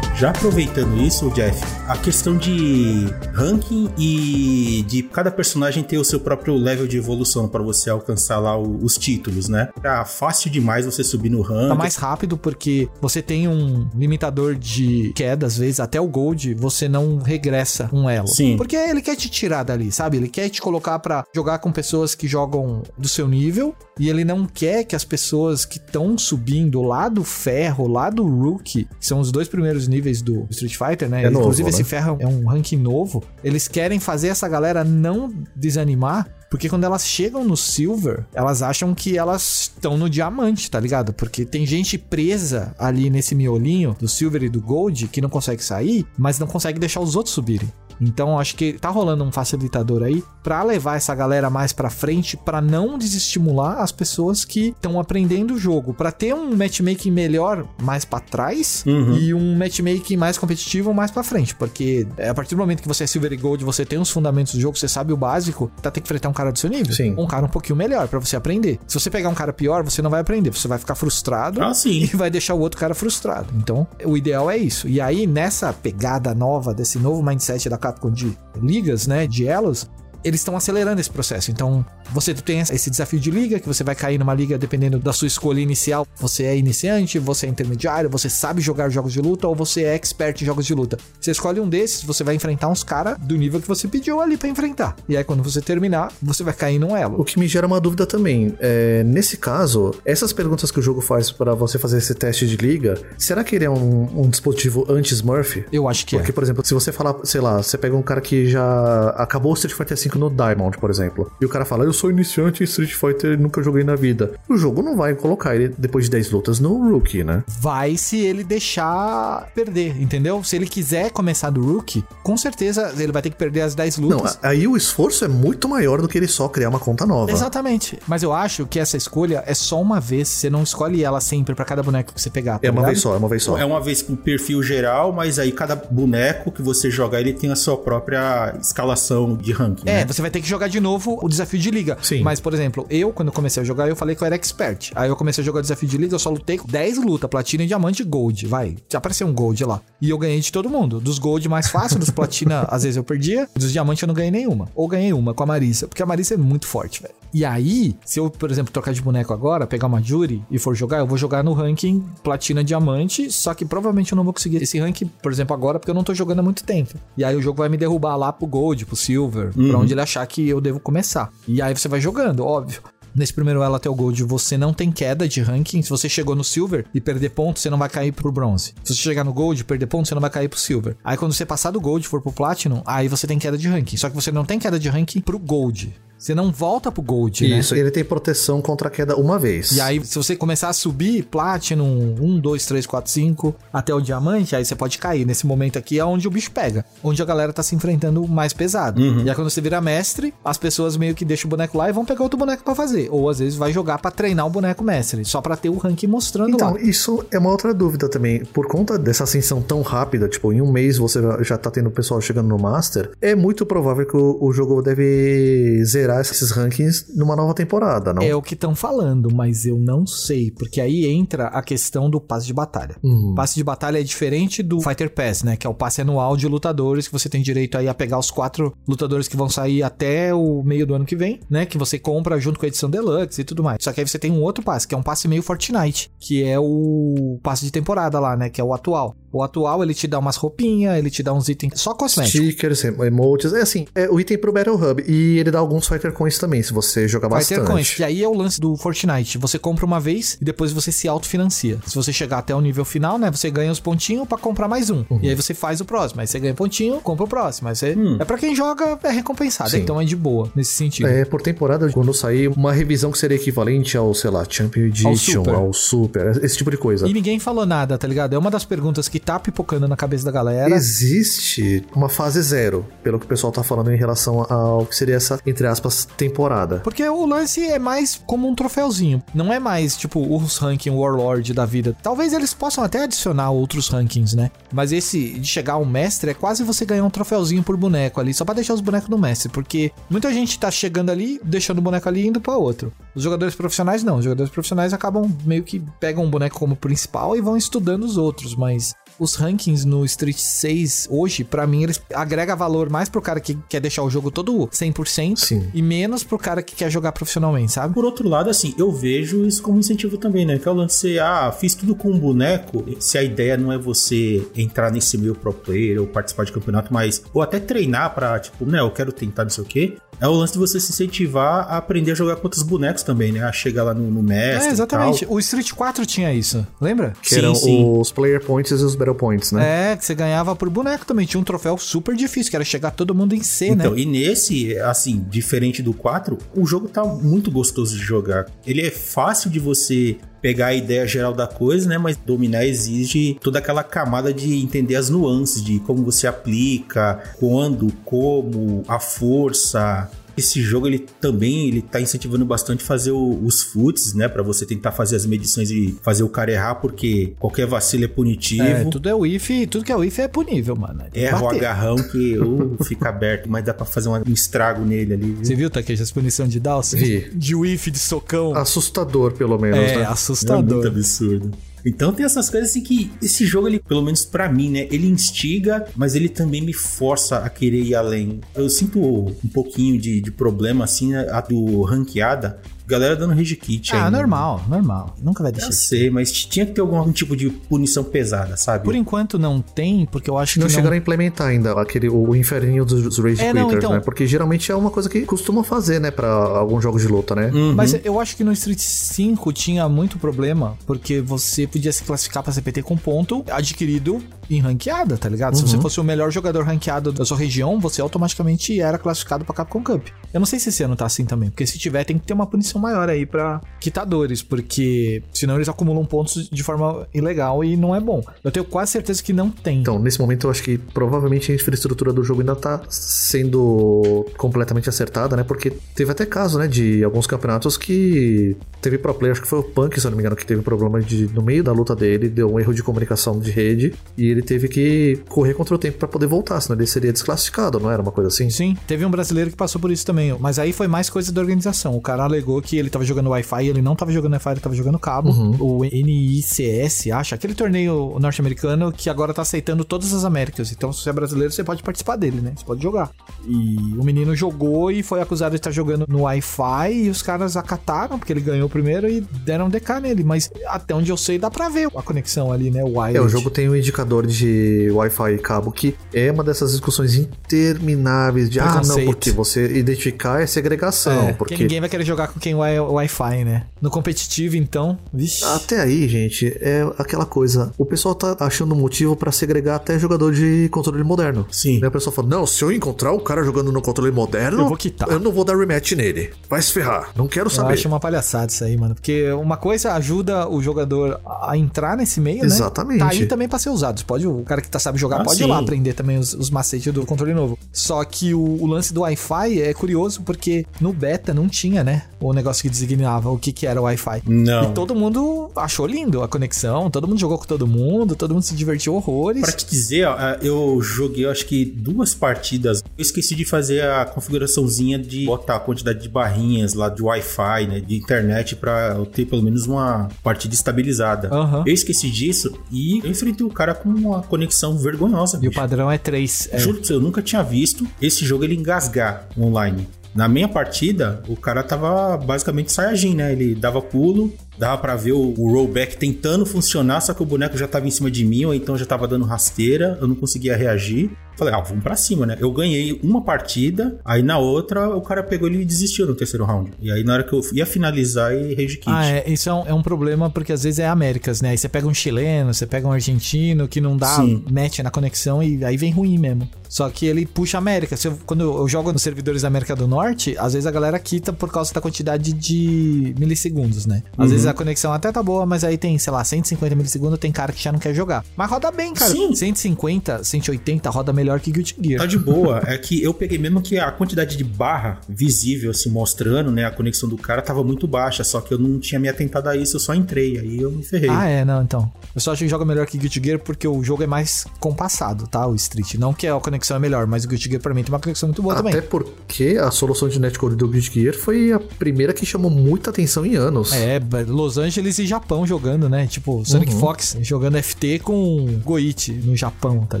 [0.20, 1.58] Já aproveitando isso, Jeff,
[1.88, 3.06] a questão de
[3.40, 8.38] ranking e de cada personagem ter o seu próprio level de evolução para você alcançar
[8.38, 9.70] lá os títulos, né?
[9.82, 11.68] Tá fácil demais você subir no ranking.
[11.68, 16.54] Tá mais rápido porque você tem um limitador de queda, às vezes, até o Gold,
[16.54, 18.28] você não regressa um elo.
[18.28, 18.56] Sim.
[18.56, 20.18] Porque ele quer te tirar dali, sabe?
[20.18, 24.24] Ele quer te colocar para jogar com pessoas que jogam do seu nível e ele
[24.24, 29.06] não quer que as pessoas que estão subindo lá do ferro, lá do Rookie, que
[29.06, 31.24] são os dois primeiros níveis do Street Fighter, né?
[31.24, 31.88] É Inclusive, novo, esse né?
[31.88, 33.22] ferro é um ranking novo.
[33.42, 36.28] Eles querem fazer essa galera não desanimar.
[36.50, 41.12] Porque quando elas chegam no Silver, elas acham que elas estão no diamante, tá ligado?
[41.12, 45.62] Porque tem gente presa ali nesse miolinho do Silver e do Gold que não consegue
[45.62, 47.72] sair, mas não consegue deixar os outros subirem.
[48.00, 52.36] Então acho que tá rolando um facilitador aí pra levar essa galera mais pra frente,
[52.36, 57.66] pra não desestimular as pessoas que estão aprendendo o jogo, Pra ter um matchmaking melhor
[57.82, 59.16] mais pra trás Uhum.
[59.16, 62.88] e um matchmaking mais competitivo mais pra frente, porque é, a partir do momento que
[62.88, 65.70] você é Silver e Gold, você tem os fundamentos do jogo, você sabe o básico,
[65.82, 67.14] tá ter que enfrentar um cara do seu nível, Sim.
[67.18, 68.78] um cara um pouquinho melhor pra você aprender.
[68.86, 71.74] Se você pegar um cara pior, você não vai aprender, você vai ficar frustrado Ah,
[71.74, 72.04] sim.
[72.12, 73.52] e vai deixar o outro cara frustrado.
[73.56, 74.88] Então, o ideal é isso.
[74.88, 79.88] E aí, nessa pegada nova, desse novo mindset da De ligas, né, de elos,
[80.24, 81.50] eles estão acelerando esse processo.
[81.50, 85.12] Então, você tem esse desafio de liga, que você vai cair numa liga dependendo da
[85.12, 86.06] sua escolha inicial.
[86.16, 89.94] Você é iniciante, você é intermediário, você sabe jogar jogos de luta ou você é
[89.94, 90.98] expert em jogos de luta.
[91.20, 94.36] Você escolhe um desses, você vai enfrentar uns caras do nível que você pediu ali
[94.36, 94.96] pra enfrentar.
[95.08, 97.20] E aí, quando você terminar, você vai cair num elo.
[97.20, 98.54] O que me gera uma dúvida também.
[98.60, 102.56] É, nesse caso, essas perguntas que o jogo faz para você fazer esse teste de
[102.56, 105.64] liga, será que ele é um, um dispositivo anti-Smurf?
[105.72, 106.34] Eu acho que Porque, é.
[106.34, 109.54] por exemplo, se você falar, sei lá, você pega um cara que já acabou o
[109.54, 112.64] Street Fighter V no Diamond, por exemplo, e o cara fala, eu sou iniciante em
[112.64, 114.32] Street Fighter e nunca joguei na vida.
[114.48, 117.42] O jogo não vai colocar ele depois de 10 lutas no Rookie, né?
[117.60, 120.42] vai se ele deixar perder, entendeu?
[120.42, 123.98] Se ele quiser começar do rookie, com certeza ele vai ter que perder as 10
[123.98, 124.38] Não, lutas.
[124.42, 127.30] a- aí o esforço é muito maior do que ele só criar uma conta nova.
[127.30, 127.98] Exatamente.
[128.06, 130.28] Mas eu acho que essa escolha é só uma vez.
[130.28, 132.58] Você não escolhe ela sempre pra cada boneco que você pegar.
[132.58, 132.90] tá É uma ligado?
[132.92, 133.58] vez só, é uma vez só.
[133.58, 137.50] É uma vez com perfil geral, mas aí cada boneco que você jogar, ele tem
[137.50, 139.82] a sua própria escalação de ranking.
[139.88, 139.99] É, né?
[140.04, 141.98] Você vai ter que jogar de novo o desafio de liga.
[142.02, 142.22] Sim.
[142.22, 144.92] Mas, por exemplo, eu, quando comecei a jogar, eu falei que eu era expert.
[144.94, 147.28] Aí eu comecei a jogar o desafio de liga, eu só lutei com 10 lutas,
[147.28, 148.46] platina, diamante e gold.
[148.46, 149.80] Vai, já apareceu um gold lá.
[150.00, 151.00] E eu ganhei de todo mundo.
[151.00, 153.48] Dos gold mais fácil, dos platina, às vezes eu perdia.
[153.54, 154.68] Dos diamante eu não ganhei nenhuma.
[154.74, 155.86] Ou ganhei uma com a Marisa.
[155.86, 157.14] Porque a Marisa é muito forte, velho.
[157.32, 160.74] E aí, se eu, por exemplo, trocar de boneco agora, pegar uma Jury e for
[160.74, 164.62] jogar, eu vou jogar no ranking platina diamante, só que provavelmente eu não vou conseguir
[164.62, 166.94] esse ranking, por exemplo, agora, porque eu não tô jogando há muito tempo.
[167.16, 170.00] E aí o jogo vai me derrubar lá pro Gold, pro Silver, pra onde ele
[170.00, 171.30] achar que eu devo começar.
[171.46, 172.82] E aí você vai jogando, óbvio.
[173.14, 175.82] Nesse primeiro elo até o Gold, você não tem queda de ranking.
[175.82, 178.72] Se você chegou no Silver e perder ponto, você não vai cair pro Bronze.
[178.84, 180.96] Se você chegar no Gold e perder ponto, você não vai cair pro Silver.
[181.02, 183.68] Aí quando você passar do Gold e for pro Platinum, aí você tem queda de
[183.68, 183.96] ranking.
[183.96, 185.92] Só que você não tem queda de ranking pro Gold.
[186.20, 187.58] Você não volta pro Gold, né?
[187.60, 189.72] Isso, ele tem proteção contra a queda uma vez.
[189.72, 194.02] E aí, se você começar a subir Platinum 1, 2, 3, 4, 5 até o
[194.02, 195.24] diamante, aí você pode cair.
[195.24, 196.84] Nesse momento aqui é onde o bicho pega.
[197.02, 199.00] Onde a galera tá se enfrentando mais pesado.
[199.00, 201.92] E aí, quando você vira mestre, as pessoas meio que deixam o boneco lá e
[201.92, 203.08] vão pegar outro boneco pra fazer.
[203.10, 205.24] Ou às vezes vai jogar pra treinar o boneco mestre.
[205.24, 206.80] Só pra ter o ranking mostrando Então, lá.
[206.82, 208.44] isso é uma outra dúvida também.
[208.44, 211.90] Por conta dessa ascensão tão rápida, tipo, em um mês você já tá tendo o
[211.90, 217.06] pessoal chegando no Master, é muito provável que o, o jogo deve zerar esses rankings
[217.14, 218.22] numa nova temporada, não?
[218.22, 220.50] É o que estão falando, mas eu não sei.
[220.50, 222.96] Porque aí entra a questão do passe de batalha.
[223.02, 223.34] Uhum.
[223.34, 225.56] Passe de batalha é diferente do Fighter Pass, né?
[225.56, 228.30] Que é o passe anual de lutadores, que você tem direito aí a pegar os
[228.30, 231.66] quatro lutadores que vão sair até o meio do ano que vem, né?
[231.66, 233.78] Que você compra junto com a edição Deluxe e tudo mais.
[233.80, 236.42] Só que aí você tem um outro passe, que é um passe meio Fortnite, que
[236.42, 238.48] é o passe de temporada lá, né?
[238.48, 239.14] Que é o atual.
[239.32, 242.48] O atual, ele te dá umas roupinhas, ele te dá uns itens só cosméticos.
[242.48, 245.04] Stickers, emotes, é assim, é o item pro Battle Hub.
[245.06, 247.60] E ele dá alguns Fighter Coins também, se você jogar Vai bastante.
[247.60, 247.98] ter coins.
[247.98, 249.38] E aí é o lance do Fortnite.
[249.38, 251.78] Você compra uma vez e depois você se autofinancia.
[251.86, 253.30] Se você chegar até o nível final, né?
[253.30, 255.04] Você ganha os pontinhos pra comprar mais um.
[255.10, 255.20] Uhum.
[255.22, 256.20] E aí você faz o próximo.
[256.20, 257.68] Aí você ganha pontinho, compra o próximo.
[257.68, 257.96] Aí você...
[258.18, 259.70] É pra quem joga, é recompensado.
[259.70, 259.78] Sim.
[259.78, 261.08] Então é de boa nesse sentido.
[261.08, 265.16] É, por temporada, quando sair uma revisão que seria equivalente ao, sei lá, Champion Edition,
[265.16, 265.54] Super.
[265.54, 267.06] ao Super, esse tipo de coisa.
[267.06, 268.34] E ninguém falou nada, tá ligado?
[268.34, 270.74] É uma das perguntas que tá pipocando na cabeça da galera.
[270.74, 275.16] Existe uma fase zero, pelo que o pessoal tá falando em relação ao que seria
[275.16, 276.80] essa, entre aspas, temporada.
[276.82, 279.22] Porque o lance é mais como um troféuzinho.
[279.34, 281.96] Não é mais, tipo, os ranking Warlord da vida.
[282.02, 284.50] Talvez eles possam até adicionar outros rankings, né?
[284.72, 288.32] Mas esse de chegar ao mestre é quase você ganhar um troféuzinho por boneco ali,
[288.34, 289.48] só pra deixar os bonecos no mestre.
[289.48, 292.92] Porque muita gente tá chegando ali, deixando o boneco ali e indo pra outro.
[293.14, 294.18] Os jogadores profissionais não.
[294.18, 298.16] Os jogadores profissionais acabam meio que pegam um boneco como principal e vão estudando os
[298.16, 298.54] outros.
[298.54, 303.38] Mas os rankings no Street 6 hoje, pra mim, eles agrega valor mais pro cara
[303.38, 305.68] que quer deixar o jogo todo 100% Sim.
[305.74, 307.92] e menos pro cara que quer jogar profissionalmente, sabe?
[307.92, 310.58] Por outro lado, assim, eu vejo isso como incentivo também, né?
[310.58, 312.82] Que é o lance, ah, fiz tudo com um boneco.
[312.98, 316.92] Se a ideia não é você entrar nesse meio pro player ou participar de campeonato,
[316.92, 319.96] mas ou até treinar pra, tipo, né, eu quero tentar não sei o quê.
[320.20, 323.32] É o lance de você se incentivar a aprender a jogar com outros bonecos também,
[323.32, 323.42] né?
[323.42, 324.66] A chegar lá no, no mestre.
[324.66, 325.24] É, e exatamente.
[325.24, 325.34] tal.
[325.34, 327.14] O Street 4 tinha isso, lembra?
[327.22, 327.98] Que Sim, eram sim.
[327.98, 329.92] os player points e os battle points, né?
[329.92, 331.26] É, que você ganhava por boneco também.
[331.26, 334.00] Tinha um troféu super difícil, que era chegar todo mundo em C, Então, né?
[334.00, 338.46] e nesse, assim, diferente do 4, o jogo tá muito gostoso de jogar.
[338.66, 341.98] Ele é fácil de você pegar a ideia geral da coisa, né?
[341.98, 347.92] Mas dominar exige toda aquela camada de entender as nuances de como você aplica, quando,
[348.04, 350.10] como, a força.
[350.40, 354.64] Esse jogo ele também ele tá incentivando bastante fazer o- os foots, né, Pra você
[354.66, 358.62] tentar fazer as medições e fazer o cara errar, porque qualquer vacilo é punitivo.
[358.62, 361.04] É, tudo é whiff, tudo que é whiff é punível, mano.
[361.14, 365.32] Erra o agarrão que uh, fica aberto, mas dá pra fazer um estrago nele ali.
[365.32, 365.44] viu?
[365.44, 366.96] Você viu, Takeshi, as punição de Dawson?
[366.96, 367.30] Vi.
[367.34, 368.54] De whiff, de socão.
[368.54, 370.02] Assustador, pelo menos, é, né?
[370.02, 370.74] É assustador.
[370.76, 371.50] muito absurdo.
[371.84, 374.86] Então tem essas coisas assim que esse jogo, ele, pelo menos pra mim, né?
[374.90, 378.40] Ele instiga, mas ele também me força a querer ir além.
[378.54, 382.60] Eu sinto um pouquinho de, de problema, assim, né, a do ranqueada.
[382.90, 384.18] Galera dando rage kit ah, aí, né?
[384.18, 385.16] normal, normal.
[385.22, 388.56] Nunca vai deixar Eu de sei, mas tinha que ter algum tipo de punição pesada,
[388.56, 388.84] sabe?
[388.84, 390.76] Por enquanto não tem, porque eu acho Não, que não...
[390.76, 394.00] chegaram a implementar ainda aquele, o inferninho dos, Rage É, não, Quitters, então- né?
[394.00, 396.10] Porque geralmente é uma coisa que costumam fazer, né?
[396.10, 397.50] Pra alguns jogos de luta, né?
[397.52, 397.74] Uhum.
[397.74, 402.42] Mas eu acho que no Street 5 tinha muito problema, porque você podia se classificar
[402.42, 404.20] pra CPT com ponto adquirido
[404.50, 405.56] em ranqueada, tá ligado?
[405.56, 409.54] Se você fosse o melhor jogador ranqueado da sua região, você automaticamente era classificado pra
[409.54, 410.08] Capcom Cup.
[410.32, 412.32] Eu não sei se esse ano tá assim também, porque se tiver, tem que ter
[412.34, 417.76] uma punição maior aí pra quitadores, porque senão eles acumulam pontos de forma ilegal e
[417.76, 418.22] não é bom.
[418.42, 419.80] Eu tenho quase certeza que não tem.
[419.80, 424.88] Então, nesse momento, eu acho que provavelmente a infraestrutura do jogo ainda tá sendo completamente
[424.88, 425.44] acertada, né?
[425.44, 426.66] Porque teve até caso, né?
[426.66, 430.16] De alguns campeonatos que teve pro player, acho que foi o Punk, se eu não
[430.16, 432.82] me engano, que teve problema de, no meio da luta dele, deu um erro de
[432.82, 436.78] comunicação de rede e ele teve que correr contra o tempo pra poder voltar, senão
[436.78, 438.48] ele seria desclassificado, não era uma coisa assim?
[438.50, 441.40] Sim, teve um brasileiro que passou por isso também, mas aí foi mais coisa da
[441.40, 441.96] organização.
[441.96, 444.76] O cara alegou que ele tava jogando Wi-Fi, ele não tava jogando Wi-Fi, ele tava
[444.76, 445.30] jogando cabo.
[445.58, 450.70] O NICS, acha, aquele torneio norte-americano que agora tá aceitando todas as Américas.
[450.70, 452.52] Então, se você é brasileiro, você pode participar dele, né?
[452.54, 453.10] Você pode jogar.
[453.44, 457.56] E o menino jogou e foi acusado de estar jogando no Wi-Fi e os caras
[457.56, 460.22] acataram, porque ele ganhou primeiro e deram um DK nele.
[460.22, 462.84] Mas até onde eu sei, dá pra ver a conexão ali, né?
[462.84, 463.16] O wireless.
[463.16, 467.16] É, o jogo tem um indicador de Wi-Fi e cabo que é uma dessas discussões
[467.16, 472.28] intermináveis de ah, não, porque você identificar é segregação, É, porque ninguém vai querer jogar
[472.28, 473.66] com quem Wi-Fi, né?
[473.80, 475.44] No competitivo, então, vixe.
[475.44, 477.72] Até aí, gente, é aquela coisa.
[477.78, 481.46] O pessoal tá achando motivo pra segregar até jogador de controle moderno.
[481.50, 481.78] Sim.
[481.80, 481.88] Né?
[481.88, 484.76] O pessoal fala: Não, se eu encontrar o cara jogando no controle moderno, Eu vou
[484.76, 486.30] quitar." Eu não vou dar rematch nele.
[486.48, 487.10] Vai se ferrar.
[487.16, 487.74] Não quero Eu saber.
[487.74, 488.94] acho uma palhaçada isso aí, mano.
[488.94, 492.46] Porque uma coisa ajuda o jogador a entrar nesse meio, né?
[492.46, 492.98] Exatamente.
[493.00, 494.04] Tá aí também pra ser usado.
[494.04, 495.44] Pode, o cara que tá sabe jogar Ah, pode sim.
[495.44, 497.58] ir lá aprender também os, os macetes do controle novo.
[497.72, 502.02] Só que o, o lance do Wi-Fi é curioso porque no beta não tinha, né?
[502.20, 504.22] O negócio que designava o que, que era o Wi-Fi.
[504.26, 504.70] Não.
[504.70, 508.42] E todo mundo achou lindo a conexão, todo mundo jogou com todo mundo, todo mundo
[508.42, 509.42] se divertiu horrores.
[509.42, 512.82] Pra te dizer, ó, eu joguei acho que duas partidas.
[512.96, 517.66] Eu esqueci de fazer a configuraçãozinha de botar a quantidade de barrinhas lá de Wi-Fi,
[517.66, 521.28] né, de internet pra eu ter pelo menos uma partida estabilizada.
[521.32, 521.64] Aham.
[521.66, 525.38] Eu esqueci disso e eu enfrentei o cara com uma conexão vergonhosa.
[525.42, 526.50] E o padrão é 3.
[526.56, 529.86] Juro pra você, eu nunca tinha visto esse jogo ele engasgar online.
[530.14, 533.32] Na minha partida, o cara tava basicamente Saiyajin, né?
[533.32, 537.56] Ele dava pulo, dava pra ver o, o rollback tentando funcionar, só que o boneco
[537.56, 540.56] já tava em cima de mim, ou então já tava dando rasteira, eu não conseguia
[540.56, 541.10] reagir.
[541.36, 542.36] Falei, ah, vamos pra cima, né?
[542.38, 546.44] Eu ganhei uma partida, aí na outra o cara pegou ele e desistiu no terceiro
[546.44, 546.70] round.
[546.82, 548.84] E aí na hora que eu ia finalizar, e rage kit.
[548.90, 551.50] Ah, é, isso é um, é um problema porque às vezes é Américas, né?
[551.50, 554.44] Aí você pega um chileno, você pega um argentino que não dá Sim.
[554.50, 556.46] match na conexão e aí vem ruim mesmo.
[556.68, 557.96] Só que ele puxa a América.
[557.96, 560.98] Se eu- quando eu jogo nos servidores da América do Norte, às vezes a galera
[560.98, 564.02] quita por causa da quantidade de milissegundos, né?
[564.12, 564.30] Às Uhum.
[564.30, 567.52] vezes a conexão até tá boa, mas aí tem, sei lá, 150 milissegundos, tem cara
[567.52, 568.24] que já não quer jogar.
[568.36, 569.10] Mas roda bem, cara.
[569.10, 569.34] Sim.
[569.34, 572.00] 150, 180, roda melhor que Guilty Gear.
[572.00, 572.62] Tá de boa.
[572.66, 576.70] É que eu peguei mesmo que a quantidade de barra visível, assim, mostrando, né, a
[576.70, 579.76] conexão do cara tava muito baixa, só que eu não tinha me atentado a isso,
[579.76, 581.10] eu só entrei, aí eu me ferrei.
[581.10, 581.90] Ah, é, não, então.
[582.14, 585.26] Eu só acho que joga melhor que Guilty Gear porque o jogo é mais compassado,
[585.26, 585.46] tá?
[585.46, 585.94] O Street.
[585.94, 588.28] Não que a conexão é melhor, mas o Guilty Gear pra mim tem uma conexão
[588.28, 588.88] muito boa Até também.
[588.88, 593.24] porque a solução de netcode do Guilty Gear foi a primeira que chamou muita atenção
[593.24, 593.72] em anos.
[593.72, 594.00] É,
[594.40, 596.06] Los Angeles e Japão jogando, né?
[596.06, 596.80] Tipo, Sonic Uhum.
[596.80, 600.00] Fox jogando FT com Goichi no Japão, tá O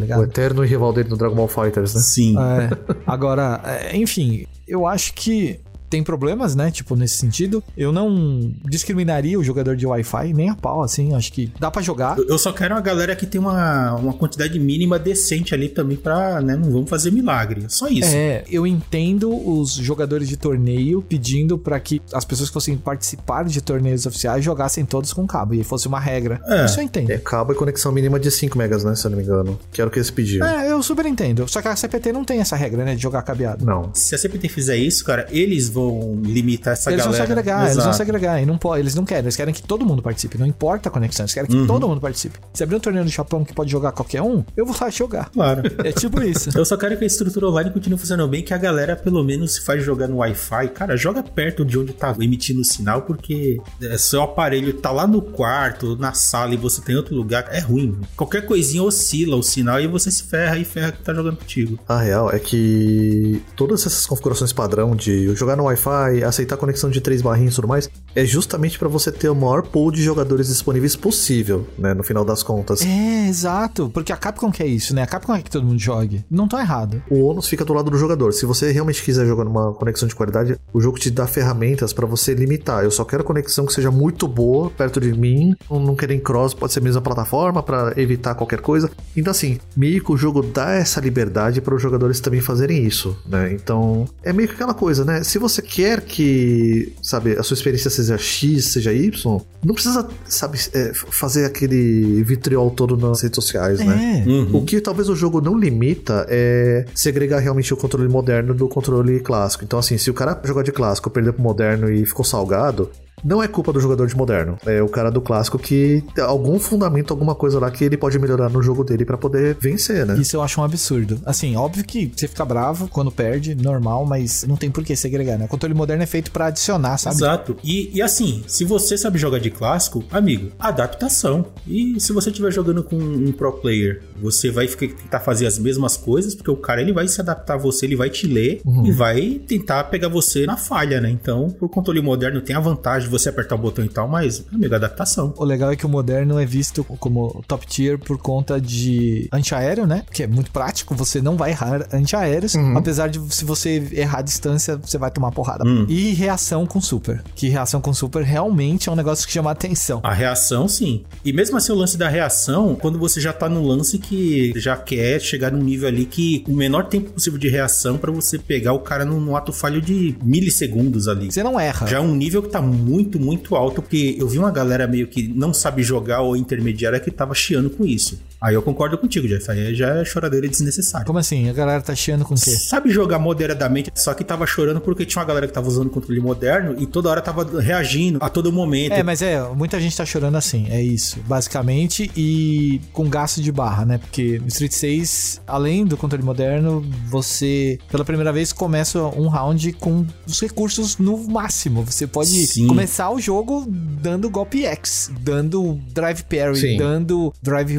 [0.00, 0.24] ligado?
[0.24, 2.00] eterno rival dele no Dragon Ball Fighters, né?
[2.00, 2.36] Sim.
[2.38, 2.70] É,
[3.06, 5.60] agora, é, enfim, eu acho que
[5.90, 6.70] tem problemas, né?
[6.70, 7.62] Tipo, nesse sentido.
[7.76, 11.14] Eu não discriminaria o jogador de Wi-Fi, nem a pau, assim.
[11.14, 12.16] Acho que dá pra jogar.
[12.18, 16.40] Eu- só quero uma galera que tem uma, uma quantidade mínima decente ali também pra,
[16.40, 17.64] né, não vamos fazer milagre.
[17.68, 18.08] Só isso.
[18.14, 23.44] É, eu entendo os jogadores de torneio pedindo pra que as pessoas que fossem participar
[23.44, 26.40] de torneios oficiais jogassem todos com cabo e fosse uma regra.
[26.46, 26.64] É.
[26.64, 27.10] Isso eu entendo.
[27.10, 28.94] É cabo e conexão mínima de 5 megas, né?
[28.94, 29.58] Se eu não me engano.
[29.72, 30.46] Que era o que eles pediam.
[30.46, 31.46] É, eu super entendo.
[31.48, 32.94] Só que a CPT não tem essa regra, né?
[32.94, 33.64] De jogar cabeado.
[33.64, 33.90] Não.
[33.94, 35.79] Se a CPT fizer isso, cara, eles vão
[36.24, 37.18] limitar essa eles galera.
[37.18, 37.96] vão se agregar, eles vão Exato.
[37.96, 38.42] se agregar.
[38.42, 40.38] E não pode, eles não querem, eles querem que todo mundo participe.
[40.38, 42.38] Não importa a conexão, eles querem que todo mundo participe.
[42.54, 45.30] Se abrir um torneio no Japão que pode jogar qualquer um, eu vou lá jogar.
[45.30, 45.62] Claro.
[45.82, 46.50] É tipo isso.
[46.56, 49.54] Eu só quero que a estrutura online continue funcionando bem, que a galera pelo menos
[49.54, 50.68] se faz jogar no Wi-Fi.
[50.68, 55.06] Cara, joga perto de onde tá emitindo o sinal, porque é, seu aparelho tá lá
[55.06, 57.98] no quarto, na sala e você tem outro lugar, é ruim.
[58.16, 61.78] Qualquer coisinha oscila o sinal e você se ferra e ferra que tá jogando contigo.
[61.88, 67.00] A real é que todas essas configurações padrão de jogar no Wi-Fi, aceitar conexão de
[67.00, 70.48] três barrinhos e tudo mais, é justamente pra você ter o maior pool de jogadores
[70.48, 71.94] disponíveis possível, né?
[71.94, 72.82] No final das contas.
[72.82, 73.90] É, exato.
[73.92, 75.02] Porque a Capcom quer isso, né?
[75.02, 76.24] A Capcom quer que todo mundo jogue.
[76.30, 77.02] Não tô errado.
[77.10, 78.32] O ônus fica do lado do jogador.
[78.32, 82.06] Se você realmente quiser jogar numa conexão de qualidade, o jogo te dá ferramentas pra
[82.06, 82.84] você limitar.
[82.84, 85.54] Eu só quero conexão que seja muito boa perto de mim.
[85.70, 88.90] Não não querer em cross, pode ser a mesma plataforma pra evitar qualquer coisa.
[89.16, 93.16] Então assim, meio que o jogo dá essa liberdade para os jogadores também fazerem isso,
[93.26, 93.52] né?
[93.52, 95.22] Então, é meio que aquela coisa, né?
[95.22, 100.58] Se você quer que, sabe, a sua experiência seja X, seja Y, não precisa, sabe,
[100.72, 104.24] é, fazer aquele vitriol todo nas redes sociais, né?
[104.26, 104.28] É.
[104.28, 104.56] Uhum.
[104.56, 109.20] O que talvez o jogo não limita é segregar realmente o controle moderno do controle
[109.20, 109.64] clássico.
[109.64, 112.90] Então, assim, se o cara jogar de clássico, perdeu pro moderno e ficou salgado,
[113.24, 114.56] não é culpa do jogador de moderno.
[114.66, 118.18] É o cara do clássico que tem algum fundamento, alguma coisa lá que ele pode
[118.18, 120.16] melhorar no jogo dele pra poder vencer, né?
[120.18, 121.20] Isso eu acho um absurdo.
[121.24, 125.38] Assim, óbvio que você fica bravo quando perde, normal, mas não tem por que segregar,
[125.38, 125.44] né?
[125.44, 127.16] O controle moderno é feito pra adicionar, sabe?
[127.16, 127.56] Exato.
[127.62, 131.46] E, e assim, se você sabe jogar de clássico, amigo, adaptação.
[131.66, 135.58] E se você estiver jogando com um pro player, você vai ficar- tentar fazer as
[135.58, 138.60] mesmas coisas, porque o cara ele vai se adaptar a você, ele vai te ler
[138.84, 141.10] e vai tentar pegar você na falha, né?
[141.10, 144.74] Então, pro controle moderno tem a vantagem você apertar o botão e tal, mas, amigo,
[144.74, 145.34] adaptação.
[145.36, 149.86] O legal é que o moderno é visto como top tier por conta de antiaéreo,
[149.86, 150.04] né?
[150.12, 152.54] Que é muito prático, você não vai errar antiaéreos.
[152.76, 155.64] Apesar de se você errar a distância, você vai tomar porrada.
[155.88, 157.22] E reação com super.
[157.34, 160.00] Que reação com super realmente é um negócio que chama atenção.
[160.02, 161.04] A reação, sim.
[161.24, 164.76] E mesmo assim, o lance da reação, quando você já tá no lance que já
[164.76, 168.72] quer chegar num nível ali que o menor tempo possível de reação pra você pegar
[168.72, 171.30] o cara num, num ato falho de milissegundos ali.
[171.30, 171.86] Você não erra.
[171.86, 175.06] Já é um nível que tá muito, muito alto, porque eu vi uma galera meio
[175.06, 178.20] que não sabe jogar ou intermediária que tava chiando com isso.
[178.40, 179.50] Aí eu concordo contigo, Jeff.
[179.50, 181.06] Aí já é choradeira desnecessária.
[181.06, 181.48] Como assim?
[181.48, 182.50] A galera tá chiando com o quê?
[182.50, 186.20] Sabe jogar moderadamente, só que tava chorando porque tinha uma galera que tava usando controle
[186.20, 188.92] moderno e toda hora tava reagindo a todo momento.
[188.92, 193.52] É, mas é, muita gente tá chorando assim, é isso, basicamente, e com gasto de
[193.52, 193.98] barra, né?
[193.98, 199.72] Porque no Street 6, além do controle moderno, você, pela primeira vez, começa um round
[199.74, 201.84] com os recursos no máximo.
[201.84, 202.66] Você pode Sim.
[202.66, 206.76] começar o jogo dando golpe X, dando drive parry, Sim.
[206.78, 207.78] dando drive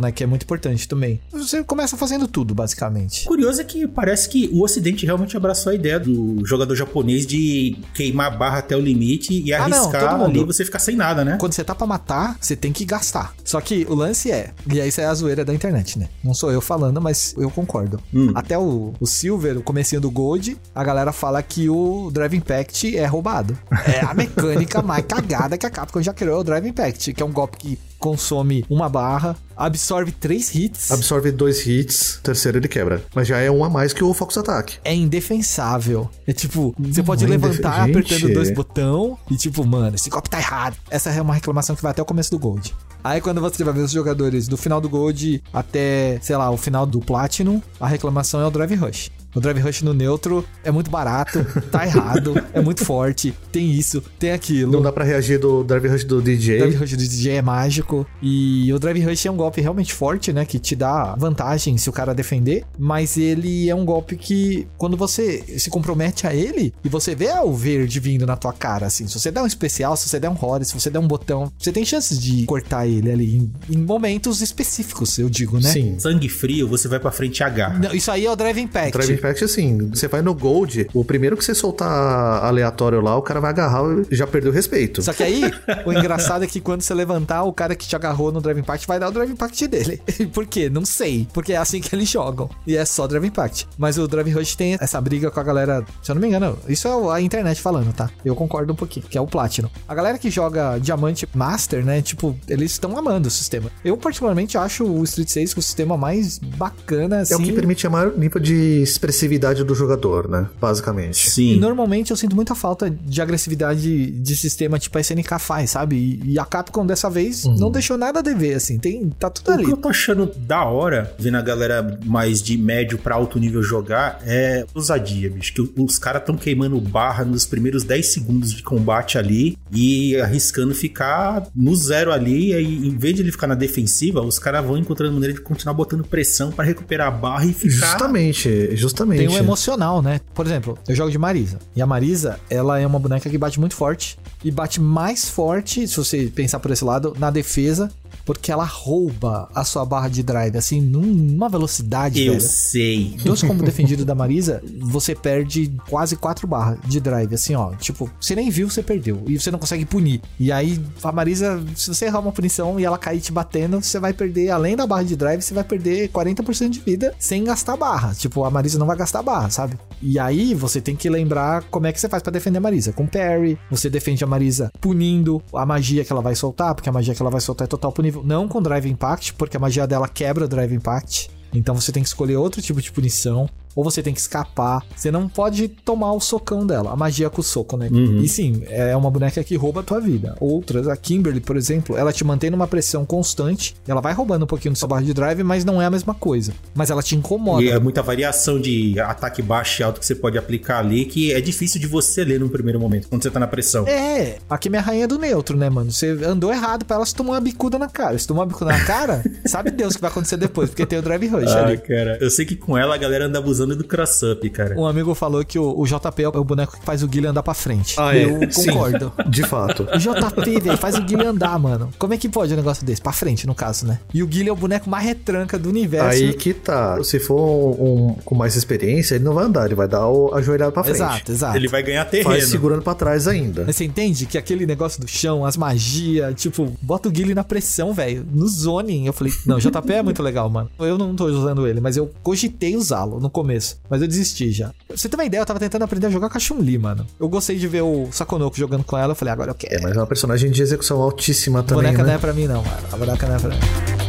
[0.00, 0.10] né?
[0.12, 1.20] Que é muito importante também.
[1.32, 3.24] Você começa fazendo tudo, basicamente.
[3.26, 7.76] curioso é que parece que o Ocidente realmente abraçou a ideia do jogador japonês de
[7.94, 10.30] queimar a barra até o limite e Ah, não, arriscar todo mundo.
[10.40, 11.36] ali você ficar sem nada, né?
[11.38, 13.34] Quando você tá pra matar, você tem que gastar.
[13.44, 16.08] Só que o lance é, e aí isso é a zoeira da internet, né?
[16.22, 18.00] Não sou eu falando, mas eu concordo.
[18.12, 18.32] Hum.
[18.34, 22.96] Até o, o Silver, o comecinho do Gold, a galera fala que o Drive Impact
[22.96, 23.56] é roubado.
[23.86, 27.26] É a mecânica mais cagada que a Capcom já criou, o Drive Impact, que é
[27.26, 30.90] um golpe que consome uma barra, absorve três hits.
[30.90, 33.02] Absorve dois hits, terceiro ele quebra.
[33.14, 34.76] Mas já é um a mais que o Fox Attack.
[34.84, 36.10] é indefensável.
[36.26, 38.34] É tipo, você pode é levantar apertando Gente.
[38.34, 40.76] dois botão e tipo, mano, esse golpe tá errado.
[40.90, 42.74] Essa é uma reclamação que vai até o começo do Gold.
[43.02, 46.58] Aí quando você vai ver os jogadores do final do Gold até, sei lá, o
[46.58, 49.10] final do Platinum, a reclamação é o Drive Rush.
[49.34, 54.02] O Drive Rush no neutro é muito barato, tá errado, é muito forte, tem isso,
[54.18, 54.72] tem aquilo.
[54.72, 56.56] Não dá pra reagir do Drive Rush do DJ.
[56.56, 58.06] O Drive Rush do DJ é mágico.
[58.22, 60.44] E o Drive Rush é um golpe realmente forte, né?
[60.44, 62.64] Que te dá vantagem se o cara defender.
[62.78, 67.30] Mas ele é um golpe que, quando você se compromete a ele e você vê
[67.42, 70.28] o verde vindo na tua cara, assim, se você der um especial, se você der
[70.28, 73.52] um Horus, se você der um botão, você tem chances de cortar ele ali em,
[73.70, 75.70] em momentos específicos, eu digo, né?
[75.70, 75.98] Sim.
[75.98, 77.78] Sangue frio, você vai pra frente e agarra.
[77.78, 78.92] Não, isso aí é o Drive Impact.
[78.92, 83.22] Drive Impact, assim, você vai no Gold, o primeiro que você soltar aleatório lá, o
[83.22, 85.02] cara vai agarrar e já perdeu o respeito.
[85.02, 85.42] Só que aí,
[85.86, 88.86] o engraçado é que quando você levantar, o cara que te agarrou no Drive Impact
[88.86, 90.00] vai dar o Drive Impact dele.
[90.32, 90.68] Por quê?
[90.68, 91.26] Não sei.
[91.32, 92.50] Porque é assim que eles jogam.
[92.66, 93.66] E é só Drive Impact.
[93.78, 95.84] Mas o Drive Rush tem essa briga com a galera.
[96.02, 98.10] Se eu não me engano, isso é a internet falando, tá?
[98.24, 99.68] Eu concordo um pouquinho, que é o Platinum.
[99.88, 102.02] A galera que joga Diamante Master, né?
[102.02, 103.70] Tipo, eles estão amando o sistema.
[103.84, 107.34] Eu, particularmente, acho o Street 6 o sistema mais bacana, assim.
[107.34, 108.82] É o que permite a maior nível de
[109.14, 110.48] expressividade do jogador, né?
[110.60, 111.26] Basicamente.
[111.28, 111.56] E Sim.
[111.56, 115.96] normalmente eu sinto muita falta de agressividade de sistema tipo a SNK faz, sabe?
[115.96, 118.78] E, e a Capcom dessa vez não deixou nada a dever, assim.
[118.78, 119.70] Tem, tá tudo O que ali.
[119.70, 124.20] eu tô achando da hora, vendo a galera mais de médio pra alto nível jogar,
[124.26, 125.54] é ousadia, bicho.
[125.54, 130.74] Que os caras tão queimando barra nos primeiros 10 segundos de combate ali e arriscando
[130.74, 132.48] ficar no zero ali.
[132.50, 135.40] E aí, em vez de ele ficar na defensiva, os caras vão encontrando maneira de
[135.40, 137.74] continuar botando pressão pra recuperar a barra e ficar.
[137.74, 139.03] Justamente, justamente.
[139.06, 140.20] Tem um emocional, né?
[140.34, 141.58] Por exemplo, eu jogo de Marisa.
[141.74, 144.18] E a Marisa, ela é uma boneca que bate muito forte.
[144.42, 147.90] E bate mais forte, se você pensar por esse lado, na defesa.
[148.24, 152.44] Porque ela rouba a sua barra de drive, assim, numa velocidade, Eu velho.
[152.44, 153.16] sei.
[153.24, 157.74] Dois combos defendidos da Marisa, você perde quase quatro barras de drive, assim, ó.
[157.74, 159.22] Tipo, você nem viu, você perdeu.
[159.26, 160.20] E você não consegue punir.
[160.38, 163.98] E aí, a Marisa, se você errar uma punição e ela cair te batendo, você
[163.98, 167.76] vai perder, além da barra de drive, você vai perder 40% de vida sem gastar
[167.76, 168.14] barra.
[168.14, 169.76] Tipo, a Marisa não vai gastar barra, sabe?
[170.00, 172.92] E aí, você tem que lembrar como é que você faz pra defender a Marisa.
[172.92, 176.92] Com parry, você defende a Marisa punindo a magia que ela vai soltar, porque a
[176.92, 177.92] magia que ela vai soltar é total
[178.22, 181.30] Não com Drive Impact, porque a magia dela quebra o Drive Impact.
[181.52, 183.48] Então você tem que escolher outro tipo de punição.
[183.74, 184.82] Ou você tem que escapar.
[184.96, 186.92] Você não pode tomar o socão dela.
[186.92, 187.88] A magia com o soco, né?
[188.22, 190.36] E sim, é uma boneca que rouba a tua vida.
[190.40, 193.74] Outras, a Kimberly, por exemplo, ela te mantém numa pressão constante.
[193.86, 196.14] Ela vai roubando um pouquinho do seu barra de drive, mas não é a mesma
[196.14, 196.52] coisa.
[196.74, 197.62] Mas ela te incomoda.
[197.62, 201.32] E é muita variação de ataque baixo e alto que você pode aplicar ali, que
[201.32, 203.86] é difícil de você ler no primeiro momento, quando você tá na pressão.
[203.86, 205.90] É, aqui é minha rainha do neutro, né, mano?
[205.90, 208.18] Você andou errado pra ela, você tomou uma bicuda na cara.
[208.18, 210.98] Se tomou uma bicuda na cara, sabe Deus o que vai acontecer depois, porque tem
[210.98, 211.78] o drive rush Ah, ali.
[211.78, 212.18] cara.
[212.20, 214.78] Eu sei que com ela a galera anda abusando do cross-up, cara.
[214.78, 217.42] Um amigo falou que o, o JP é o boneco que faz o Guilherme andar
[217.42, 217.94] pra frente.
[217.98, 218.24] Ah, é?
[218.24, 218.70] Eu Sim.
[218.70, 219.12] concordo.
[219.28, 219.84] De fato.
[219.84, 221.90] O JP, velho, faz o Guilherme andar, mano.
[221.98, 223.00] Como é que pode um negócio desse?
[223.00, 224.00] Pra frente, no caso, né?
[224.12, 226.22] E o Guilherme é o boneco mais retranca do universo.
[226.22, 227.02] Aí que tá.
[227.02, 230.34] Se for um, um com mais experiência, ele não vai andar, ele vai dar o
[230.34, 230.96] ajoelhado pra frente.
[230.96, 231.56] Exato, exato.
[231.56, 232.30] Ele vai ganhar terreno.
[232.30, 233.64] Faz segurando pra trás ainda.
[233.66, 237.44] Mas Você entende que aquele negócio do chão, as magias, tipo, bota o Guile na
[237.44, 239.06] pressão, velho, no zoning.
[239.06, 240.70] Eu falei, não, JP é muito legal, mano.
[240.78, 243.53] Eu não tô usando ele, mas eu cogitei usá-lo no começo.
[243.88, 244.70] Mas eu desisti já.
[244.86, 247.06] Pra você ter uma ideia, eu tava tentando aprender a jogar com a Chun-Li, mano.
[247.18, 249.74] Eu gostei de ver o Sakonoko jogando com ela, eu falei, agora eu quero.
[249.74, 252.08] É, mas é uma personagem de execução altíssima a também, boneca né?
[252.08, 252.86] não é pra mim, não, mano.
[252.92, 254.03] A boneca não é pra mim.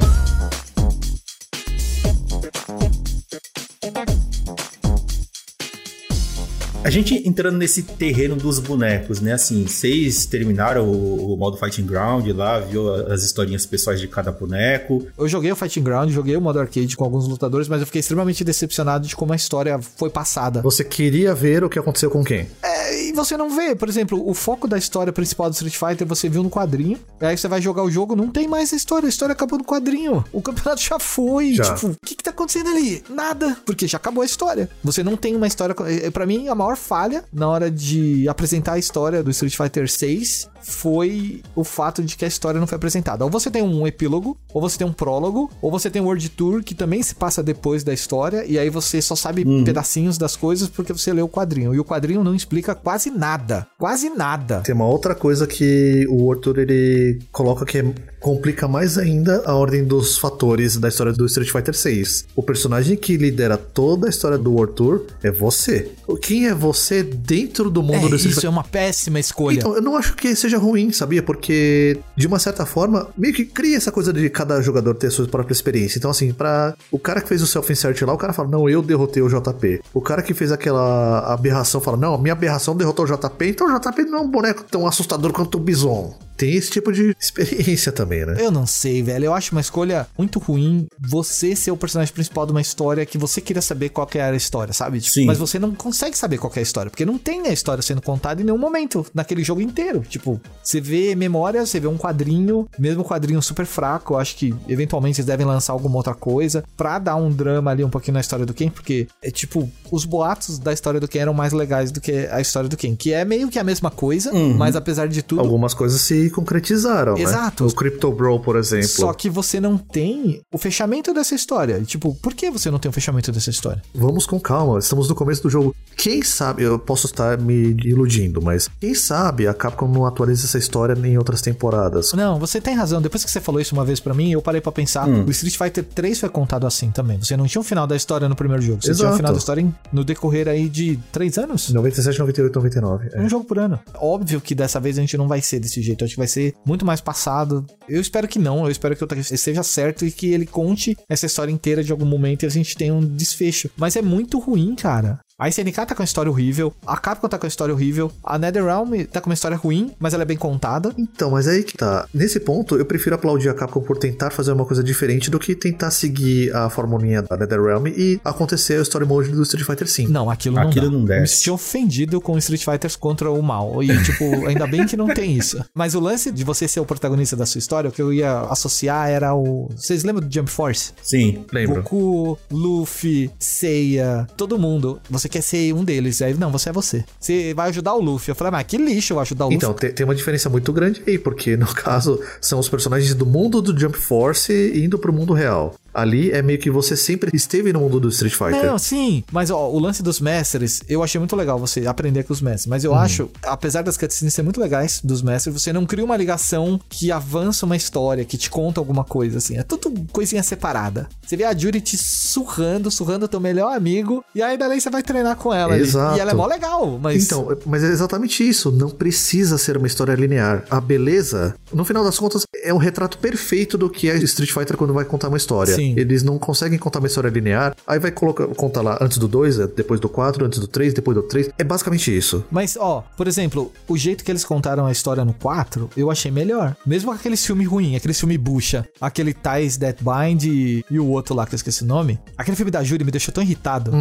[6.86, 9.34] A gente entrando nesse terreno dos bonecos, né?
[9.34, 14.32] Assim, vocês terminaram o, o modo Fighting Ground lá, viu as historinhas pessoais de cada
[14.32, 15.08] boneco.
[15.18, 18.02] Eu joguei o Fighting Ground, joguei o modo arcade com alguns lutadores, mas eu fiquei
[18.02, 20.62] extremamente decepcionado de como a história foi passada.
[20.62, 22.48] Você queria ver o que aconteceu com quem?
[22.62, 26.08] É, e você não vê, por exemplo, o foco da história principal do Street Fighter
[26.08, 27.00] você viu no quadrinho.
[27.22, 29.06] Aí você vai jogar o jogo, não tem mais a história.
[29.08, 30.24] A história acabou no quadrinho.
[30.32, 31.54] O campeonato já foi.
[31.54, 31.74] Já.
[31.74, 33.04] Tipo, o que, que tá acontecendo ali?
[33.10, 33.58] Nada.
[33.66, 34.70] Porque já acabou a história.
[34.84, 35.76] Você não tem uma história.
[35.88, 39.90] é, Pra mim, a maior falha na hora de apresentar a história do Street Fighter
[39.90, 43.24] 6 foi o fato de que a história não foi apresentada.
[43.24, 46.28] Ou você tem um epílogo, ou você tem um prólogo, ou você tem um World
[46.30, 50.36] Tour que também se passa depois da história, e aí você só sabe pedacinhos das
[50.36, 51.74] coisas porque você leu o quadrinho.
[51.74, 53.68] E o quadrinho não explica quase nada.
[53.78, 54.62] Quase nada.
[54.62, 57.94] Tem uma outra coisa que o Arthur ele coloca que é-
[58.26, 62.26] complica mais ainda a ordem dos fatores da história do Street Fighter 6.
[62.36, 65.92] O personagem que lidera toda a história do Arthur é você.
[66.24, 69.58] Quem é você dentro do mundo É, do Street isso é uma péssima escolha.
[69.58, 71.22] Então, eu não acho que seja ruim, sabia?
[71.22, 75.12] Porque, de uma certa forma, meio que cria essa coisa de cada jogador ter a
[75.12, 76.00] sua própria experiência.
[76.00, 78.82] Então, assim, pra o cara que fez o self-insert lá, o cara fala, não, eu
[78.82, 79.82] derrotei o JP.
[79.94, 83.68] O cara que fez aquela aberração fala, não, a minha aberração derrotou o JP, então
[83.68, 86.25] o JP não é um boneco tão assustador quanto o Bison.
[86.38, 88.36] Tem esse tipo de experiência também, né?
[88.40, 89.26] Eu não sei, velho.
[89.26, 93.18] Eu acho uma escolha muito ruim você ser o personagem principal de uma história que
[93.18, 95.00] você queria saber qual que era a história, sabe?
[95.00, 95.26] Tipo, Sim.
[95.26, 97.82] Mas você não consegue saber qual que é a história, porque não tem a história
[97.82, 100.02] sendo contada em nenhum momento naquele jogo inteiro.
[100.02, 104.14] Tipo, você vê memória, você vê um quadrinho, mesmo quadrinho super fraco.
[104.14, 107.84] Eu acho que eventualmente eles devem lançar alguma outra coisa pra dar um drama ali
[107.84, 111.20] um pouquinho na história do Ken, porque é tipo, os boatos da história do Ken
[111.20, 113.90] eram mais legais do que a história do Ken, que é meio que a mesma
[113.90, 115.40] coisa, mas apesar de tudo.
[115.42, 117.64] Algumas coisas se concretizaram, Exato.
[117.66, 117.70] né?
[117.70, 118.88] O Crypto Bro, por exemplo.
[118.88, 121.82] Só que você não tem o fechamento dessa história.
[121.82, 123.82] Tipo, por que você não tem o fechamento dessa história?
[123.94, 125.76] Vamos com calma, estamos no começo do jogo.
[125.98, 130.58] Quem sabe, eu posso estar me iludindo, mas quem sabe a Capcom não atualiza essa
[130.58, 132.14] história em outras temporadas.
[132.14, 133.02] Não, você tem razão.
[133.02, 135.08] Depois que você falou isso uma vez pra mim, eu parei pra pensar.
[135.08, 137.18] O Street Fighter 3 foi contado assim também.
[137.22, 138.82] Você não tinha o final da história no primeiro jogo.
[138.82, 139.18] Você tinha o Exato.
[139.18, 141.70] final da história no decorrer aí de três anos.
[141.72, 143.10] 97, 98, 99.
[143.14, 143.22] é.
[143.22, 143.80] Um jogo por ano.
[143.96, 146.04] Óbvio que dessa vez a gente não vai ser desse jeito.
[146.16, 147.66] Eu vai ser muito mais passado.
[147.88, 148.66] Eu espero que não.
[148.66, 152.06] Eu espero que Takeshi seja certo e que ele conte essa história inteira de algum
[152.06, 153.70] momento e a gente tenha um desfecho.
[153.78, 155.20] Mas é muito ruim, cara.
[155.38, 158.40] A SNK tá com uma história horrível, a Capcom tá com uma história horrível, a
[158.40, 160.94] NetherRealm tá com uma história ruim, mas ela é bem contada.
[160.98, 162.08] Então, mas aí que tá.
[162.14, 165.54] Nesse ponto, eu prefiro aplaudir a Capcom por tentar fazer uma coisa diferente do que
[165.54, 170.08] tentar seguir a formulinha da NetherRealm e acontecer a story mode do Street Fighter V.
[170.10, 170.92] Não, aquilo não Aquilo dá.
[170.94, 171.36] não Eu me desce.
[171.40, 173.84] senti ofendido com Street Fighters contra o mal.
[173.84, 175.62] E, tipo, ainda bem que não tem isso.
[175.74, 178.40] Mas o lance de você ser o protagonista da sua história, o que eu ia
[178.44, 179.68] associar era o...
[179.76, 180.94] Vocês lembram do Jump Force?
[181.04, 181.44] Sim.
[181.52, 181.84] Lembro.
[181.84, 184.98] Goku, Luffy, Seiya, todo mundo.
[185.10, 186.22] Você quer ser um deles.
[186.22, 187.04] Aí, não, você é você.
[187.20, 188.30] Você vai ajudar o Luffy.
[188.32, 189.90] Eu falei, mas que lixo eu ajudar o Então, Luffy.
[189.90, 193.62] te- tem uma diferença muito grande aí, porque no caso são os personagens do mundo
[193.62, 195.74] do Jump Force indo pro mundo real.
[195.96, 198.66] Ali é meio que você sempre esteve no mundo do Street Fighter.
[198.66, 202.34] Não, sim, mas ó, o lance dos mestres, eu achei muito legal você aprender com
[202.34, 202.68] os mestres.
[202.68, 202.98] Mas eu Uhum.
[202.98, 207.12] acho, apesar das cutscenes serem muito legais dos mestres, você não cria uma ligação que
[207.12, 209.58] avança uma história, que te conta alguma coisa, assim.
[209.58, 211.08] É tudo coisinha separada.
[211.26, 215.02] Você vê a Judy te surrando, surrando teu melhor amigo, e aí dali você vai
[215.02, 215.74] treinar com ela.
[215.74, 215.84] ali.
[215.84, 216.18] Exato.
[216.18, 217.24] E ela é mó legal, mas.
[217.26, 218.72] Então, mas é exatamente isso.
[218.72, 220.64] Não precisa ser uma história linear.
[220.70, 224.76] A beleza, no final das contas, é um retrato perfeito do que é Street Fighter
[224.78, 225.74] quando vai contar uma história.
[225.74, 225.85] Sim.
[225.98, 227.76] Eles não conseguem contar uma história linear.
[227.86, 231.16] Aí vai colocar, contar lá antes do 2, depois do 4, antes do 3, depois
[231.16, 231.50] do 3.
[231.58, 232.44] É basicamente isso.
[232.50, 236.32] Mas, ó, por exemplo, o jeito que eles contaram a história no 4, eu achei
[236.32, 236.76] melhor.
[236.86, 241.08] Mesmo com aqueles filmes ruins, aquele filme bucha, aquele Ties That Bind e, e o
[241.08, 242.20] outro lá que eu esqueci o nome.
[242.38, 243.92] Aquele filme da Júlia me deixou tão irritado.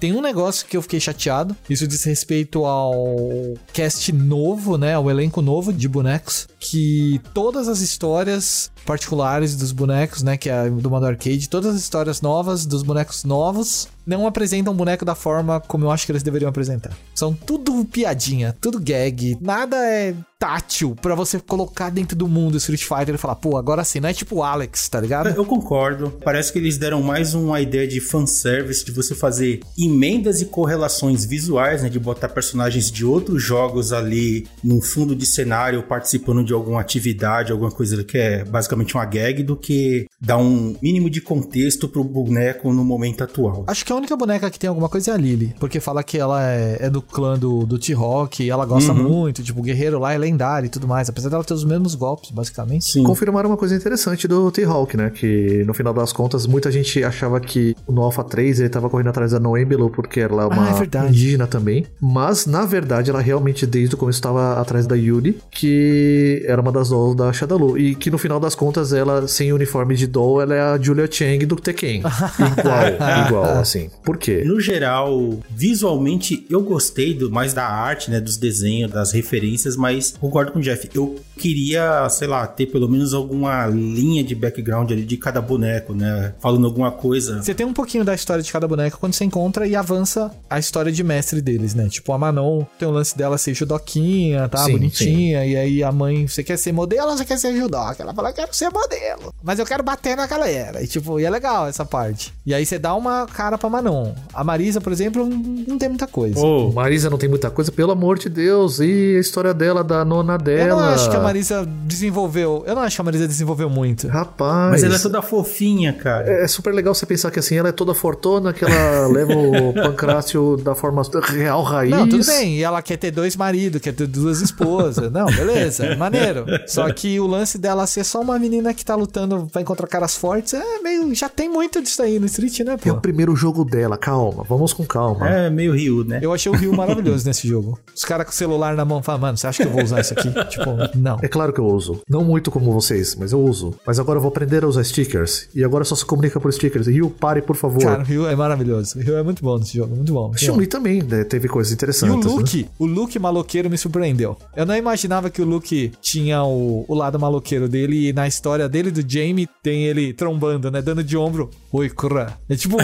[0.00, 1.56] Tem um negócio que eu fiquei chateado.
[1.68, 4.94] Isso diz respeito ao cast novo, né?
[4.94, 6.48] Ao elenco novo de bonecos.
[6.58, 10.36] Que todas as histórias particulares dos bonecos, né?
[10.36, 14.76] Que é do modo arcade, todas as histórias novas dos bonecos novos não apresentam o
[14.76, 16.92] boneco da forma como eu acho que eles deveriam apresentar.
[17.14, 22.82] São tudo piadinha, tudo gag, nada é tátil pra você colocar dentro do mundo Street
[22.82, 25.28] Fighter e falar, pô, agora sim, não é tipo o Alex, tá ligado?
[25.28, 26.18] Eu concordo.
[26.24, 31.24] Parece que eles deram mais uma ideia de fanservice, de você fazer emendas e correlações
[31.24, 31.88] visuais, né?
[31.88, 37.52] De botar personagens de outros jogos ali no fundo de cenário, participando de alguma atividade,
[37.52, 42.02] alguma coisa que é basicamente uma gag, do que dar um mínimo de contexto pro
[42.02, 43.64] boneco no momento atual.
[43.68, 46.18] Acho que a única boneca que tem alguma coisa é a Lily, porque fala que
[46.18, 49.98] ela é, é do clã do, do T-Rock e ela gosta muito, tipo, o guerreiro
[49.98, 52.84] lá é lendário e tudo mais, apesar dela ter os mesmos golpes, basicamente.
[52.84, 53.02] Sim.
[53.02, 55.10] Confirmaram uma coisa interessante do T-Hawk, né?
[55.10, 59.08] Que no final das contas, muita gente achava que no Alpha 3 ele tava correndo
[59.08, 61.86] atrás da Noembelo porque ela é uma Ah, é indígena também.
[62.00, 66.72] Mas, na verdade, ela realmente desde o começo estava atrás da Yuri, que era uma
[66.72, 67.78] das dolls da Shadaloo.
[67.78, 71.08] E que no final das contas, ela, sem uniforme de doll, ela é a Julia
[71.10, 72.02] Chang do Tekken.
[72.58, 73.81] igual, igual, assim.
[74.04, 74.42] Por quê?
[74.44, 80.14] No geral, visualmente eu gostei do, mais da arte, né, dos desenhos, das referências, mas
[80.18, 80.88] concordo com o Jeff.
[80.94, 85.94] Eu queria, sei lá, ter pelo menos alguma linha de background ali de cada boneco,
[85.94, 87.42] né, falando alguma coisa.
[87.42, 90.58] Você tem um pouquinho da história de cada boneco quando você encontra e avança a
[90.58, 91.88] história de mestre deles, né?
[91.88, 94.64] Tipo, a Manon tem o lance dela ser judoquinha, tá?
[94.64, 95.44] Sim, Bonitinha.
[95.44, 98.02] E aí a mãe, você quer ser modelo ou você quer ser judoca?
[98.02, 99.34] Ela fala, eu quero ser modelo.
[99.42, 100.82] Mas eu quero bater na galera.
[100.82, 102.32] E tipo, e é legal essa parte.
[102.44, 104.12] E aí você dá uma cara pra Manon.
[104.32, 106.38] A Marisa, por exemplo, não não tem muita coisa.
[106.38, 108.78] Oh, Marisa não tem muita coisa, pelo amor de Deus.
[108.80, 110.68] E a história dela, da nona dela.
[110.70, 112.62] Eu não acho que a Marisa desenvolveu.
[112.66, 114.06] Eu não acho que a Marisa desenvolveu muito.
[114.08, 114.70] Rapaz.
[114.72, 116.28] mas ela é toda fofinha, cara.
[116.42, 119.72] É super legal você pensar que assim, ela é toda fortuna, que ela leva o
[119.72, 121.90] pancrácio da forma real raiz.
[121.90, 122.58] Não, tudo bem.
[122.58, 125.10] E ela quer ter dois maridos, quer ter duas esposas.
[125.10, 126.44] Não, beleza, maneiro.
[126.66, 130.16] Só que o lance dela ser só uma menina que tá lutando, vai encontrar caras
[130.16, 131.14] fortes, é meio.
[131.14, 132.90] Já tem muito disso aí no Street, né, É pô?
[132.90, 135.28] o primeiro jogo dela, calma, vamos com calma.
[135.28, 136.20] É meio Ryu, né?
[136.22, 137.78] Eu achei o Ryu maravilhoso nesse jogo.
[137.94, 140.00] Os caras com o celular na mão falam, mano, você acha que eu vou usar
[140.00, 140.28] isso aqui?
[140.48, 140.64] tipo,
[140.94, 141.18] não.
[141.22, 142.00] É claro que eu uso.
[142.08, 143.74] Não muito como vocês, mas eu uso.
[143.86, 145.48] Mas agora eu vou aprender a usar stickers.
[145.54, 146.86] E agora só se comunica por stickers.
[146.86, 147.82] Ryu, pare, por favor.
[147.82, 148.98] Cara, o Ryu é maravilhoso.
[148.98, 150.32] O Ryu é muito bom nesse jogo, muito bom.
[150.36, 152.26] Chun-Li também né, teve coisas E interessantes.
[152.26, 152.36] o né?
[152.36, 154.36] Luke, o Luke maloqueiro me surpreendeu.
[154.56, 158.68] Eu não imaginava que o Luke tinha o, o lado maloqueiro dele e na história
[158.68, 160.82] dele e do Jamie tem ele trombando, né?
[160.82, 161.50] Dando de ombro.
[161.72, 162.34] Oi, Kura.
[162.48, 162.76] É tipo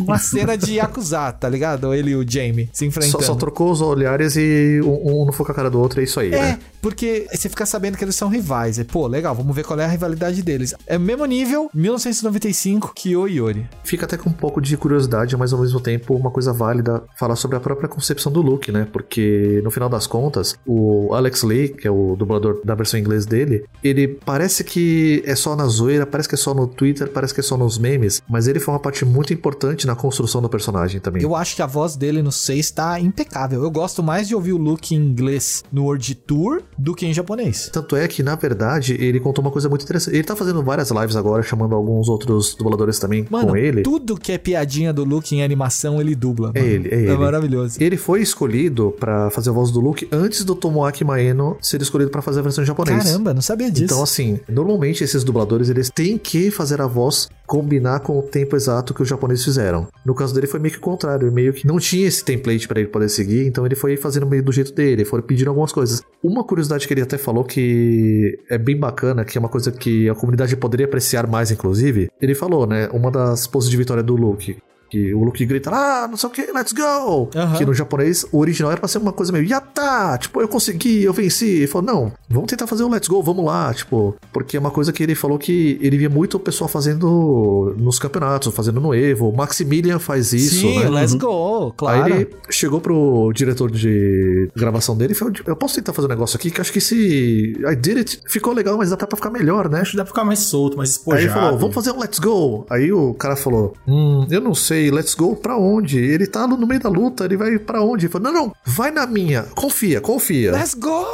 [0.00, 1.92] uma cena de Yakuza, tá ligado?
[1.94, 3.24] Ele e o Jamie se Só, enfrentando.
[3.24, 6.04] só trocou os olhares e um, um não foi com a cara do outro, é
[6.04, 6.58] isso aí, É, né?
[6.80, 8.78] porque você fica sabendo que eles são rivais.
[8.78, 10.74] É, pô, legal, vamos ver qual é a rivalidade deles.
[10.86, 13.66] É o mesmo nível, 1995, Kyo e Yori.
[13.84, 17.36] Fica até com um pouco de curiosidade, mas ao mesmo tempo uma coisa válida falar
[17.36, 18.86] sobre a própria concepção do Luke, né?
[18.92, 23.02] Porque no final das contas, o Alex Lee, que é o dublador da versão em
[23.02, 27.08] inglês dele, ele parece que é só na zoeira, parece que é só no Twitter,
[27.08, 30.42] parece que é só nos memes, mas ele foi uma parte muito importante na construção
[30.42, 31.22] do personagem também.
[31.22, 33.62] Eu acho que a voz dele no 6 tá impecável.
[33.62, 37.14] Eu gosto mais de ouvir o Luke em inglês no World Tour do que em
[37.14, 37.70] japonês.
[37.72, 40.14] Tanto é que, na verdade, ele contou uma coisa muito interessante.
[40.14, 43.82] Ele tá fazendo várias lives agora, chamando alguns outros dubladores também Mano, com ele.
[43.82, 46.50] tudo que é piadinha do Luke em animação, ele dubla.
[46.54, 46.72] É mano.
[46.72, 47.10] ele, é ele.
[47.10, 47.78] É maravilhoso.
[47.80, 52.10] Ele foi escolhido pra fazer a voz do Luke antes do Tomoaki Maeno ser escolhido
[52.10, 53.04] pra fazer a versão em japonês.
[53.04, 53.84] Caramba, não sabia disso.
[53.84, 58.56] Então, assim, normalmente esses dubladores eles têm que fazer a voz combinar com o tempo
[58.56, 59.75] exato que os japoneses fizeram.
[60.04, 62.80] No caso dele foi meio que o contrário, meio que não tinha esse template pra
[62.80, 66.02] ele poder seguir, então ele foi fazendo meio do jeito dele, foram pedindo algumas coisas.
[66.22, 70.08] Uma curiosidade que ele até falou que é bem bacana, que é uma coisa que
[70.08, 74.16] a comunidade poderia apreciar mais, inclusive, ele falou, né, uma das poses de vitória do
[74.16, 74.56] Luke.
[74.90, 77.28] Que o Luke grita, ah, não sei o que, let's go!
[77.34, 77.56] Aham.
[77.56, 80.18] Que no japonês, o original era pra ser uma coisa meio, yata!
[80.18, 81.46] Tipo, eu consegui, eu venci.
[81.46, 84.70] Ele falou, não, vamos tentar fazer o let's go, vamos lá, tipo, porque é uma
[84.70, 88.94] coisa que ele falou que ele via muito o pessoal fazendo nos campeonatos, fazendo no
[88.94, 89.28] Evo.
[89.28, 90.88] O Maximilian faz isso, Sim, né?
[90.88, 92.04] let's go, claro.
[92.04, 96.10] Aí ele chegou pro diretor de gravação dele e falou: Eu posso tentar fazer um
[96.10, 99.30] negócio aqui que acho que se I did it ficou legal, mas dá pra ficar
[99.30, 99.80] melhor, né?
[99.80, 101.22] Acho que dá pra ficar mais solto, mais Aí espojado.
[101.24, 102.66] ele falou, vamos fazer um let's go.
[102.70, 105.98] Aí o cara falou, hum, eu não sei, let's go pra onde?
[105.98, 108.06] Ele tá no meio da luta, ele vai pra onde?
[108.06, 110.52] Ele falou, não, não, vai na minha, confia, confia.
[110.52, 111.04] Let's go!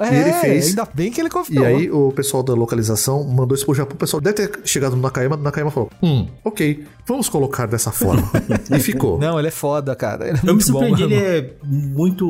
[0.00, 0.66] É, E ele fez.
[0.68, 1.64] Ainda bem que ele confiou.
[1.64, 3.94] E aí o pessoal da localização mandou isso pro Japão.
[3.94, 7.90] O pessoal deve ter chegado no Nakayama, o Nakayama falou, hum, ok, vamos colocar dessa
[7.90, 8.30] forma.
[8.70, 9.18] e ficou.
[9.18, 10.28] Não, ele é foda, cara.
[10.28, 12.26] Ele é Eu me surpreendi, ele é muito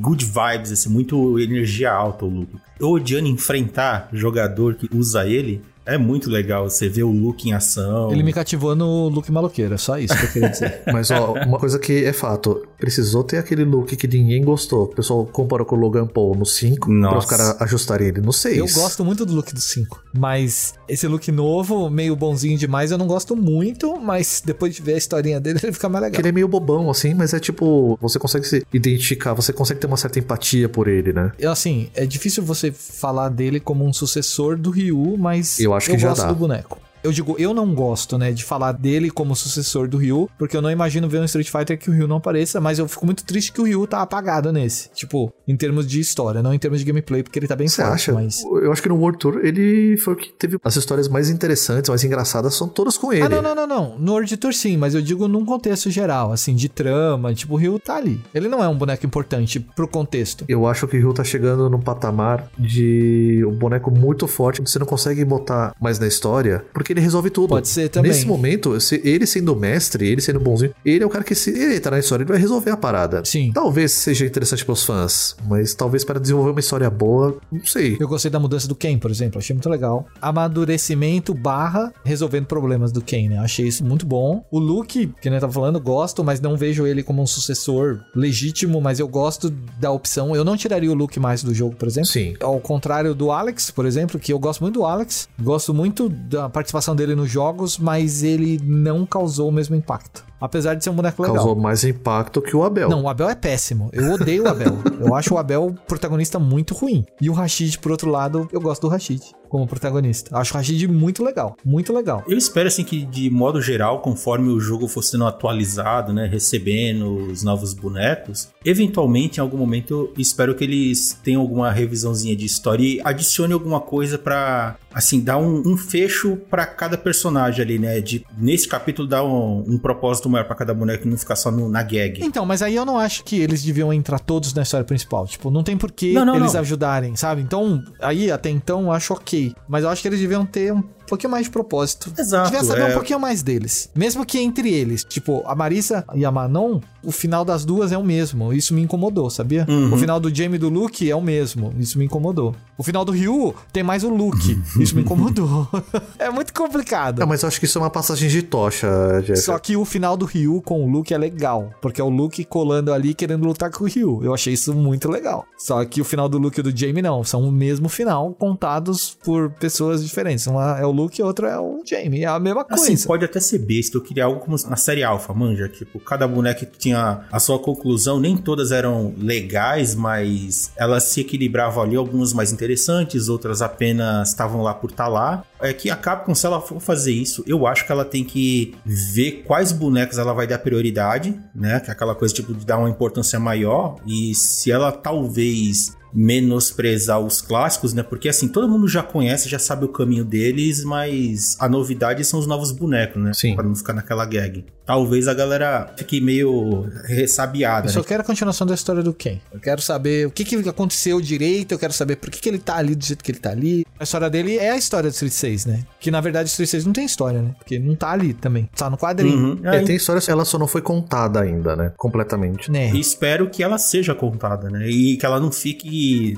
[0.00, 2.56] good vibes, assim, muito energia alta, o Luke.
[2.78, 6.68] Eu odiando enfrentar jogador que usa ele, é muito legal.
[6.68, 8.10] Você vê o Luke em ação.
[8.12, 10.82] Ele me cativou no look maloqueiro, é só isso que eu queria dizer.
[10.92, 14.84] Mas ó, uma coisa que é fato, precisou ter aquele look que ninguém gostou.
[14.84, 17.18] O pessoal comparou com o Logan Paul no 5, pra Nossa.
[17.18, 18.56] os caras ajustarem ele no 6.
[18.56, 22.98] Eu gosto muito do look do 5, mas esse look novo, meio bonzinho demais, eu
[22.98, 26.20] não gosto muito, mas depois de ver a historinha dele, ele fica mais legal.
[26.20, 29.86] Ele é meio bobão, assim, mas é tipo, você consegue se identificar, você consegue ter
[29.86, 31.32] uma certa empatia por ele, né?
[31.38, 35.90] Eu, assim, é difícil você falar dele como um sucessor do Ryu, mas Eu acho
[35.90, 36.28] que já gosto dá.
[36.28, 36.78] do boneco.
[37.04, 40.62] Eu digo, eu não gosto, né, de falar dele como sucessor do Ryu, porque eu
[40.62, 43.24] não imagino ver um Street Fighter que o Ryu não apareça, mas eu fico muito
[43.24, 44.88] triste que o Ryu tá apagado nesse.
[44.94, 47.82] Tipo, em termos de história, não em termos de gameplay, porque ele tá bem Você
[47.82, 48.12] forte, acha?
[48.14, 48.42] mas...
[48.42, 51.90] Eu acho que no World Tour ele foi o que teve as histórias mais interessantes,
[51.90, 53.22] mais engraçadas, são todas com ele.
[53.22, 53.98] Ah, não, não, não, não.
[53.98, 57.56] No World Tour sim, mas eu digo num contexto geral, assim, de trama, tipo, o
[57.58, 58.18] Ryu tá ali.
[58.34, 60.46] Ele não é um boneco importante pro contexto.
[60.48, 64.70] Eu acho que o Ryu tá chegando num patamar de um boneco muito forte, que
[64.70, 67.48] você não consegue botar mais na história, porque ele resolve tudo.
[67.48, 68.10] Pode ser também.
[68.10, 71.50] Nesse momento, se ele sendo mestre, ele sendo bonzinho, ele é o cara que se
[71.50, 73.24] ele tá na história, ele vai resolver a parada.
[73.24, 73.50] Sim.
[73.52, 77.96] Talvez seja interessante pros fãs, mas talvez para desenvolver uma história boa, não sei.
[78.00, 80.06] Eu gostei da mudança do Ken, por exemplo, achei muito legal.
[80.20, 83.38] Amadurecimento barra resolvendo problemas do Ken, né?
[83.38, 84.44] Achei isso muito bom.
[84.50, 88.00] O Luke, que nem eu tava falando, gosto, mas não vejo ele como um sucessor
[88.14, 90.34] legítimo, mas eu gosto da opção.
[90.34, 92.10] Eu não tiraria o Luke mais do jogo, por exemplo.
[92.10, 92.34] Sim.
[92.40, 96.48] Ao contrário do Alex, por exemplo, que eu gosto muito do Alex, gosto muito da
[96.48, 100.24] participação dele nos jogos, mas ele não causou o mesmo impacto.
[100.44, 101.36] Apesar de ser um boneco legal.
[101.36, 102.88] Causou mais impacto que o Abel.
[102.88, 103.88] Não, o Abel é péssimo.
[103.92, 104.78] Eu odeio o Abel.
[105.00, 107.04] eu acho o Abel protagonista muito ruim.
[107.20, 109.22] E o Rashid, por outro lado, eu gosto do Rashid
[109.54, 110.36] como protagonista.
[110.36, 111.56] Acho o Rashid muito legal.
[111.64, 112.24] Muito legal.
[112.26, 117.30] Eu espero assim que de modo geral, conforme o jogo for sendo atualizado, né, recebendo
[117.30, 122.44] os novos bonecos, eventualmente em algum momento eu espero que eles tenham alguma revisãozinha de
[122.44, 127.78] história e adicione alguma coisa pra assim dar um, um fecho pra cada personagem ali,
[127.78, 128.00] né?
[128.00, 131.50] De nesse capítulo dar um, um propósito maior pra cada boneco e não ficar só
[131.50, 132.20] no- na gag.
[132.22, 135.26] Então, mas aí eu não acho que eles deviam entrar todos na história principal.
[135.26, 136.60] Tipo, não tem por que Não, não, eles não.
[136.60, 137.40] ajudarem, sabe?
[137.42, 139.54] Então, aí até então eu acho ok.
[139.68, 142.12] Mas eu acho que eles deviam ter um um pouquinho mais de propósito.
[142.18, 142.86] Exato, Devia saber é.
[142.86, 143.90] um pouquinho mais deles.
[143.94, 145.04] Mesmo que entre eles.
[145.04, 148.52] Tipo, a Marissa e a Manon, o final das duas é o mesmo.
[148.52, 149.66] Isso me incomodou, sabia?
[149.68, 149.92] Uhum.
[149.92, 151.72] O final do Jamie e do Luke é o mesmo.
[151.78, 152.54] Isso me incomodou.
[152.76, 154.60] O final do Ryu tem mais o Luke.
[154.80, 155.68] Isso me incomodou.
[156.18, 157.22] é muito complicado.
[157.22, 158.88] Ah, mas eu acho que isso é uma passagem de tocha,
[159.22, 159.40] Jeff.
[159.40, 161.70] Só que o final do Ryu com o Luke é legal.
[161.80, 164.20] Porque é o Luke colando ali querendo lutar com o Ryu.
[164.24, 165.46] Eu achei isso muito legal.
[165.56, 167.22] Só que o final do Luke e do Jamie não.
[167.22, 170.46] São o mesmo final, contados por pessoas diferentes.
[170.46, 172.22] Uma é o Luke e outra é o Jamie.
[172.22, 172.92] É a mesma coisa.
[172.92, 173.96] Assim, pode até ser besta.
[173.96, 175.68] Eu queria algo como na série Alpha, manja.
[175.68, 178.20] Tipo, cada boneca tinha a sua conclusão.
[178.20, 181.96] Nem todas eram legais, mas elas se equilibravam ali.
[181.96, 185.44] Algumas mais interessantes, outras apenas estavam lá por estar lá.
[185.60, 188.74] É que a Capcom, se ela for fazer isso, eu acho que ela tem que
[188.84, 191.80] ver quais bonecos ela vai dar prioridade, né?
[191.80, 193.96] Que é aquela coisa tipo de dar uma importância maior.
[194.06, 198.02] E se ela talvez menosprezar os clássicos, né?
[198.02, 202.38] Porque assim, todo mundo já conhece, já sabe o caminho deles, mas a novidade são
[202.38, 203.32] os novos bonecos, né?
[203.34, 203.54] Sim.
[203.54, 204.64] Pra não ficar naquela gag.
[204.86, 208.04] Talvez a galera fique meio ressabiada, Eu só né?
[208.06, 209.38] quero a continuação da história do Ken.
[209.52, 212.58] Eu quero saber o que, que aconteceu direito, eu quero saber por que, que ele
[212.58, 213.84] tá ali do jeito que ele tá ali.
[213.98, 215.84] A história dele é a história do Street 6, né?
[215.98, 217.54] Que na verdade o Street 6 não tem história, né?
[217.58, 218.68] Porque não tá ali também.
[218.76, 219.36] Tá no quadrinho.
[219.36, 219.60] Uhum.
[219.64, 221.92] É, tem história, ela só não foi contada ainda, né?
[221.96, 222.70] Completamente.
[222.70, 222.90] Né?
[222.92, 224.86] E espero que ela seja contada, né?
[224.86, 225.88] E que ela não fique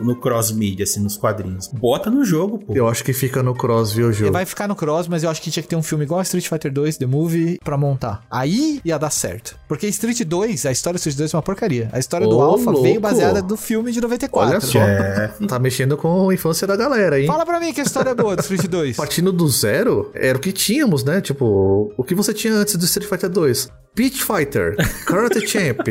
[0.03, 1.69] no cross-media, assim, nos quadrinhos.
[1.69, 2.75] Bota no jogo, pô.
[2.75, 4.33] Eu acho que fica no cross, viu, Gil?
[4.33, 6.23] Vai ficar no cross, mas eu acho que tinha que ter um filme igual a
[6.23, 8.23] Street Fighter 2, The Movie, pra montar.
[8.31, 9.57] Aí ia dar certo.
[9.69, 11.89] Porque Street 2, a história do Street 2 é uma porcaria.
[11.93, 13.01] A história do Ô, Alpha veio louco.
[13.01, 14.51] baseada do filme de 94.
[14.51, 14.79] Olha só.
[14.79, 15.33] É.
[15.49, 17.27] Tá mexendo com a infância da galera, hein?
[17.27, 18.97] Fala pra mim que a história é boa do Street 2.
[18.97, 21.21] Partindo do zero, era o que tínhamos, né?
[21.21, 23.69] Tipo, o que você tinha antes do Street Fighter 2?
[23.95, 24.77] Beach Fighter,
[25.07, 25.89] Karate Champ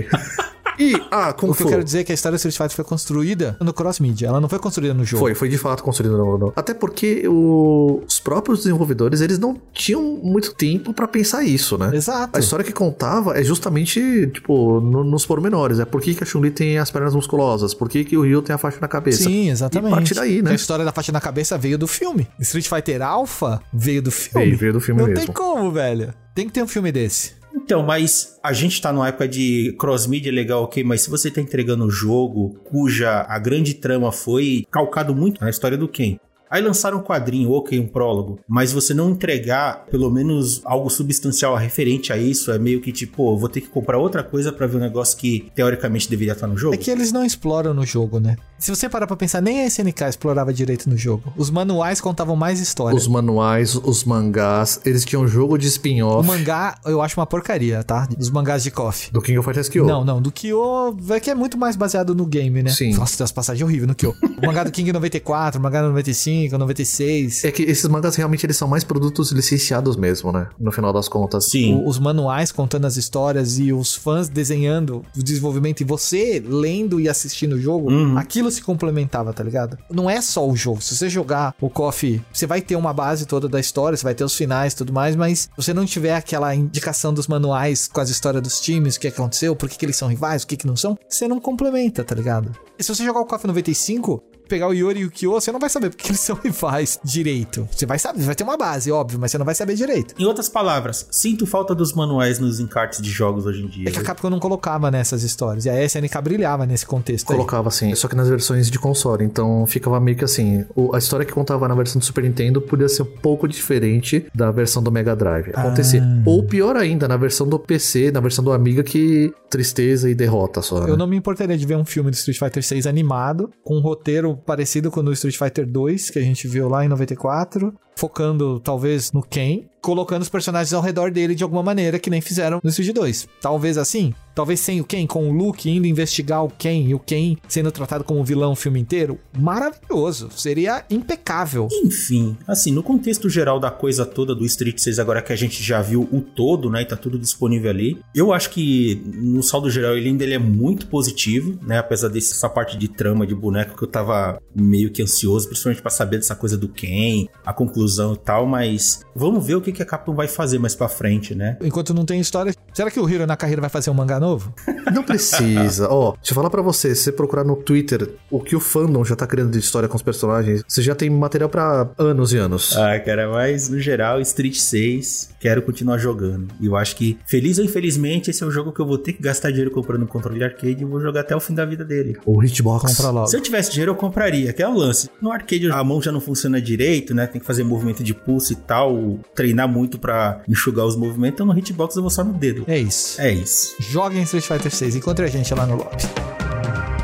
[0.80, 1.64] e ah, Kung O que Fu.
[1.64, 4.27] eu quero dizer é que a história do Street Fighter foi construída no cross-media.
[4.27, 5.19] Ela não foi construída no jogo.
[5.23, 9.60] Foi, foi de fato construído no, no- Até porque o- os próprios desenvolvedores, eles não
[9.73, 11.91] tinham muito tempo pra pensar isso, né?
[11.95, 12.38] Exato.
[12.38, 15.80] A história que contava é justamente, tipo, no- nos pormenores.
[15.80, 17.73] É por que, que a Chun-Li tem as pernas musculosas?
[17.73, 19.23] Por que, que o Ryu tem a faixa na cabeça?
[19.23, 19.91] Sim, exatamente.
[19.91, 20.52] E parte daí, né?
[20.52, 22.27] A história da faixa na cabeça veio do filme.
[22.39, 24.45] Street Fighter Alpha veio do filme.
[24.47, 25.26] Veio, veio do filme não mesmo.
[25.26, 26.14] tem como, velho.
[26.34, 27.31] Tem que ter um filme desse.
[27.56, 31.40] Então, mas a gente tá numa época de cross-media legal, ok, mas se você tá
[31.40, 36.18] entregando um jogo cuja a grande trama foi calcado muito na história do Ken.
[36.49, 41.55] Aí lançaram um quadrinho, ok, um prólogo, mas você não entregar pelo menos algo substancial
[41.55, 44.51] referente a isso, é meio que tipo, pô, eu vou ter que comprar outra coisa
[44.51, 46.76] pra ver um negócio que teoricamente deveria estar no jogo.
[46.76, 48.35] É que eles não exploram no jogo, né?
[48.57, 51.34] Se você parar pra pensar, nem a SNK explorava direito no jogo.
[51.38, 52.95] Os manuais contavam mais história.
[52.95, 57.26] Os manuais, os mangás, eles tinham um jogo de O spin-off mangá, eu acho uma
[57.26, 58.07] porcaria, tá?
[58.17, 59.11] Os mangás de KOF.
[59.11, 59.85] do King of Fighters Kyo.
[59.85, 62.69] Não, não, do Kyo é que é muito mais baseado no game, né?
[62.72, 62.93] Sim.
[62.93, 64.15] Nossa, tem umas passagens horríveis no Kyo.
[64.35, 67.44] O mangá do King 94, o mangá do 95, 96.
[67.45, 70.48] É que esses mangás realmente eles são mais produtos licenciados mesmo, né?
[70.60, 71.45] No final das contas.
[71.49, 71.76] Sim.
[71.76, 76.99] O- os manuais contando as histórias e os fãs desenhando o desenvolvimento e você lendo
[76.99, 78.18] e assistindo o jogo, Uhum.
[78.18, 79.78] aquilo se complementava, tá ligado?
[79.91, 80.82] Não é só o jogo.
[80.82, 84.16] Se você jogar o KOF, você vai ter uma base toda da história, você vai
[84.16, 87.88] ter os finais e tudo mais, mas se você não tiver aquela indicação dos manuais
[87.88, 90.48] com as histórias dos times, o que aconteceu, por que, que eles são rivais, o
[90.48, 92.52] que, que não são, você não complementa, tá ligado?
[92.78, 95.59] E se você jogar o KOF 95, pegar o Yori e o Kyo, você não
[95.59, 97.67] vai saber porque eles são rivais direito.
[97.72, 100.13] Você vai saber, vai ter uma base, óbvio, mas você não vai saber direito.
[100.19, 103.89] Em outras palavras, sinto falta dos manuais nos encartes de jogos hoje em dia.
[103.89, 105.65] É que a Capcom não colocava nessas histórias.
[105.65, 107.38] E a SNK brilhava nesse contexto aí.
[107.38, 109.23] Colocava assim, só que nas versões de console.
[109.23, 110.65] Então ficava meio que assim.
[110.76, 114.26] o- a história que contava na versão do Super Nintendo podia ser um pouco diferente
[114.34, 115.49] da versão do Mega Drive.
[115.53, 116.01] Acontecia.
[116.03, 116.23] Ah.
[116.26, 120.61] Ou pior ainda, na versão do PC, na versão do Amiga, que tristeza e derrota
[120.61, 120.81] só.
[120.81, 120.89] né?
[120.89, 123.81] Eu não me importaria de ver um filme do Street Fighter 6 animado, com um
[123.81, 127.74] roteiro parecido com o do Street Fighter 2, que a gente viu lá em 94,
[127.97, 132.19] focando talvez no Ken, colocando os personagens ao redor dele de alguma maneira, que nem
[132.19, 133.27] fizeram no Street 2.
[133.39, 136.99] Talvez assim, talvez sem o Ken, com o Luke indo investigar o Ken e o
[136.99, 139.19] Ken sendo tratado como vilão o filme inteiro.
[139.38, 141.67] Maravilhoso, seria impecável.
[141.72, 145.63] Enfim, assim, no contexto geral da coisa toda do Street 6, agora que a gente
[145.63, 149.69] já viu o todo, né, e tá tudo disponível ali, eu acho que no saldo
[149.69, 153.77] geral ele ainda ele é muito positivo, né, apesar dessa parte de trama de boneco
[153.77, 157.85] que eu tava meio que ansioso, principalmente pra saber dessa coisa do Ken, a conclusão
[158.14, 161.34] e tal, mas vamos ver o que que a Capcom vai fazer mais pra frente,
[161.36, 161.57] né?
[161.62, 164.53] Enquanto não tem história, será que o Hiro na carreira vai fazer um mangá novo?
[164.94, 165.90] Não precisa.
[165.90, 169.03] Ó, deixa eu falar pra você, se você procurar no Twitter o que o fandom
[169.03, 172.38] já tá criando de história com os personagens, você já tem material pra anos e
[172.38, 172.78] anos.
[172.78, 176.47] Ah, cara, mas no geral, Street 6, quero continuar jogando.
[176.59, 179.13] E eu acho que, feliz ou infelizmente, esse é o jogo que eu vou ter
[179.13, 181.85] que gastar dinheiro comprando um controle arcade e vou jogar até o fim da vida
[181.85, 182.17] dele.
[182.26, 182.95] O Hitbox.
[182.95, 183.27] Compra logo.
[183.27, 185.07] Se eu tivesse dinheiro, eu compraria, que é o lance.
[185.22, 187.27] No arcade a mão já não funciona direito, né?
[187.27, 191.45] Tem que fazer movimento de pulso e tal, treinar muito para enxugar os movimentos, então
[191.45, 192.63] no hitbox eu vou só no dedo.
[192.65, 193.22] É isso.
[193.22, 193.76] É isso.
[193.80, 194.95] Joguem Street Fighter 6.
[194.95, 196.94] Encontre a gente lá no lobby.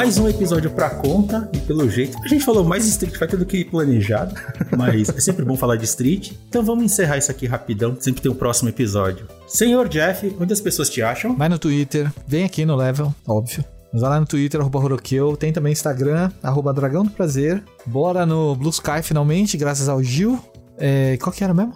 [0.00, 3.38] Mais um episódio pra conta e pelo jeito a gente falou mais de Street Fighter
[3.38, 4.34] do que planejado,
[4.74, 6.32] mas é sempre bom falar de Street.
[6.48, 9.28] Então vamos encerrar isso aqui rapidão, sempre tem um próximo episódio.
[9.46, 11.36] Senhor Jeff, onde as pessoas te acham?
[11.36, 13.62] Vai no Twitter, vem aqui no Level, óbvio.
[13.92, 15.36] Mas vai lá no Twitter, arroba Horokill.
[15.36, 17.62] Tem também Instagram, arroba Dragão do Prazer.
[17.84, 20.42] Bora no Blue Sky finalmente, graças ao Gil.
[20.78, 21.74] É, qual que era mesmo?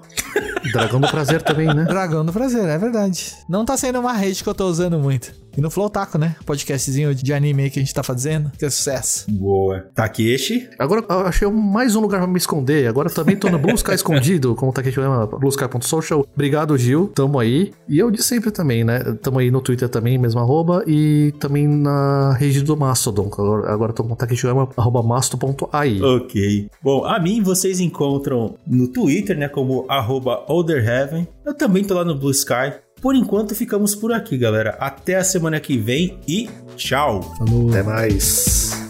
[0.73, 1.85] Dragão do Prazer também, né?
[1.85, 3.35] Dragão do Prazer, é verdade.
[3.51, 5.44] Não tá sendo uma rede que eu tô usando muito.
[5.57, 6.37] E no Flow Taco, né?
[6.45, 8.51] Podcastzinho de anime aí que a gente tá fazendo.
[8.59, 9.31] Que é sucesso.
[9.31, 9.87] Boa.
[9.95, 10.69] Takeshi.
[10.79, 12.89] Agora eu achei mais um lugar pra me esconder.
[12.89, 16.27] Agora também tô no Blue Sky escondido, como o Takeshi chama, bluesky.social.
[16.35, 17.11] Obrigado, Gil.
[17.15, 17.73] Tamo aí.
[17.89, 19.01] E eu de sempre também, né?
[19.23, 20.85] Tamo aí no Twitter também, mesmo arroba.
[20.87, 23.29] E também na rede do Mastodon.
[23.33, 26.01] Agora, agora tô com o Takeshi arroba masto.ai.
[26.01, 26.69] Ok.
[26.83, 29.49] Bom, a mim vocês encontram no Twitter, né?
[29.49, 31.29] Como arroba Olderheaven.
[31.45, 32.73] Eu também tô lá no Blue Sky.
[33.05, 34.79] Por enquanto, ficamos por aqui, galera.
[34.81, 37.21] Até a semana que vem e tchau.
[37.37, 37.69] Falou.
[37.69, 38.84] Até mais.